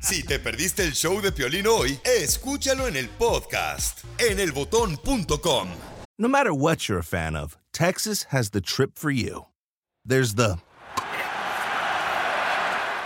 Si 0.00 0.24
te 0.24 0.40
perdiste 0.40 0.82
el 0.82 0.92
show 0.92 1.20
de 1.20 1.30
Piolín 1.30 1.68
hoy, 1.68 2.00
escúchalo 2.04 2.88
en 2.88 2.96
el 2.96 3.08
podcast 3.08 4.00
en 4.18 4.40
elbotón.com. 4.40 5.68
No 6.18 6.28
matter 6.28 6.50
what 6.50 6.88
you're 6.88 6.98
a 6.98 7.04
fan 7.04 7.36
of, 7.36 7.56
Texas 7.72 8.26
has 8.30 8.50
the 8.50 8.60
trip 8.60 8.98
for 8.98 9.12
you. 9.12 9.46
There's 10.04 10.34
the 10.34 10.58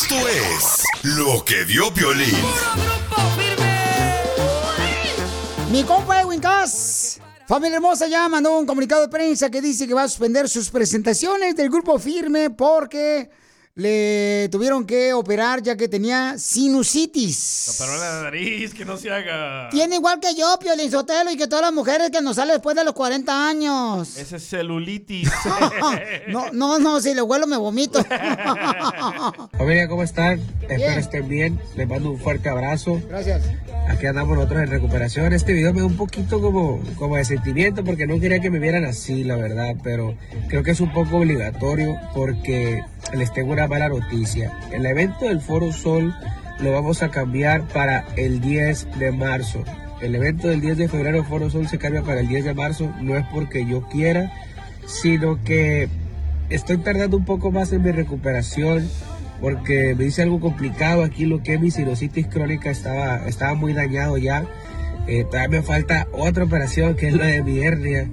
Esto 0.00 0.14
es 0.28 0.84
lo 1.02 1.44
que 1.44 1.64
vio 1.64 1.92
Piolín. 1.92 2.32
Mi 5.72 5.82
compa 5.82 6.20
Edwin 6.20 6.38
Cass, 6.38 7.18
familia 7.48 7.78
hermosa, 7.78 8.06
ya 8.06 8.28
mandó 8.28 8.56
un 8.56 8.64
comunicado 8.64 9.02
de 9.02 9.08
prensa 9.08 9.50
que 9.50 9.60
dice 9.60 9.88
que 9.88 9.94
va 9.94 10.04
a 10.04 10.08
suspender 10.08 10.48
sus 10.48 10.70
presentaciones 10.70 11.56
del 11.56 11.68
grupo 11.68 11.98
Firme 11.98 12.48
porque 12.50 13.28
le 13.78 14.48
tuvieron 14.50 14.84
que 14.84 15.12
operar 15.12 15.62
ya 15.62 15.76
que 15.76 15.86
tenía 15.86 16.36
sinusitis. 16.36 17.76
Pero 17.78 17.96
la 17.96 18.22
nariz, 18.24 18.74
que 18.74 18.84
no 18.84 18.96
se 18.96 19.08
haga. 19.08 19.68
Tiene 19.70 19.94
igual 19.94 20.18
que 20.18 20.34
yo, 20.34 20.58
Piolín 20.58 20.90
Sotelo, 20.90 21.30
y 21.30 21.36
que 21.36 21.46
todas 21.46 21.66
las 21.66 21.72
mujeres 21.72 22.10
que 22.10 22.20
nos 22.20 22.34
sale 22.34 22.54
después 22.54 22.74
de 22.74 22.82
los 22.82 22.92
40 22.92 23.48
años. 23.48 24.16
Ese 24.16 24.36
es 24.36 24.48
celulitis. 24.48 25.30
No, 26.28 26.50
no, 26.52 26.78
no, 26.78 27.00
si 27.00 27.14
le 27.14 27.22
huelo 27.22 27.46
me 27.46 27.56
vomito. 27.56 28.04
Familia, 29.58 29.88
¿cómo 29.88 30.02
están? 30.02 30.40
Espero 30.62 31.00
estén 31.00 31.28
bien. 31.28 31.60
Les 31.76 31.88
mando 31.88 32.10
un 32.10 32.18
fuerte 32.18 32.48
abrazo. 32.48 33.00
Gracias. 33.08 33.44
Aquí 33.88 34.06
andamos 34.06 34.36
nosotros 34.36 34.62
en 34.62 34.70
recuperación. 34.70 35.32
Este 35.32 35.52
video 35.52 35.72
me 35.72 35.80
da 35.80 35.86
un 35.86 35.96
poquito 35.96 36.40
como, 36.40 36.82
como 36.96 37.16
de 37.16 37.24
sentimiento 37.24 37.84
porque 37.84 38.06
no 38.06 38.20
quería 38.20 38.40
que 38.40 38.50
me 38.50 38.58
vieran 38.58 38.84
así, 38.84 39.24
la 39.24 39.36
verdad. 39.36 39.76
Pero 39.82 40.14
creo 40.48 40.62
que 40.62 40.72
es 40.72 40.80
un 40.80 40.92
poco 40.92 41.18
obligatorio 41.18 41.96
porque 42.14 42.82
les 43.14 43.32
tengo 43.32 43.52
una 43.52 43.67
mala 43.68 43.88
noticia. 43.88 44.52
El 44.72 44.86
evento 44.86 45.26
del 45.26 45.40
Foro 45.40 45.72
Sol 45.72 46.14
lo 46.60 46.72
vamos 46.72 47.02
a 47.02 47.10
cambiar 47.10 47.62
para 47.68 48.04
el 48.16 48.40
10 48.40 48.98
de 48.98 49.12
marzo. 49.12 49.62
El 50.00 50.14
evento 50.14 50.48
del 50.48 50.60
10 50.60 50.78
de 50.78 50.88
febrero 50.88 51.24
Foro 51.24 51.50
Sol 51.50 51.68
se 51.68 51.78
cambia 51.78 52.02
para 52.02 52.20
el 52.20 52.28
10 52.28 52.46
de 52.46 52.54
marzo. 52.54 52.92
No 53.00 53.16
es 53.16 53.24
porque 53.32 53.66
yo 53.66 53.82
quiera, 53.88 54.32
sino 54.86 55.42
que 55.44 55.88
estoy 56.50 56.78
tardando 56.78 57.16
un 57.16 57.24
poco 57.24 57.50
más 57.50 57.72
en 57.72 57.82
mi 57.82 57.92
recuperación 57.92 58.88
porque 59.40 59.94
me 59.96 60.06
hice 60.06 60.22
algo 60.22 60.40
complicado 60.40 61.04
aquí 61.04 61.24
lo 61.24 61.42
que 61.42 61.58
mi 61.58 61.70
sinusitis 61.70 62.26
crónica 62.26 62.70
estaba, 62.70 63.26
estaba 63.26 63.54
muy 63.54 63.72
dañado 63.72 64.16
ya. 64.16 64.44
Eh, 65.06 65.26
me 65.48 65.62
falta 65.62 66.06
otra 66.12 66.44
operación 66.44 66.94
que 66.94 67.08
es 67.08 67.14
la 67.14 67.26
de 67.26 67.42
mi 67.42 67.60
hernia. 67.60 68.08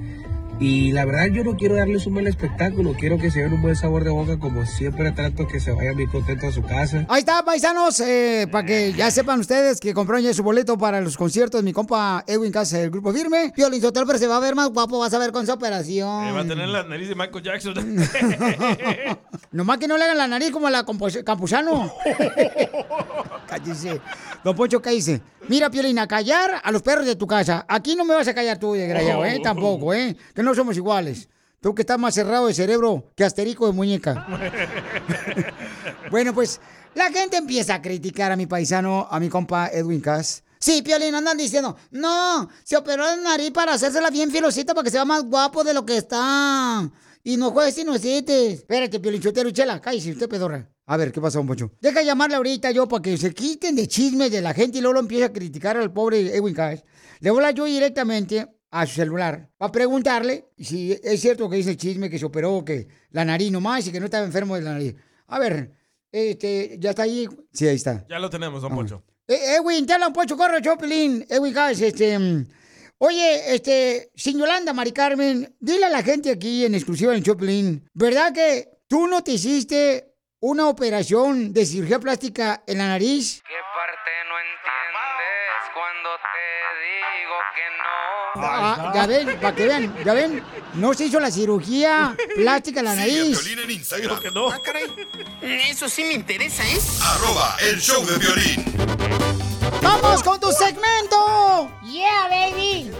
Y 0.59 0.93
la 0.93 1.03
verdad 1.05 1.27
yo 1.27 1.43
no 1.43 1.57
quiero 1.57 1.75
darles 1.75 2.05
un 2.07 2.13
mal 2.13 2.27
espectáculo, 2.27 2.93
quiero 2.97 3.17
que 3.17 3.29
se 3.29 3.41
den 3.41 3.53
un 3.53 3.61
buen 3.61 3.75
sabor 3.75 4.05
de 4.05 4.09
boca 4.09 4.39
como 4.39 4.65
siempre 4.65 5.11
trato 5.11 5.47
que 5.47 5.59
se 5.59 5.71
vayan 5.71 5.97
bien 5.97 6.09
contentos 6.09 6.49
a 6.49 6.51
su 6.53 6.63
casa. 6.63 7.05
Ahí 7.09 7.19
está, 7.19 7.43
paisanos, 7.43 7.99
eh, 7.99 8.47
para 8.49 8.65
que 8.65 8.93
ya 8.93 9.11
sepan 9.11 9.41
ustedes 9.41 9.81
que 9.81 9.93
compraron 9.93 10.23
ya 10.23 10.33
su 10.33 10.43
boleto 10.43 10.77
para 10.77 11.01
los 11.01 11.17
conciertos 11.17 11.59
de 11.59 11.65
mi 11.65 11.73
compa 11.73 12.23
Edwin 12.25 12.53
Casa 12.53 12.77
del 12.77 12.89
Grupo 12.89 13.11
Firme. 13.11 13.51
Piolín 13.53 13.81
Sotelo, 13.81 14.05
pero 14.05 14.17
se 14.17 14.27
va 14.27 14.37
a 14.37 14.39
ver 14.39 14.55
más 14.55 14.69
guapo, 14.69 14.99
vas 14.99 15.13
a 15.13 15.19
ver 15.19 15.33
con 15.33 15.45
su 15.45 15.51
operación. 15.51 16.27
Eh, 16.27 16.31
va 16.31 16.41
a 16.41 16.47
tener 16.47 16.69
la 16.69 16.83
nariz 16.83 17.09
de 17.09 17.15
Michael 17.15 17.43
Jackson. 17.43 17.73
Nomás 19.51 19.77
que 19.77 19.87
no 19.87 19.97
le 19.97 20.05
hagan 20.05 20.17
la 20.17 20.27
nariz 20.27 20.51
como 20.51 20.67
a 20.67 20.71
la 20.71 20.85
Campuzano. 21.25 21.91
Cállese. 23.47 24.01
Don 24.43 24.55
Poncho, 24.55 24.81
¿qué 24.81 24.91
dice? 24.91 25.21
Mira, 25.47 25.69
Piolín, 25.69 25.99
a 25.99 26.07
callar 26.07 26.59
a 26.63 26.71
los 26.71 26.81
perros 26.81 27.05
de 27.05 27.15
tu 27.15 27.27
casa. 27.27 27.65
Aquí 27.69 27.95
no 27.95 28.03
me 28.03 28.15
vas 28.15 28.27
a 28.27 28.33
callar 28.33 28.57
tú, 28.57 28.73
desgraciado, 28.73 29.23
¿eh? 29.25 29.39
Tampoco, 29.43 29.93
¿eh? 29.93 30.15
Que 30.33 30.41
no 30.41 30.55
somos 30.55 30.75
iguales. 30.75 31.29
Tú 31.61 31.75
que 31.75 31.83
estás 31.83 31.99
más 31.99 32.15
cerrado 32.15 32.47
de 32.47 32.53
cerebro 32.53 33.11
que 33.15 33.23
asterico 33.23 33.67
de 33.67 33.73
muñeca. 33.73 34.27
Bueno, 36.11 36.35
pues 36.35 36.61
la 36.93 37.11
gente 37.11 37.35
empieza 37.35 37.73
a 37.73 37.81
criticar 37.81 38.31
a 38.31 38.35
mi 38.35 38.45
paisano, 38.45 39.07
a 39.09 39.19
mi 39.19 39.27
compa 39.27 39.69
Edwin 39.73 40.01
Cass. 40.01 40.43
Sí, 40.59 40.83
Piolín, 40.83 41.15
andan 41.15 41.35
diciendo, 41.35 41.75
no, 41.89 42.47
se 42.63 42.77
operó 42.77 43.03
la 43.03 43.15
nariz 43.17 43.51
para 43.51 43.73
hacérsela 43.73 44.11
bien 44.11 44.31
filosita 44.31 44.75
para 44.75 44.83
que 44.83 44.91
sea 44.91 45.03
más 45.03 45.23
guapo 45.23 45.63
de 45.63 45.73
lo 45.73 45.83
que 45.83 45.97
está. 45.97 46.87
Y 47.23 47.37
no 47.37 47.49
juegues 47.49 47.73
sinusitis. 47.73 48.59
Espérate, 48.59 48.99
Piolín, 48.99 49.19
chotero 49.19 49.49
y 49.49 49.53
chela, 49.53 49.81
cállese 49.81 50.11
usted, 50.11 50.29
pedorra. 50.29 50.69
A 50.87 50.97
ver, 50.97 51.11
¿qué 51.11 51.19
pasa, 51.19 51.39
don 51.39 51.47
Poncho? 51.47 51.71
Deja 51.81 52.03
llamarle 52.03 52.35
ahorita 52.35 52.69
yo 52.71 52.87
para 52.87 53.01
que 53.01 53.17
se 53.17 53.33
quiten 53.33 53.75
de 53.75 53.87
chismes 53.87 54.31
de 54.31 54.41
la 54.41 54.53
gente 54.53 54.77
y 54.77 54.81
luego 54.81 54.93
lo 54.93 54.99
empiece 54.99 55.25
a 55.25 55.33
criticar 55.33 55.77
al 55.77 55.91
pobre 55.91 56.35
Edwin 56.35 56.53
Cass. 56.53 56.83
Le 57.21 57.31
voy 57.31 57.43
a 57.43 57.51
yo 57.51 57.65
directamente 57.65 58.47
a 58.69 58.85
su 58.85 58.95
celular 58.95 59.49
para 59.57 59.71
preguntarle 59.71 60.49
si 60.57 60.91
es 60.91 61.21
cierto 61.21 61.49
que 61.49 61.57
dice 61.57 61.71
el 61.71 61.77
chisme 61.77 62.09
que 62.09 62.19
se 62.19 62.25
operó, 62.25 62.63
que 62.63 62.87
la 63.09 63.25
nariz 63.25 63.51
nomás 63.51 63.87
y 63.87 63.91
que 63.91 63.99
no 63.99 64.05
estaba 64.05 64.25
enfermo 64.25 64.55
de 64.55 64.61
la 64.61 64.73
nariz. 64.73 64.95
A 65.27 65.39
ver, 65.39 65.71
este, 66.11 66.77
¿ya 66.79 66.91
está 66.91 67.03
ahí? 67.03 67.27
Sí, 67.51 67.67
ahí 67.67 67.77
está. 67.77 68.05
Ya 68.07 68.19
lo 68.19 68.29
tenemos, 68.29 68.61
don 68.61 68.75
Poncho. 68.75 69.03
Eh, 69.27 69.55
Edwin, 69.55 69.87
te 69.87 69.93
habla 69.93 70.07
un 70.07 70.13
pocho, 70.13 70.37
corre, 70.37 70.61
Chopelín. 70.61 71.25
Edwin 71.27 71.53
Guys, 71.53 71.81
este. 71.81 72.45
Oye, 72.99 73.55
este, 73.55 74.11
sin 74.15 74.37
Yolanda, 74.37 74.71
Mari 74.71 74.91
Carmen, 74.91 75.55
dile 75.59 75.85
a 75.85 75.89
la 75.89 76.03
gente 76.03 76.29
aquí 76.29 76.63
en 76.63 76.75
exclusiva 76.75 77.15
en 77.15 77.23
Chopelín, 77.23 77.89
¿verdad 77.93 78.33
que 78.33 78.69
tú 78.87 79.07
no 79.07 79.21
te 79.21 79.33
hiciste 79.33 80.14
una 80.45 80.67
operación 80.67 81.53
de 81.53 81.65
cirugía 81.65 81.99
plástica 81.99 82.61
en 82.67 82.77
la 82.77 82.87
nariz? 82.87 83.41
¿Qué 83.47 83.55
parte 83.73 84.11
no 84.29 84.37
entiendes 84.37 85.71
cuando 85.73 86.09
te 86.21 86.45
digo 86.85 87.35
que 87.55 87.65
no? 87.81 88.47
Ah, 88.47 88.91
ya 88.93 89.07
ven, 89.07 89.39
para 89.39 89.55
que 89.55 89.65
vean, 89.65 90.03
ya 90.03 90.13
ven, 90.13 90.43
no 90.75 90.93
se 90.93 91.05
hizo 91.05 91.19
la 91.19 91.31
cirugía 91.31 92.15
plástica 92.35 92.81
en 92.81 92.85
la 92.85 92.91
Sigue 92.91 93.03
a 93.03 93.23
nariz. 93.23 93.47
En 93.47 93.71
Instagram. 93.71 94.19
Ah, 94.53 94.59
caray. 94.63 94.85
Eso 95.41 95.89
sí 95.89 96.03
me 96.03 96.13
interesa, 96.13 96.63
¿eh? 96.63 96.79
Arroba 97.01 97.57
el 97.61 97.81
show 97.81 98.05
de 98.05 98.17
violín. 98.19 98.65
¡Vamos 99.81 100.21
con 100.21 100.39
tu 100.39 100.51
segmento! 100.51 101.71
Yeah, 101.85 102.29
baby. 102.29 102.91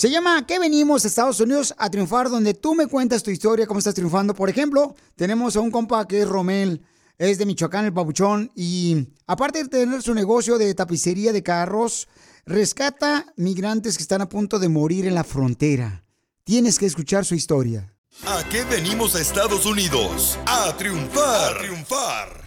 Se 0.00 0.08
llama 0.08 0.46
¿Qué 0.46 0.58
venimos 0.58 1.04
a 1.04 1.08
Estados 1.08 1.40
Unidos 1.40 1.74
a 1.76 1.90
triunfar? 1.90 2.30
Donde 2.30 2.54
tú 2.54 2.74
me 2.74 2.86
cuentas 2.86 3.22
tu 3.22 3.30
historia, 3.30 3.66
cómo 3.66 3.80
estás 3.80 3.92
triunfando. 3.92 4.34
Por 4.34 4.48
ejemplo, 4.48 4.94
tenemos 5.14 5.56
a 5.56 5.60
un 5.60 5.70
compa 5.70 6.08
que 6.08 6.22
es 6.22 6.26
Romel, 6.26 6.80
es 7.18 7.36
de 7.36 7.44
Michoacán, 7.44 7.84
el 7.84 7.92
papuchón, 7.92 8.50
y 8.56 9.08
aparte 9.26 9.62
de 9.62 9.68
tener 9.68 10.00
su 10.00 10.14
negocio 10.14 10.56
de 10.56 10.72
tapicería 10.72 11.34
de 11.34 11.42
carros, 11.42 12.08
rescata 12.46 13.26
migrantes 13.36 13.98
que 13.98 14.02
están 14.02 14.22
a 14.22 14.28
punto 14.30 14.58
de 14.58 14.70
morir 14.70 15.06
en 15.06 15.14
la 15.14 15.22
frontera. 15.22 16.02
Tienes 16.44 16.78
que 16.78 16.86
escuchar 16.86 17.26
su 17.26 17.34
historia. 17.34 17.94
¿A 18.24 18.42
qué 18.48 18.64
venimos 18.64 19.14
a 19.16 19.20
Estados 19.20 19.66
Unidos? 19.66 20.38
A 20.46 20.74
triunfar. 20.78 21.56
A 21.56 21.58
triunfar. 21.58 22.40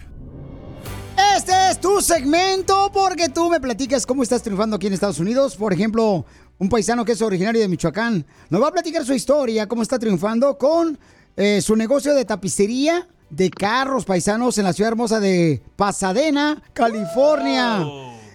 Este 1.36 1.52
es 1.70 1.80
tu 1.80 2.00
segmento 2.00 2.90
porque 2.92 3.28
tú 3.28 3.48
me 3.48 3.60
platicas 3.60 4.04
cómo 4.04 4.24
estás 4.24 4.42
triunfando 4.42 4.76
aquí 4.76 4.88
en 4.88 4.94
Estados 4.94 5.20
Unidos. 5.20 5.54
Por 5.54 5.72
ejemplo, 5.72 6.26
un 6.58 6.68
paisano 6.68 7.04
que 7.04 7.12
es 7.12 7.22
originario 7.22 7.60
de 7.60 7.68
Michoacán 7.68 8.24
nos 8.50 8.62
va 8.62 8.68
a 8.68 8.72
platicar 8.72 9.04
su 9.04 9.12
historia, 9.14 9.66
cómo 9.66 9.82
está 9.82 9.98
triunfando 9.98 10.56
con 10.56 10.98
eh, 11.36 11.60
su 11.60 11.76
negocio 11.76 12.14
de 12.14 12.24
tapicería 12.24 13.08
de 13.30 13.50
carros 13.50 14.04
paisanos 14.04 14.58
en 14.58 14.64
la 14.64 14.72
ciudad 14.72 14.92
hermosa 14.92 15.18
de 15.18 15.62
Pasadena, 15.76 16.62
California. 16.72 17.84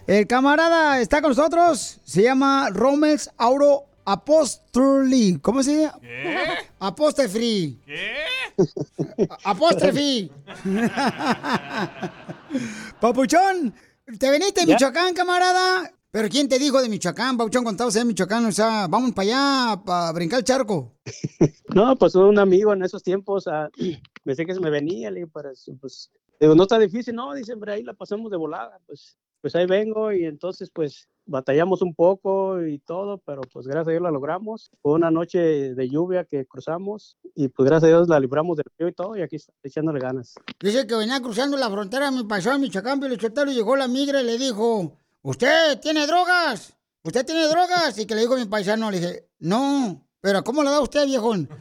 El 0.07 0.28
camarada 0.28 0.99
está 0.99 1.22
con 1.22 1.32
nosotros, 1.32 1.99
se 2.03 2.24
llama 2.24 2.70
Romels 2.72 3.30
Auro 3.38 3.86
Apostoli. 4.03 5.39
¿Cómo 5.39 5.61
se 5.61 5.82
llama? 5.82 5.99
Apostefri. 6.80 7.80
¿Qué? 7.86 8.30
Apóstrofe. 9.43 10.30
Papuchón, 12.99 13.74
¿te 14.17 14.30
veniste 14.30 14.65
de. 14.65 14.74
Michoacán, 14.74 15.13
camarada? 15.13 15.91
¿Pero 16.12 16.28
quién 16.28 16.49
te 16.49 16.57
dijo 16.57 16.82
de 16.82 16.89
Michoacán, 16.89 17.38
Papuchón, 17.38 17.64
cuando 17.64 17.84
estabas 17.84 17.95
en 17.97 18.07
Michoacán? 18.07 18.43
O 18.47 18.51
sea, 18.51 18.88
vamos 18.88 19.12
para 19.12 19.28
allá, 19.28 19.84
para 19.84 20.12
brincar 20.12 20.39
el 20.39 20.45
charco. 20.45 20.95
No, 21.76 21.95
pues 21.95 22.16
un 22.16 22.39
amigo 22.39 22.74
en 22.74 22.82
esos 22.82 23.03
tiempos 23.03 23.47
ah, 23.47 23.70
pensé 24.24 24.43
que 24.43 24.55
se 24.55 24.60
me 24.60 24.72
venía, 24.72 25.12
le 25.12 25.20
digo, 25.20 25.30
pero 25.32 25.51
eso, 25.51 25.72
pues, 25.80 26.10
digo, 26.39 26.55
no 26.55 26.64
está 26.64 26.80
difícil, 26.80 27.14
no, 27.14 27.36
dice, 27.36 27.53
hombre, 27.53 27.74
ahí 27.74 27.84
la 27.84 27.93
pasamos 27.93 28.32
de 28.32 28.38
volada, 28.38 28.80
pues, 28.88 29.16
pues 29.39 29.55
ahí 29.55 29.68
vengo 29.68 30.12
y 30.12 30.26
entonces, 30.26 30.72
pues, 30.74 31.07
batallamos 31.28 31.84
un 31.84 31.93
poco 31.93 32.66
y 32.66 32.80
todo, 32.80 33.20
pero 33.20 33.41
pues 33.53 33.68
gracias 33.68 33.88
a 33.88 33.91
Dios 33.91 34.01
la 34.01 34.10
logramos. 34.10 34.72
Fue 34.82 34.93
una 34.93 35.12
noche 35.12 35.39
de 35.76 35.89
lluvia 35.89 36.26
que 36.26 36.45
cruzamos 36.47 37.18
y 37.36 37.49
pues 37.49 37.70
gracias 37.70 37.84
a 37.84 37.95
Dios 37.95 38.10
la 38.10 38.20
libramos 38.20 38.57
del 38.57 38.66
frío 38.76 38.88
y 38.88 38.93
todo 38.93 39.16
y 39.16 39.22
aquí 39.22 39.36
está 39.36 39.53
echándole 39.62 39.99
ganas. 39.99 40.34
Dice 40.60 40.88
que 40.88 40.95
venía 40.95 41.22
cruzando 41.22 41.55
la 41.55 41.70
frontera, 41.70 42.10
me 42.10 42.26
pasó 42.26 42.51
en 42.51 42.62
Michoacán, 42.62 42.99
pero 42.99 43.14
y 43.14 43.53
llegó 43.53 43.76
la 43.76 43.88
migra 43.88 44.22
y 44.22 44.26
le 44.26 44.39
dijo, 44.39 44.97
¿usted 45.22 45.80
tiene 45.80 46.05
drogas? 46.07 46.80
¿usted 47.03 47.26
tiene 47.26 47.47
drogas? 47.47 47.97
Y 47.97 48.05
que 48.05 48.13
le 48.15 48.22
digo 48.22 48.36
a 48.36 48.38
mi 48.39 48.45
paisano, 48.45 48.91
le 48.91 48.99
dije, 48.99 49.26
no, 49.39 50.05
pero 50.22 50.43
¿cómo 50.43 50.63
le 50.63 50.70
da 50.70 50.82
usted, 50.82 51.05
viejón? 51.05 51.49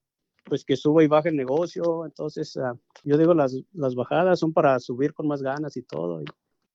Pues 0.45 0.65
que 0.65 0.77
suba 0.77 1.03
y 1.03 1.07
baje 1.07 1.31
el 1.31 1.37
negocio. 1.37 2.05
Entonces, 2.05 2.57
ah, 2.57 2.75
yo 3.03 3.17
digo, 3.17 3.35
las, 3.35 3.57
las 3.73 3.95
bajadas 3.95 4.39
son 4.39 4.53
para 4.53 4.79
subir 4.79 5.15
con 5.15 5.27
más 5.27 5.43
ganas 5.43 5.77
y 5.77 5.83
todo. 5.83 6.21
Y, 6.23 6.25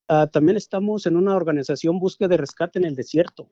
ah, 0.08 0.26
también 0.26 0.56
estamos 0.56 1.06
en 1.06 1.16
una 1.16 1.34
organización 1.36 1.98
búsqueda 1.98 2.28
de 2.28 2.36
rescate 2.36 2.78
en 2.78 2.84
el 2.84 2.94
desierto. 2.94 3.48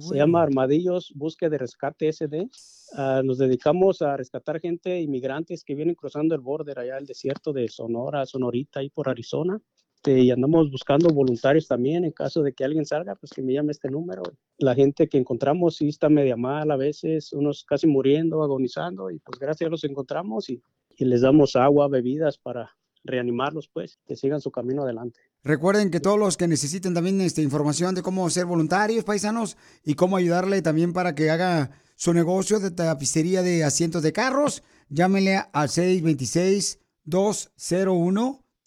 Se 0.00 0.16
llama 0.16 0.42
Armadillos 0.42 1.12
Búsqueda 1.14 1.50
de 1.50 1.58
Rescate 1.58 2.12
SD. 2.12 2.48
Ah, 2.96 3.22
nos 3.24 3.38
dedicamos 3.38 4.02
a 4.02 4.16
rescatar 4.16 4.60
gente, 4.60 5.00
inmigrantes 5.00 5.62
que 5.64 5.74
vienen 5.74 5.94
cruzando 5.94 6.34
el 6.34 6.40
border 6.40 6.78
allá 6.78 6.98
el 6.98 7.06
desierto 7.06 7.52
de 7.52 7.68
Sonora, 7.68 8.26
Sonorita 8.26 8.82
y 8.82 8.90
por 8.90 9.08
Arizona. 9.08 9.60
Este, 9.98 10.20
y 10.20 10.30
andamos 10.30 10.70
buscando 10.70 11.12
voluntarios 11.12 11.66
también 11.66 12.04
en 12.04 12.12
caso 12.12 12.42
de 12.42 12.52
que 12.52 12.64
alguien 12.64 12.86
salga, 12.86 13.16
pues 13.16 13.32
que 13.32 13.42
me 13.42 13.52
llame 13.52 13.72
este 13.72 13.90
número. 13.90 14.22
La 14.56 14.76
gente 14.76 15.08
que 15.08 15.18
encontramos 15.18 15.76
sí 15.76 15.88
está 15.88 16.08
media 16.08 16.36
mal 16.36 16.70
a 16.70 16.76
veces, 16.76 17.32
unos 17.32 17.64
casi 17.64 17.88
muriendo, 17.88 18.44
agonizando, 18.44 19.10
y 19.10 19.18
pues 19.18 19.40
gracias 19.40 19.66
a 19.66 19.70
los 19.70 19.82
encontramos 19.82 20.50
y, 20.50 20.62
y 20.96 21.04
les 21.04 21.22
damos 21.22 21.56
agua, 21.56 21.88
bebidas 21.88 22.38
para 22.38 22.76
reanimarlos, 23.02 23.68
pues, 23.68 23.98
que 24.06 24.14
sigan 24.14 24.40
su 24.40 24.52
camino 24.52 24.84
adelante. 24.84 25.18
Recuerden 25.42 25.90
que 25.90 25.98
todos 25.98 26.18
los 26.18 26.36
que 26.36 26.46
necesiten 26.46 26.94
también 26.94 27.20
esta 27.20 27.42
información 27.42 27.96
de 27.96 28.02
cómo 28.02 28.30
ser 28.30 28.46
voluntarios, 28.46 29.02
paisanos, 29.02 29.56
y 29.84 29.94
cómo 29.94 30.16
ayudarle 30.16 30.62
también 30.62 30.92
para 30.92 31.16
que 31.16 31.30
haga 31.30 31.72
su 31.96 32.14
negocio 32.14 32.60
de 32.60 32.70
tapicería 32.70 33.42
de 33.42 33.64
asientos 33.64 34.04
de 34.04 34.12
carros, 34.12 34.62
llámenle 34.90 35.42
al 35.52 35.68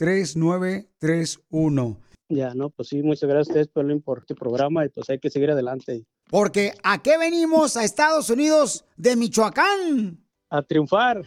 626-201-3931. 0.01 1.97
Ya, 2.29 2.53
no, 2.53 2.69
pues 2.69 2.87
sí, 2.87 3.03
muchas 3.03 3.29
gracias 3.29 3.57
a 3.57 3.59
ustedes 3.59 4.01
por 4.03 4.19
este 4.19 4.35
programa 4.35 4.85
y 4.85 4.89
pues 4.89 5.09
hay 5.09 5.19
que 5.19 5.29
seguir 5.29 5.51
adelante. 5.51 6.05
Porque 6.29 6.73
¿a 6.81 7.01
qué 7.03 7.17
venimos 7.17 7.75
a 7.75 7.83
Estados 7.83 8.29
Unidos 8.29 8.85
de 8.95 9.17
Michoacán? 9.17 10.17
A 10.49 10.61
triunfar. 10.61 11.23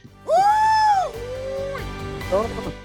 Todo. 2.30 2.83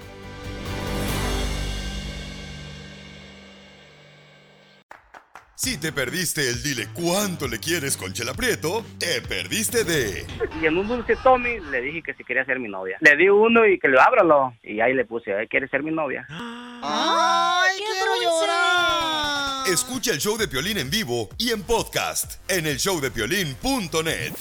Si 5.62 5.76
te 5.76 5.92
perdiste 5.92 6.48
el 6.48 6.62
dile 6.62 6.88
cuánto 6.94 7.46
le 7.46 7.58
quieres 7.58 7.94
con 7.94 8.14
Chela 8.14 8.32
Prieto, 8.32 8.82
te 8.98 9.20
perdiste 9.20 9.84
de 9.84 10.26
Y 10.58 10.64
en 10.64 10.78
un 10.78 10.88
dulce 10.88 11.16
Tommy 11.22 11.60
le 11.70 11.82
dije 11.82 12.02
que 12.02 12.14
si 12.14 12.24
quería 12.24 12.46
ser 12.46 12.58
mi 12.58 12.70
novia. 12.70 12.96
Le 13.02 13.14
di 13.14 13.28
uno 13.28 13.66
y 13.66 13.78
que 13.78 13.86
lo 13.88 14.00
ábralo. 14.00 14.54
Y 14.62 14.80
ahí 14.80 14.94
le 14.94 15.04
puse, 15.04 15.32
¿eh? 15.32 15.48
¿quieres 15.50 15.70
ser 15.70 15.82
mi 15.82 15.90
novia? 15.90 16.26
¡Ay, 16.30 17.76
quiero 17.76 18.22
llorar! 18.22 19.68
Escucha 19.68 20.12
el 20.12 20.18
show 20.18 20.38
de 20.38 20.48
Piolín 20.48 20.78
en 20.78 20.88
vivo 20.88 21.28
y 21.36 21.50
en 21.50 21.62
podcast 21.62 22.40
en 22.50 22.66
el 22.66 22.78
showdepiolín.net. 22.78 24.32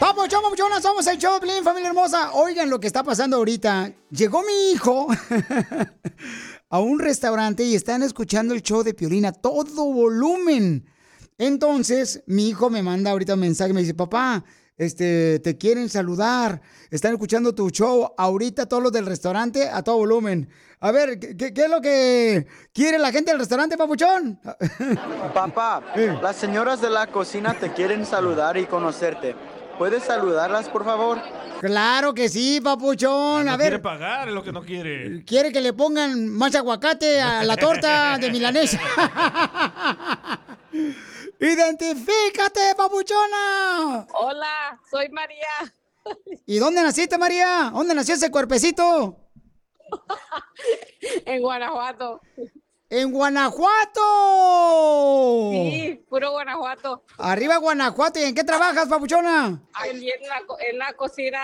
Vamos, 0.00 0.28
chamo, 0.28 0.50
muchonas, 0.50 0.82
somos 0.82 1.06
el 1.06 1.16
show, 1.16 1.34
de 1.34 1.46
Piolín, 1.46 1.62
familia 1.62 1.90
hermosa. 1.90 2.32
Oigan 2.32 2.68
lo 2.68 2.80
que 2.80 2.88
está 2.88 3.04
pasando 3.04 3.36
ahorita. 3.36 3.92
Llegó 4.10 4.42
mi 4.42 4.72
hijo 4.72 5.06
a 6.74 6.80
un 6.80 6.98
restaurante 6.98 7.62
y 7.62 7.76
están 7.76 8.02
escuchando 8.02 8.52
el 8.52 8.60
show 8.60 8.82
de 8.82 8.94
Piolín 8.94 9.26
a 9.26 9.32
todo 9.32 9.84
volumen. 9.92 10.84
Entonces, 11.38 12.24
mi 12.26 12.48
hijo 12.48 12.68
me 12.68 12.82
manda 12.82 13.12
ahorita 13.12 13.34
un 13.34 13.40
mensaje, 13.40 13.72
me 13.72 13.82
dice, 13.82 13.94
papá, 13.94 14.44
este, 14.76 15.38
te 15.38 15.56
quieren 15.56 15.88
saludar, 15.88 16.60
están 16.90 17.12
escuchando 17.12 17.54
tu 17.54 17.70
show 17.70 18.12
ahorita 18.18 18.66
todos 18.66 18.82
los 18.82 18.90
del 18.90 19.06
restaurante 19.06 19.68
a 19.68 19.82
todo 19.84 19.98
volumen. 19.98 20.48
A 20.80 20.90
ver, 20.90 21.20
¿qué, 21.20 21.36
qué- 21.36 21.54
qué 21.54 21.64
es 21.66 21.70
lo 21.70 21.80
que 21.80 22.48
quiere 22.72 22.98
la 22.98 23.12
gente 23.12 23.30
del 23.30 23.38
restaurante, 23.38 23.76
papuchón? 23.76 24.40
Papá, 25.32 25.80
las 26.22 26.34
señoras 26.34 26.80
de 26.80 26.90
la 26.90 27.06
cocina 27.06 27.54
te 27.54 27.72
quieren 27.72 28.04
saludar 28.04 28.56
y 28.56 28.66
conocerte. 28.66 29.36
¿Puedes 29.78 30.04
saludarlas, 30.04 30.68
por 30.68 30.84
favor? 30.84 31.20
Claro 31.60 32.14
que 32.14 32.28
sí, 32.28 32.60
papuchón. 32.62 33.46
No 33.46 33.52
A 33.52 33.56
quiere 33.56 33.70
ver, 33.76 33.82
pagar, 33.82 34.28
es 34.28 34.34
lo 34.34 34.42
que 34.44 34.52
no 34.52 34.62
quiere. 34.62 35.24
quiere 35.24 35.50
que 35.52 35.60
le 35.60 35.72
pongan 35.72 36.28
más 36.28 36.54
aguacate 36.54 37.20
a 37.20 37.42
la 37.44 37.56
torta 37.56 38.16
de 38.18 38.30
milanesa. 38.30 38.78
¡Identifícate, 41.40 42.74
papuchona! 42.76 44.06
Hola, 44.20 44.80
soy 44.90 45.08
María. 45.10 45.46
¿Y 46.46 46.58
dónde 46.58 46.82
naciste, 46.82 47.18
María? 47.18 47.70
¿Dónde 47.72 47.94
nació 47.94 48.14
ese 48.14 48.30
cuerpecito? 48.30 49.16
En 51.26 51.42
Guanajuato. 51.42 52.22
¡En 52.90 53.10
Guanajuato! 53.10 54.00
Sí, 55.52 56.04
puro 56.08 56.30
Guanajuato. 56.32 57.02
Arriba 57.18 57.56
Guanajuato. 57.56 58.20
¿Y 58.20 58.24
en 58.24 58.34
qué 58.34 58.44
trabajas, 58.44 58.86
papuchona? 58.88 59.60
En 59.86 60.00
la, 60.28 60.42
co- 60.46 60.58
en 60.60 60.78
la 60.78 60.92
cocina. 60.92 61.38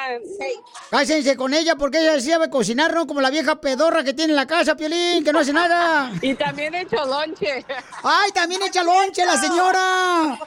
Cásense 0.91 1.37
con 1.37 1.53
ella 1.55 1.75
porque 1.77 1.99
ella 1.99 2.21
sí 2.21 2.31
sabe 2.31 2.51
cocinar, 2.51 2.95
¿no? 2.95 3.07
Como 3.07 3.21
la 3.21 3.31
vieja 3.31 3.61
pedorra 3.61 4.05
que 4.05 4.13
tiene 4.15 4.33
en 4.33 4.37
la 4.37 4.47
casa, 4.47 4.77
Piolín, 4.77 5.25
que 5.25 5.33
no 5.33 5.41
hace 5.41 5.53
nada. 5.53 6.13
Y 6.23 6.35
también 6.35 6.75
he 6.75 6.83
hecho 6.83 7.05
lonche. 7.07 7.65
¡Ay, 8.05 8.31
también 8.33 8.63
echa 8.63 8.85
lonche 8.85 9.25
la 9.25 9.37
señora! 9.37 10.39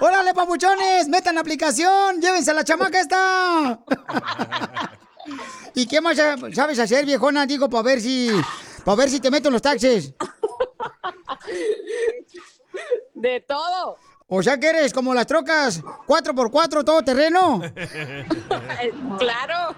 ¡Órale, 0.00 0.34
papuchones! 0.34 1.08
¡Metan 1.08 1.34
la 1.34 1.40
aplicación! 1.40 2.20
¡Llévense 2.20 2.50
a 2.50 2.54
la 2.54 2.62
chamaca 2.64 3.00
esta! 3.00 3.80
¿Y 5.74 5.86
qué 5.86 6.00
más 6.02 6.16
sabes 6.54 6.78
hacer, 6.78 7.06
viejona? 7.06 7.46
Digo, 7.46 7.68
para 7.70 7.82
ver 7.82 8.00
si... 8.00 8.30
Para 8.84 8.96
ver 8.96 9.10
si 9.10 9.20
te 9.20 9.30
meto 9.30 9.48
en 9.48 9.52
los 9.54 9.62
taxes. 9.62 10.12
De 13.14 13.40
todo. 13.40 13.96
O 14.28 14.42
sea 14.42 14.58
que 14.58 14.68
eres 14.70 14.94
como 14.94 15.12
las 15.12 15.26
trocas 15.26 15.82
4x4 15.82 16.84
todo 16.84 17.02
terreno. 17.02 17.60
Eh, 17.76 18.26
Claro. 19.18 19.74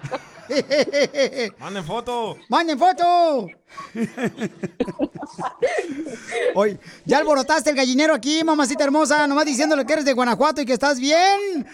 Manden 1.59 1.83
foto. 1.83 2.37
¡Manden 2.49 2.79
foto! 2.79 3.47
Hoy, 6.55 6.79
ya 7.03 7.17
alborotaste 7.17 7.71
el 7.71 7.75
gallinero 7.75 8.13
aquí, 8.13 8.43
mamacita 8.43 8.83
hermosa, 8.83 9.27
nomás 9.27 9.45
diciéndole 9.45 9.85
que 9.85 9.93
eres 9.93 10.05
de 10.05 10.13
Guanajuato 10.13 10.61
y 10.61 10.65
que 10.65 10.73
estás 10.73 10.99
bien. 10.99 11.67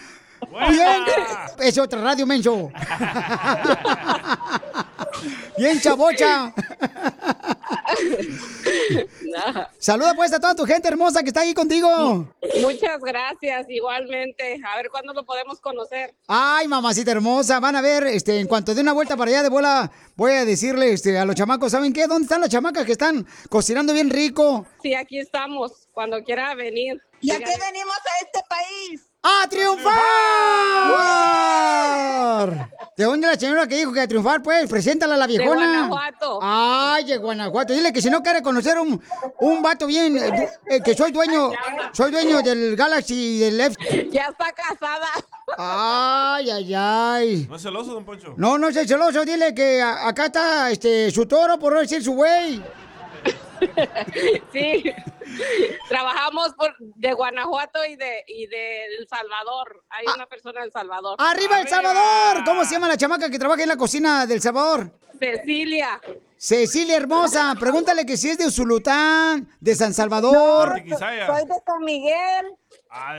Bien. 0.70 1.04
Es 1.60 1.78
otra 1.78 2.02
radio, 2.02 2.26
menso. 2.26 2.72
Bien, 5.62 5.80
chabocha. 5.80 6.56
No. 9.22 9.68
Saluda 9.78 10.16
pues 10.16 10.34
a 10.34 10.40
toda 10.40 10.56
tu 10.56 10.66
gente 10.66 10.88
hermosa 10.88 11.22
que 11.22 11.28
está 11.28 11.42
ahí 11.42 11.54
contigo. 11.54 12.28
Muchas 12.62 13.00
gracias, 13.00 13.68
igualmente. 13.70 14.60
A 14.66 14.78
ver 14.78 14.90
cuándo 14.90 15.14
lo 15.14 15.24
podemos 15.24 15.60
conocer. 15.62 16.16
Ay, 16.28 16.68
mamacita 16.68 17.12
hermosa, 17.12 17.60
van 17.60 17.76
a 17.76 17.82
ver, 17.82 18.08
este, 18.08 18.40
en 18.40 18.48
cuanto 18.48 18.74
dé 18.74 18.82
una 18.82 18.94
vuelta 18.94 19.16
para 19.16 19.30
allá 19.30 19.44
de 19.44 19.50
bola, 19.50 19.92
voy 20.16 20.32
a 20.32 20.46
decirle 20.46 20.94
este, 20.94 21.16
a 21.20 21.26
los 21.26 21.36
chamacos, 21.36 21.72
¿saben 21.72 21.94
qué? 21.94 22.08
¿Dónde 22.08 22.24
están 22.24 22.42
las 22.42 22.50
chamacas 22.50 22.84
que 22.84 22.94
están 22.94 23.28
cocinando 23.48 23.94
bien 23.94 24.10
rico? 24.10 24.66
Sí, 24.82 24.96
aquí 24.96 25.20
estamos, 25.20 25.88
cuando 25.92 26.24
quiera 26.24 26.56
venir. 26.56 27.00
¿Y 27.22 27.30
a 27.30 27.38
qué 27.38 27.46
venimos 27.46 27.98
a 27.98 28.26
este 28.26 28.40
país? 28.50 29.11
¡A 29.24 29.48
triunfar! 29.50 29.92
¿De 32.98 33.04
dónde 33.06 33.28
la 33.28 33.36
señora 33.36 33.68
que 33.68 33.76
dijo 33.78 33.94
que 33.94 34.02
a 34.02 34.08
triunfar, 34.08 34.42
pues? 34.42 34.68
Preséntala 34.70 35.14
a 35.16 35.18
la 35.18 35.28
viejona. 35.28 35.88
Guanajuato. 35.88 36.40
Ay, 36.42 37.04
de 37.06 37.18
Guanajuato. 37.18 37.74
Dile 37.74 37.94
que 37.94 38.02
si 38.02 38.10
no 38.10 38.22
quiere 38.22 38.42
conocer 38.42 38.78
un, 38.80 39.02
un 39.40 39.62
vato 39.62 39.86
bien, 39.88 40.18
eh, 40.18 40.50
eh, 40.68 40.82
que 40.84 40.94
soy 40.96 41.12
dueño, 41.12 41.52
soy 41.94 42.12
dueño 42.12 42.42
del 42.42 42.76
Galaxy 42.76 43.14
y 43.38 43.40
del 43.40 43.58
Left. 43.58 43.80
Ya 44.12 44.26
está 44.26 44.52
casada. 44.52 45.08
Ay, 45.58 46.50
ay, 46.50 46.74
ay. 46.76 47.46
¿No 47.50 47.56
es 47.56 47.62
celoso, 47.62 47.94
don 47.94 48.04
Poncho? 48.06 48.34
No, 48.38 48.58
no 48.58 48.72
seas 48.72 48.88
celoso, 48.88 49.24
dile 49.26 49.54
que 49.54 49.82
a- 49.82 50.08
acá 50.08 50.26
está 50.26 50.72
este 50.72 51.12
su 51.12 51.26
toro, 51.26 51.58
por 51.60 51.74
no 51.74 51.80
decir 51.80 52.04
su 52.04 52.14
güey. 52.14 52.62
Sí. 54.52 54.84
Trabajamos 55.88 56.54
por, 56.56 56.76
de 56.80 57.14
Guanajuato 57.14 57.86
y 57.86 57.96
de, 57.96 58.24
y 58.28 58.48
de 58.48 58.86
El 58.86 59.08
Salvador. 59.08 59.84
Hay 59.90 60.06
una 60.14 60.26
persona 60.28 60.62
del 60.62 60.72
Salvador. 60.72 61.16
¡Arriba 61.20 61.62
El 61.62 61.68
Salvador! 61.68 62.44
¿Cómo 62.46 62.66
se 62.66 62.74
llama 62.74 62.88
la 62.88 62.98
chamaca 62.98 63.30
que 63.30 63.40
trabaja 63.40 63.64
en 63.64 63.70
la 63.70 63.78
cocina 63.78 64.26
del 64.26 64.42
Salvador? 64.42 64.92
Cecilia. 65.20 66.02
Cecilia 66.38 66.98
hermosa, 66.98 67.54
pregúntale 67.60 68.04
que 68.04 68.18
si 68.18 68.30
es 68.32 68.38
de 68.40 68.48
Usulután, 68.48 69.48
de 69.60 69.76
San 69.76 69.94
Salvador, 69.94 70.80
Soy 70.80 70.90
de 70.90 70.98
San 70.98 71.84
Miguel. 71.86 72.58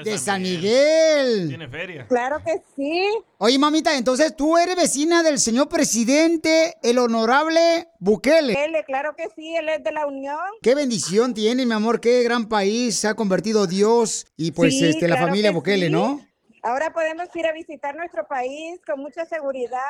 De 0.05 0.19
San 0.19 0.43
Miguel. 0.43 1.49
Tiene 1.49 1.69
feria. 1.69 2.07
Claro 2.07 2.43
que 2.45 2.63
sí. 2.77 3.03
Oye, 3.39 3.59
mamita, 3.59 3.97
entonces 3.97 4.37
tú 4.37 4.59
eres 4.59 4.77
vecina 4.77 5.23
del 5.23 5.39
señor 5.39 5.69
presidente, 5.69 6.77
el 6.83 6.99
honorable 6.99 7.89
Bukele. 7.99 8.53
Él, 8.65 8.75
claro 8.87 9.15
que 9.17 9.29
sí, 9.35 9.55
él 9.57 9.69
es 9.69 9.83
de 9.83 9.93
la 9.93 10.07
Unión. 10.07 10.39
Qué 10.61 10.75
bendición 10.75 11.35
tiene, 11.35 11.65
mi 11.65 11.73
amor, 11.73 12.01
qué 12.01 12.23
gran 12.23 12.49
país 12.49 12.97
se 12.97 13.09
ha 13.09 13.15
convertido 13.15 13.67
Dios 13.67 14.27
y 14.37 14.53
pues 14.53 14.79
Sí, 14.79 14.87
este 14.87 15.09
la 15.09 15.17
claro 15.17 15.29
familia 15.29 15.51
Bukele, 15.53 15.87
sí. 15.87 15.93
¿no? 15.93 16.21
Ahora 16.63 16.93
podemos 16.93 17.29
ir 17.35 17.47
a 17.47 17.53
visitar 17.53 17.97
nuestro 17.97 18.27
país 18.29 18.81
con 18.87 19.01
mucha 19.01 19.25
seguridad, 19.27 19.81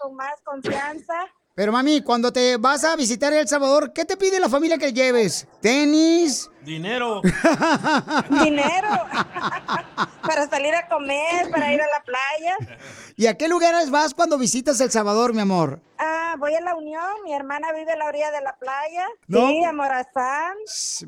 con 0.00 0.14
más 0.14 0.34
confianza. 0.44 1.14
Pero 1.60 1.72
mami, 1.72 2.00
cuando 2.00 2.32
te 2.32 2.56
vas 2.56 2.84
a 2.84 2.96
visitar 2.96 3.34
El 3.34 3.46
Salvador, 3.46 3.92
¿qué 3.92 4.06
te 4.06 4.16
pide 4.16 4.40
la 4.40 4.48
familia 4.48 4.78
que 4.78 4.94
lleves? 4.94 5.46
¿Tenis? 5.60 6.50
Dinero. 6.62 7.20
Dinero 8.42 8.88
para 10.26 10.48
salir 10.48 10.74
a 10.74 10.88
comer, 10.88 11.50
para 11.50 11.70
ir 11.70 11.82
a 11.82 11.86
la 11.86 12.02
playa. 12.02 12.56
¿Y 13.14 13.26
a 13.26 13.36
qué 13.36 13.46
lugares 13.46 13.90
vas 13.90 14.14
cuando 14.14 14.38
visitas 14.38 14.80
El 14.80 14.90
Salvador, 14.90 15.34
mi 15.34 15.42
amor? 15.42 15.82
Ah, 15.98 16.34
voy 16.38 16.54
a 16.54 16.62
la 16.62 16.74
Unión, 16.74 17.12
mi 17.24 17.34
hermana 17.34 17.74
vive 17.74 17.92
a 17.92 17.96
la 17.96 18.06
orilla 18.06 18.30
de 18.30 18.40
la 18.40 18.56
playa. 18.56 19.06
No. 19.26 19.48
Sí, 19.48 19.62
a 19.62 19.72
Morazán. 19.72 20.56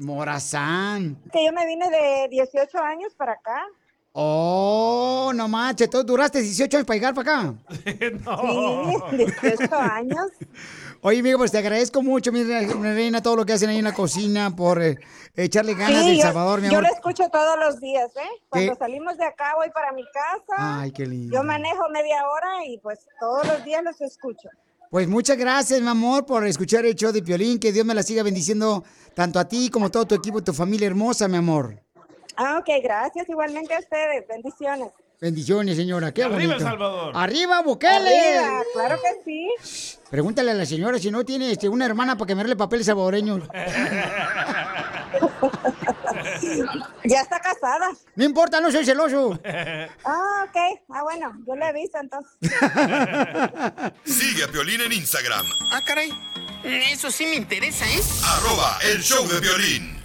Morazán. 0.01 1.17
Que 1.33 1.47
yo 1.47 1.53
me 1.55 1.65
vine 1.65 1.89
de 1.89 2.29
18 2.29 2.79
años 2.79 3.15
para 3.15 3.33
acá. 3.33 3.65
Oh, 4.15 5.33
no 5.35 5.49
manches, 5.49 5.89
tú 5.89 6.03
duraste 6.05 6.41
18 6.43 6.77
años 6.77 6.87
para 6.87 6.97
llegar 6.97 7.15
para 7.15 7.41
acá. 7.41 7.55
Sí, 9.11 9.17
18 9.17 9.75
años. 9.75 10.27
Oye, 11.01 11.21
amigo, 11.21 11.39
pues 11.39 11.51
te 11.51 11.59
agradezco 11.59 12.03
mucho, 12.03 12.31
mi 12.31 12.43
re- 12.45 12.67
mi 12.75 12.93
reina, 12.93 13.23
todo 13.23 13.37
lo 13.37 13.45
que 13.47 13.55
hacen 13.55 13.71
ahí 13.71 13.79
en 13.79 13.85
la 13.85 13.95
cocina 13.95 14.55
por 14.55 14.81
eh, 14.83 14.99
echarle 15.35 15.75
ganas 15.75 16.03
Sí, 16.03 16.09
del 16.11 16.17
yo- 16.19 16.23
Salvador, 16.23 16.61
mi 16.61 16.67
Yo 16.69 16.75
amor. 16.79 16.85
lo 16.85 16.95
escucho 16.95 17.29
todos 17.31 17.59
los 17.59 17.81
días, 17.81 18.11
¿eh? 18.17 18.29
Cuando 18.49 18.73
¿Qué? 18.75 18.79
salimos 18.79 19.17
de 19.17 19.25
acá 19.25 19.55
voy 19.57 19.71
para 19.71 19.93
mi 19.93 20.05
casa. 20.05 20.81
Ay, 20.81 20.93
qué 20.93 21.07
lindo. 21.07 21.35
Yo 21.37 21.43
manejo 21.43 21.89
media 21.91 22.23
hora 22.29 22.67
y 22.67 22.79
pues 22.79 23.01
todos 23.19 23.47
los 23.47 23.65
días 23.65 23.83
los 23.83 24.01
escucho. 24.01 24.49
Pues 24.91 25.09
muchas 25.09 25.39
gracias, 25.39 25.81
mi 25.81 25.89
amor, 25.89 26.27
por 26.27 26.47
escuchar 26.47 26.85
el 26.85 26.95
show 26.95 27.11
de 27.13 27.23
Piolín. 27.23 27.59
Que 27.59 27.73
Dios 27.73 27.85
me 27.87 27.95
la 27.95 28.03
siga 28.03 28.23
bendiciendo 28.23 28.85
tanto 29.15 29.39
a 29.41 29.49
ti 29.49 29.71
como 29.71 29.87
a 29.87 29.91
todo 29.91 30.07
tu 30.07 30.15
equipo 30.15 30.39
y 30.39 30.43
tu 30.43 30.53
familia 30.53 30.87
hermosa, 30.87 31.27
mi 31.29 31.39
amor. 31.39 31.82
Ah, 32.37 32.59
ok, 32.59 32.69
gracias. 32.83 33.29
Igualmente 33.29 33.75
a 33.75 33.79
ustedes. 33.79 34.27
Bendiciones. 34.29 34.89
Bendiciones, 35.21 35.77
señora. 35.77 36.13
Qué 36.13 36.25
Arriba 36.25 36.37
bonito. 36.37 36.55
El 36.57 36.61
Salvador. 36.63 37.13
¡Arriba, 37.17 37.63
Bukele! 37.63 38.39
Arriba, 38.39 38.63
claro 38.75 38.99
que 39.01 39.23
sí. 39.25 40.01
Pregúntale 40.11 40.51
a 40.51 40.55
la 40.55 40.67
señora 40.67 40.99
si 40.99 41.11
no 41.13 41.25
tiene 41.25 41.53
este, 41.53 41.69
una 41.69 41.87
hermana 41.87 42.17
para 42.17 42.27
que 42.27 42.35
me 42.35 42.41
arregle 42.41 42.57
papeles 42.57 42.87
salvadoreños. 42.87 43.43
Ya 47.05 47.21
está 47.21 47.41
casada. 47.41 47.91
No 48.17 48.25
importa, 48.25 48.61
no 48.61 48.71
soy 48.71 48.85
celoso. 48.85 49.39
Ah, 50.05 50.47
ok. 50.49 50.81
Ah, 50.91 51.03
bueno, 51.03 51.33
yo 51.47 51.55
le 51.55 51.65
aviso 51.67 51.99
entonces. 52.01 52.33
Sigue 54.05 54.45
a 54.45 54.49
Piolín 54.49 54.81
en 54.81 54.93
Instagram, 54.93 55.47
Ah, 55.73 55.81
caray. 55.87 56.11
Eso 56.65 57.11
sí 57.11 57.27
me 57.27 57.37
interesa, 57.37 57.85
¿eh? 57.87 58.01
arroba 58.25 58.79
el 58.93 59.03
show 59.03 59.27
de 59.27 59.41
violín. 59.41 60.02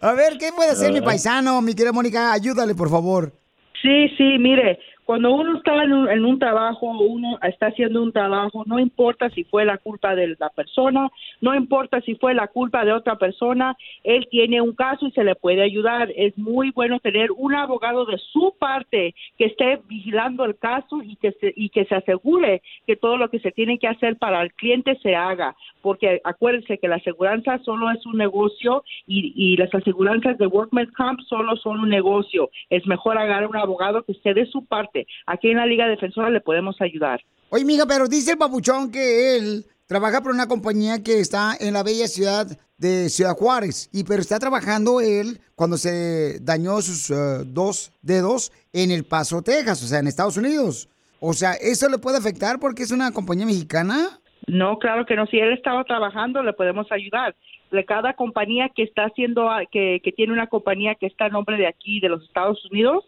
a 0.00 0.12
ver, 0.12 0.38
¿qué 0.38 0.50
puede 0.54 0.70
hacer 0.70 0.92
mi 0.92 1.00
paisano, 1.00 1.60
mi 1.60 1.74
querida 1.74 1.92
Mónica? 1.92 2.32
Ayúdale, 2.32 2.74
por 2.74 2.88
favor. 2.88 3.32
Sí, 3.80 4.08
sí, 4.16 4.38
mire, 4.38 4.78
Cuando 5.04 5.34
uno 5.34 5.56
está 5.56 5.82
en 5.82 5.92
un, 5.92 6.08
en 6.08 6.24
un 6.24 6.38
trabajo, 6.38 6.86
uno 6.86 7.38
está 7.42 7.66
haciendo 7.66 8.02
un 8.02 8.12
trabajo, 8.12 8.62
no 8.66 8.78
importa 8.78 9.30
si 9.30 9.44
fue 9.44 9.64
la 9.64 9.78
culpa 9.78 10.14
de 10.14 10.36
la 10.38 10.48
persona, 10.50 11.10
no 11.40 11.54
importa 11.54 12.00
si 12.02 12.14
fue 12.14 12.34
la 12.34 12.46
culpa 12.46 12.84
de 12.84 12.92
otra 12.92 13.16
persona, 13.16 13.76
él 14.04 14.28
tiene 14.30 14.60
un 14.60 14.74
caso 14.74 15.06
y 15.06 15.10
se 15.10 15.24
le 15.24 15.34
puede 15.34 15.62
ayudar. 15.62 16.10
Es 16.16 16.36
muy 16.38 16.70
bueno 16.70 17.00
tener 17.00 17.30
un 17.32 17.54
abogado 17.54 18.04
de 18.04 18.18
su 18.18 18.54
parte 18.58 19.14
que 19.38 19.46
esté 19.46 19.80
vigilando 19.88 20.44
el 20.44 20.56
caso 20.56 21.02
y 21.02 21.16
que 21.16 21.32
se, 21.32 21.52
y 21.56 21.68
que 21.70 21.84
se 21.86 21.96
asegure 21.96 22.62
que 22.86 22.96
todo 22.96 23.16
lo 23.16 23.28
que 23.28 23.40
se 23.40 23.50
tiene 23.50 23.78
que 23.78 23.88
hacer 23.88 24.16
para 24.16 24.42
el 24.42 24.52
cliente 24.54 24.96
se 25.02 25.16
haga, 25.16 25.56
porque 25.82 26.20
acuérdense 26.24 26.78
que 26.78 26.88
la 26.88 26.96
aseguranza 26.96 27.58
solo 27.64 27.90
es 27.90 28.04
un 28.06 28.18
negocio 28.18 28.84
y, 29.06 29.32
y 29.34 29.56
las 29.56 29.74
aseguranzas 29.74 30.38
de 30.38 30.46
Workman's 30.46 30.92
Comp 30.92 31.20
solo 31.28 31.56
son 31.56 31.80
un 31.80 31.88
negocio. 31.88 32.50
Es 32.70 32.86
mejor 32.86 33.18
agarrar 33.18 33.48
un 33.48 33.56
abogado 33.56 34.04
que 34.04 34.12
esté 34.12 34.34
de 34.34 34.46
su 34.46 34.64
parte. 34.64 34.91
Aquí 35.26 35.50
en 35.50 35.56
la 35.56 35.66
Liga 35.66 35.86
Defensora 35.86 36.30
le 36.30 36.40
podemos 36.40 36.80
ayudar. 36.80 37.20
Oye, 37.50 37.64
mija, 37.64 37.86
pero 37.86 38.08
dice 38.08 38.32
el 38.32 38.38
papuchón 38.38 38.90
que 38.90 39.36
él 39.36 39.66
trabaja 39.86 40.22
por 40.22 40.32
una 40.32 40.48
compañía 40.48 41.02
que 41.02 41.20
está 41.20 41.54
en 41.60 41.74
la 41.74 41.82
bella 41.82 42.06
ciudad 42.06 42.46
de 42.78 43.08
Ciudad 43.10 43.36
Juárez. 43.36 43.90
Y 43.92 44.04
pero 44.04 44.20
está 44.20 44.38
trabajando 44.38 45.00
él 45.00 45.38
cuando 45.54 45.76
se 45.76 46.38
dañó 46.40 46.80
sus 46.80 47.10
eh, 47.10 47.44
dos 47.44 47.92
dedos 48.02 48.52
en 48.72 48.90
El 48.90 49.04
Paso, 49.04 49.42
Texas, 49.42 49.82
o 49.82 49.86
sea, 49.86 50.00
en 50.00 50.06
Estados 50.06 50.36
Unidos. 50.36 50.88
O 51.20 51.34
sea, 51.34 51.52
¿eso 51.52 51.88
le 51.88 51.98
puede 51.98 52.18
afectar 52.18 52.58
porque 52.58 52.82
es 52.82 52.90
una 52.90 53.12
compañía 53.12 53.46
mexicana? 53.46 54.18
No, 54.46 54.78
claro 54.78 55.06
que 55.06 55.14
no. 55.14 55.26
Si 55.26 55.38
él 55.38 55.52
estaba 55.52 55.84
trabajando, 55.84 56.42
le 56.42 56.52
podemos 56.52 56.90
ayudar. 56.90 57.36
De 57.70 57.84
cada 57.84 58.14
compañía 58.14 58.70
que 58.74 58.82
está 58.82 59.04
haciendo, 59.04 59.48
que, 59.70 60.00
que 60.02 60.12
tiene 60.12 60.32
una 60.32 60.48
compañía 60.48 60.94
que 60.94 61.06
está 61.06 61.26
a 61.26 61.28
nombre 61.28 61.56
de 61.56 61.66
aquí, 61.66 62.00
de 62.00 62.08
los 62.08 62.24
Estados 62.24 62.64
Unidos, 62.70 63.04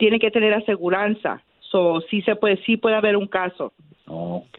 tiene 0.00 0.18
que 0.18 0.32
tener 0.32 0.52
aseguranza. 0.54 1.40
So, 1.60 2.00
sí 2.10 2.20
se 2.22 2.34
puede, 2.34 2.56
sí 2.64 2.76
puede 2.76 2.96
haber 2.96 3.16
un 3.16 3.28
caso. 3.28 3.72
Ok, 4.08 4.58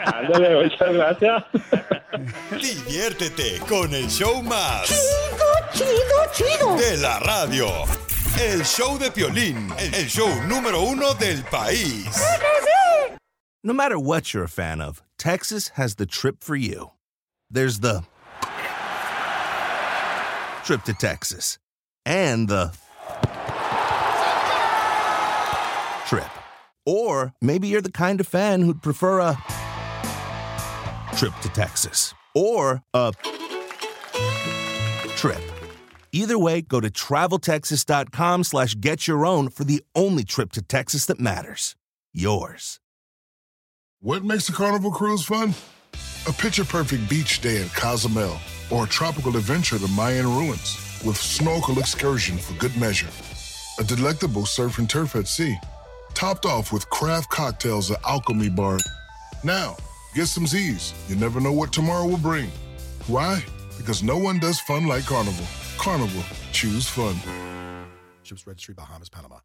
Ándale, 0.06 0.64
muchas 0.64 0.94
gracias. 0.94 1.44
Diviértete 2.50 3.58
con 3.68 3.92
el 3.92 4.08
show 4.08 4.42
más. 4.42 4.86
Chido, 4.88 5.92
chido, 6.32 6.56
chido. 6.56 6.76
De 6.76 6.96
la 6.96 7.18
radio. 7.18 7.68
El 8.40 8.64
show 8.64 8.98
de 8.98 9.10
Piolín, 9.10 9.70
el 9.78 10.08
show 10.08 10.30
número 10.48 10.80
uno 10.80 11.12
del 11.14 11.44
país. 11.44 12.06
No 13.62 13.74
matter 13.74 13.98
what 13.98 14.32
you're 14.32 14.44
a 14.44 14.48
fan 14.48 14.80
of, 14.80 15.02
Texas 15.18 15.72
has 15.76 15.96
the 15.96 16.06
trip 16.06 16.42
for 16.42 16.56
you. 16.56 16.92
There's 17.50 17.80
the 17.80 18.04
trip 20.64 20.82
to 20.84 20.94
Texas 20.94 21.58
and 22.06 22.48
the 22.48 22.72
trip. 26.12 26.30
Or 26.84 27.32
maybe 27.40 27.68
you're 27.68 27.80
the 27.80 27.90
kind 27.90 28.20
of 28.20 28.28
fan 28.28 28.60
who'd 28.60 28.82
prefer 28.82 29.20
a 29.20 29.42
trip 31.16 31.32
to 31.40 31.48
Texas 31.48 32.12
or 32.34 32.82
a 32.92 33.14
trip. 35.16 35.40
Either 36.12 36.38
way, 36.38 36.60
go 36.60 36.80
to 36.80 36.90
traveltexas.com 36.90 38.44
slash 38.44 38.74
get 38.78 39.08
your 39.08 39.24
own 39.24 39.48
for 39.48 39.64
the 39.64 39.82
only 39.94 40.22
trip 40.22 40.52
to 40.52 40.60
Texas 40.60 41.06
that 41.06 41.18
matters. 41.18 41.76
Yours. 42.12 42.78
What 44.00 44.22
makes 44.22 44.50
a 44.50 44.52
carnival 44.52 44.90
cruise 44.90 45.24
fun? 45.24 45.54
A 46.28 46.32
picture 46.32 46.66
perfect 46.66 47.08
beach 47.08 47.40
day 47.40 47.62
at 47.62 47.72
Cozumel 47.72 48.36
or 48.70 48.84
a 48.84 48.88
tropical 48.88 49.38
adventure 49.38 49.78
to 49.78 49.88
Mayan 49.88 50.26
ruins 50.26 50.76
with 51.06 51.16
snorkel 51.16 51.78
excursion 51.78 52.36
for 52.36 52.52
good 52.58 52.76
measure. 52.76 53.08
A 53.78 53.84
delectable 53.84 54.44
surf 54.44 54.76
and 54.78 54.90
turf 54.90 55.16
at 55.16 55.26
sea, 55.26 55.56
topped 56.14 56.46
off 56.46 56.72
with 56.72 56.88
craft 56.90 57.30
cocktails 57.30 57.90
at 57.90 58.02
Alchemy 58.04 58.50
Bar. 58.50 58.78
Now, 59.44 59.76
get 60.14 60.26
some 60.26 60.46
Z's. 60.46 60.94
You 61.08 61.16
never 61.16 61.40
know 61.40 61.52
what 61.52 61.72
tomorrow 61.72 62.06
will 62.06 62.18
bring. 62.18 62.50
Why? 63.06 63.44
Because 63.76 64.02
no 64.02 64.16
one 64.18 64.38
does 64.38 64.60
fun 64.60 64.86
like 64.86 65.04
Carnival. 65.06 65.46
Carnival, 65.78 66.22
choose 66.52 66.88
fun. 66.88 67.16
Ships 68.22 68.46
Registry, 68.46 68.74
Bahamas, 68.74 69.08
Panama. 69.08 69.38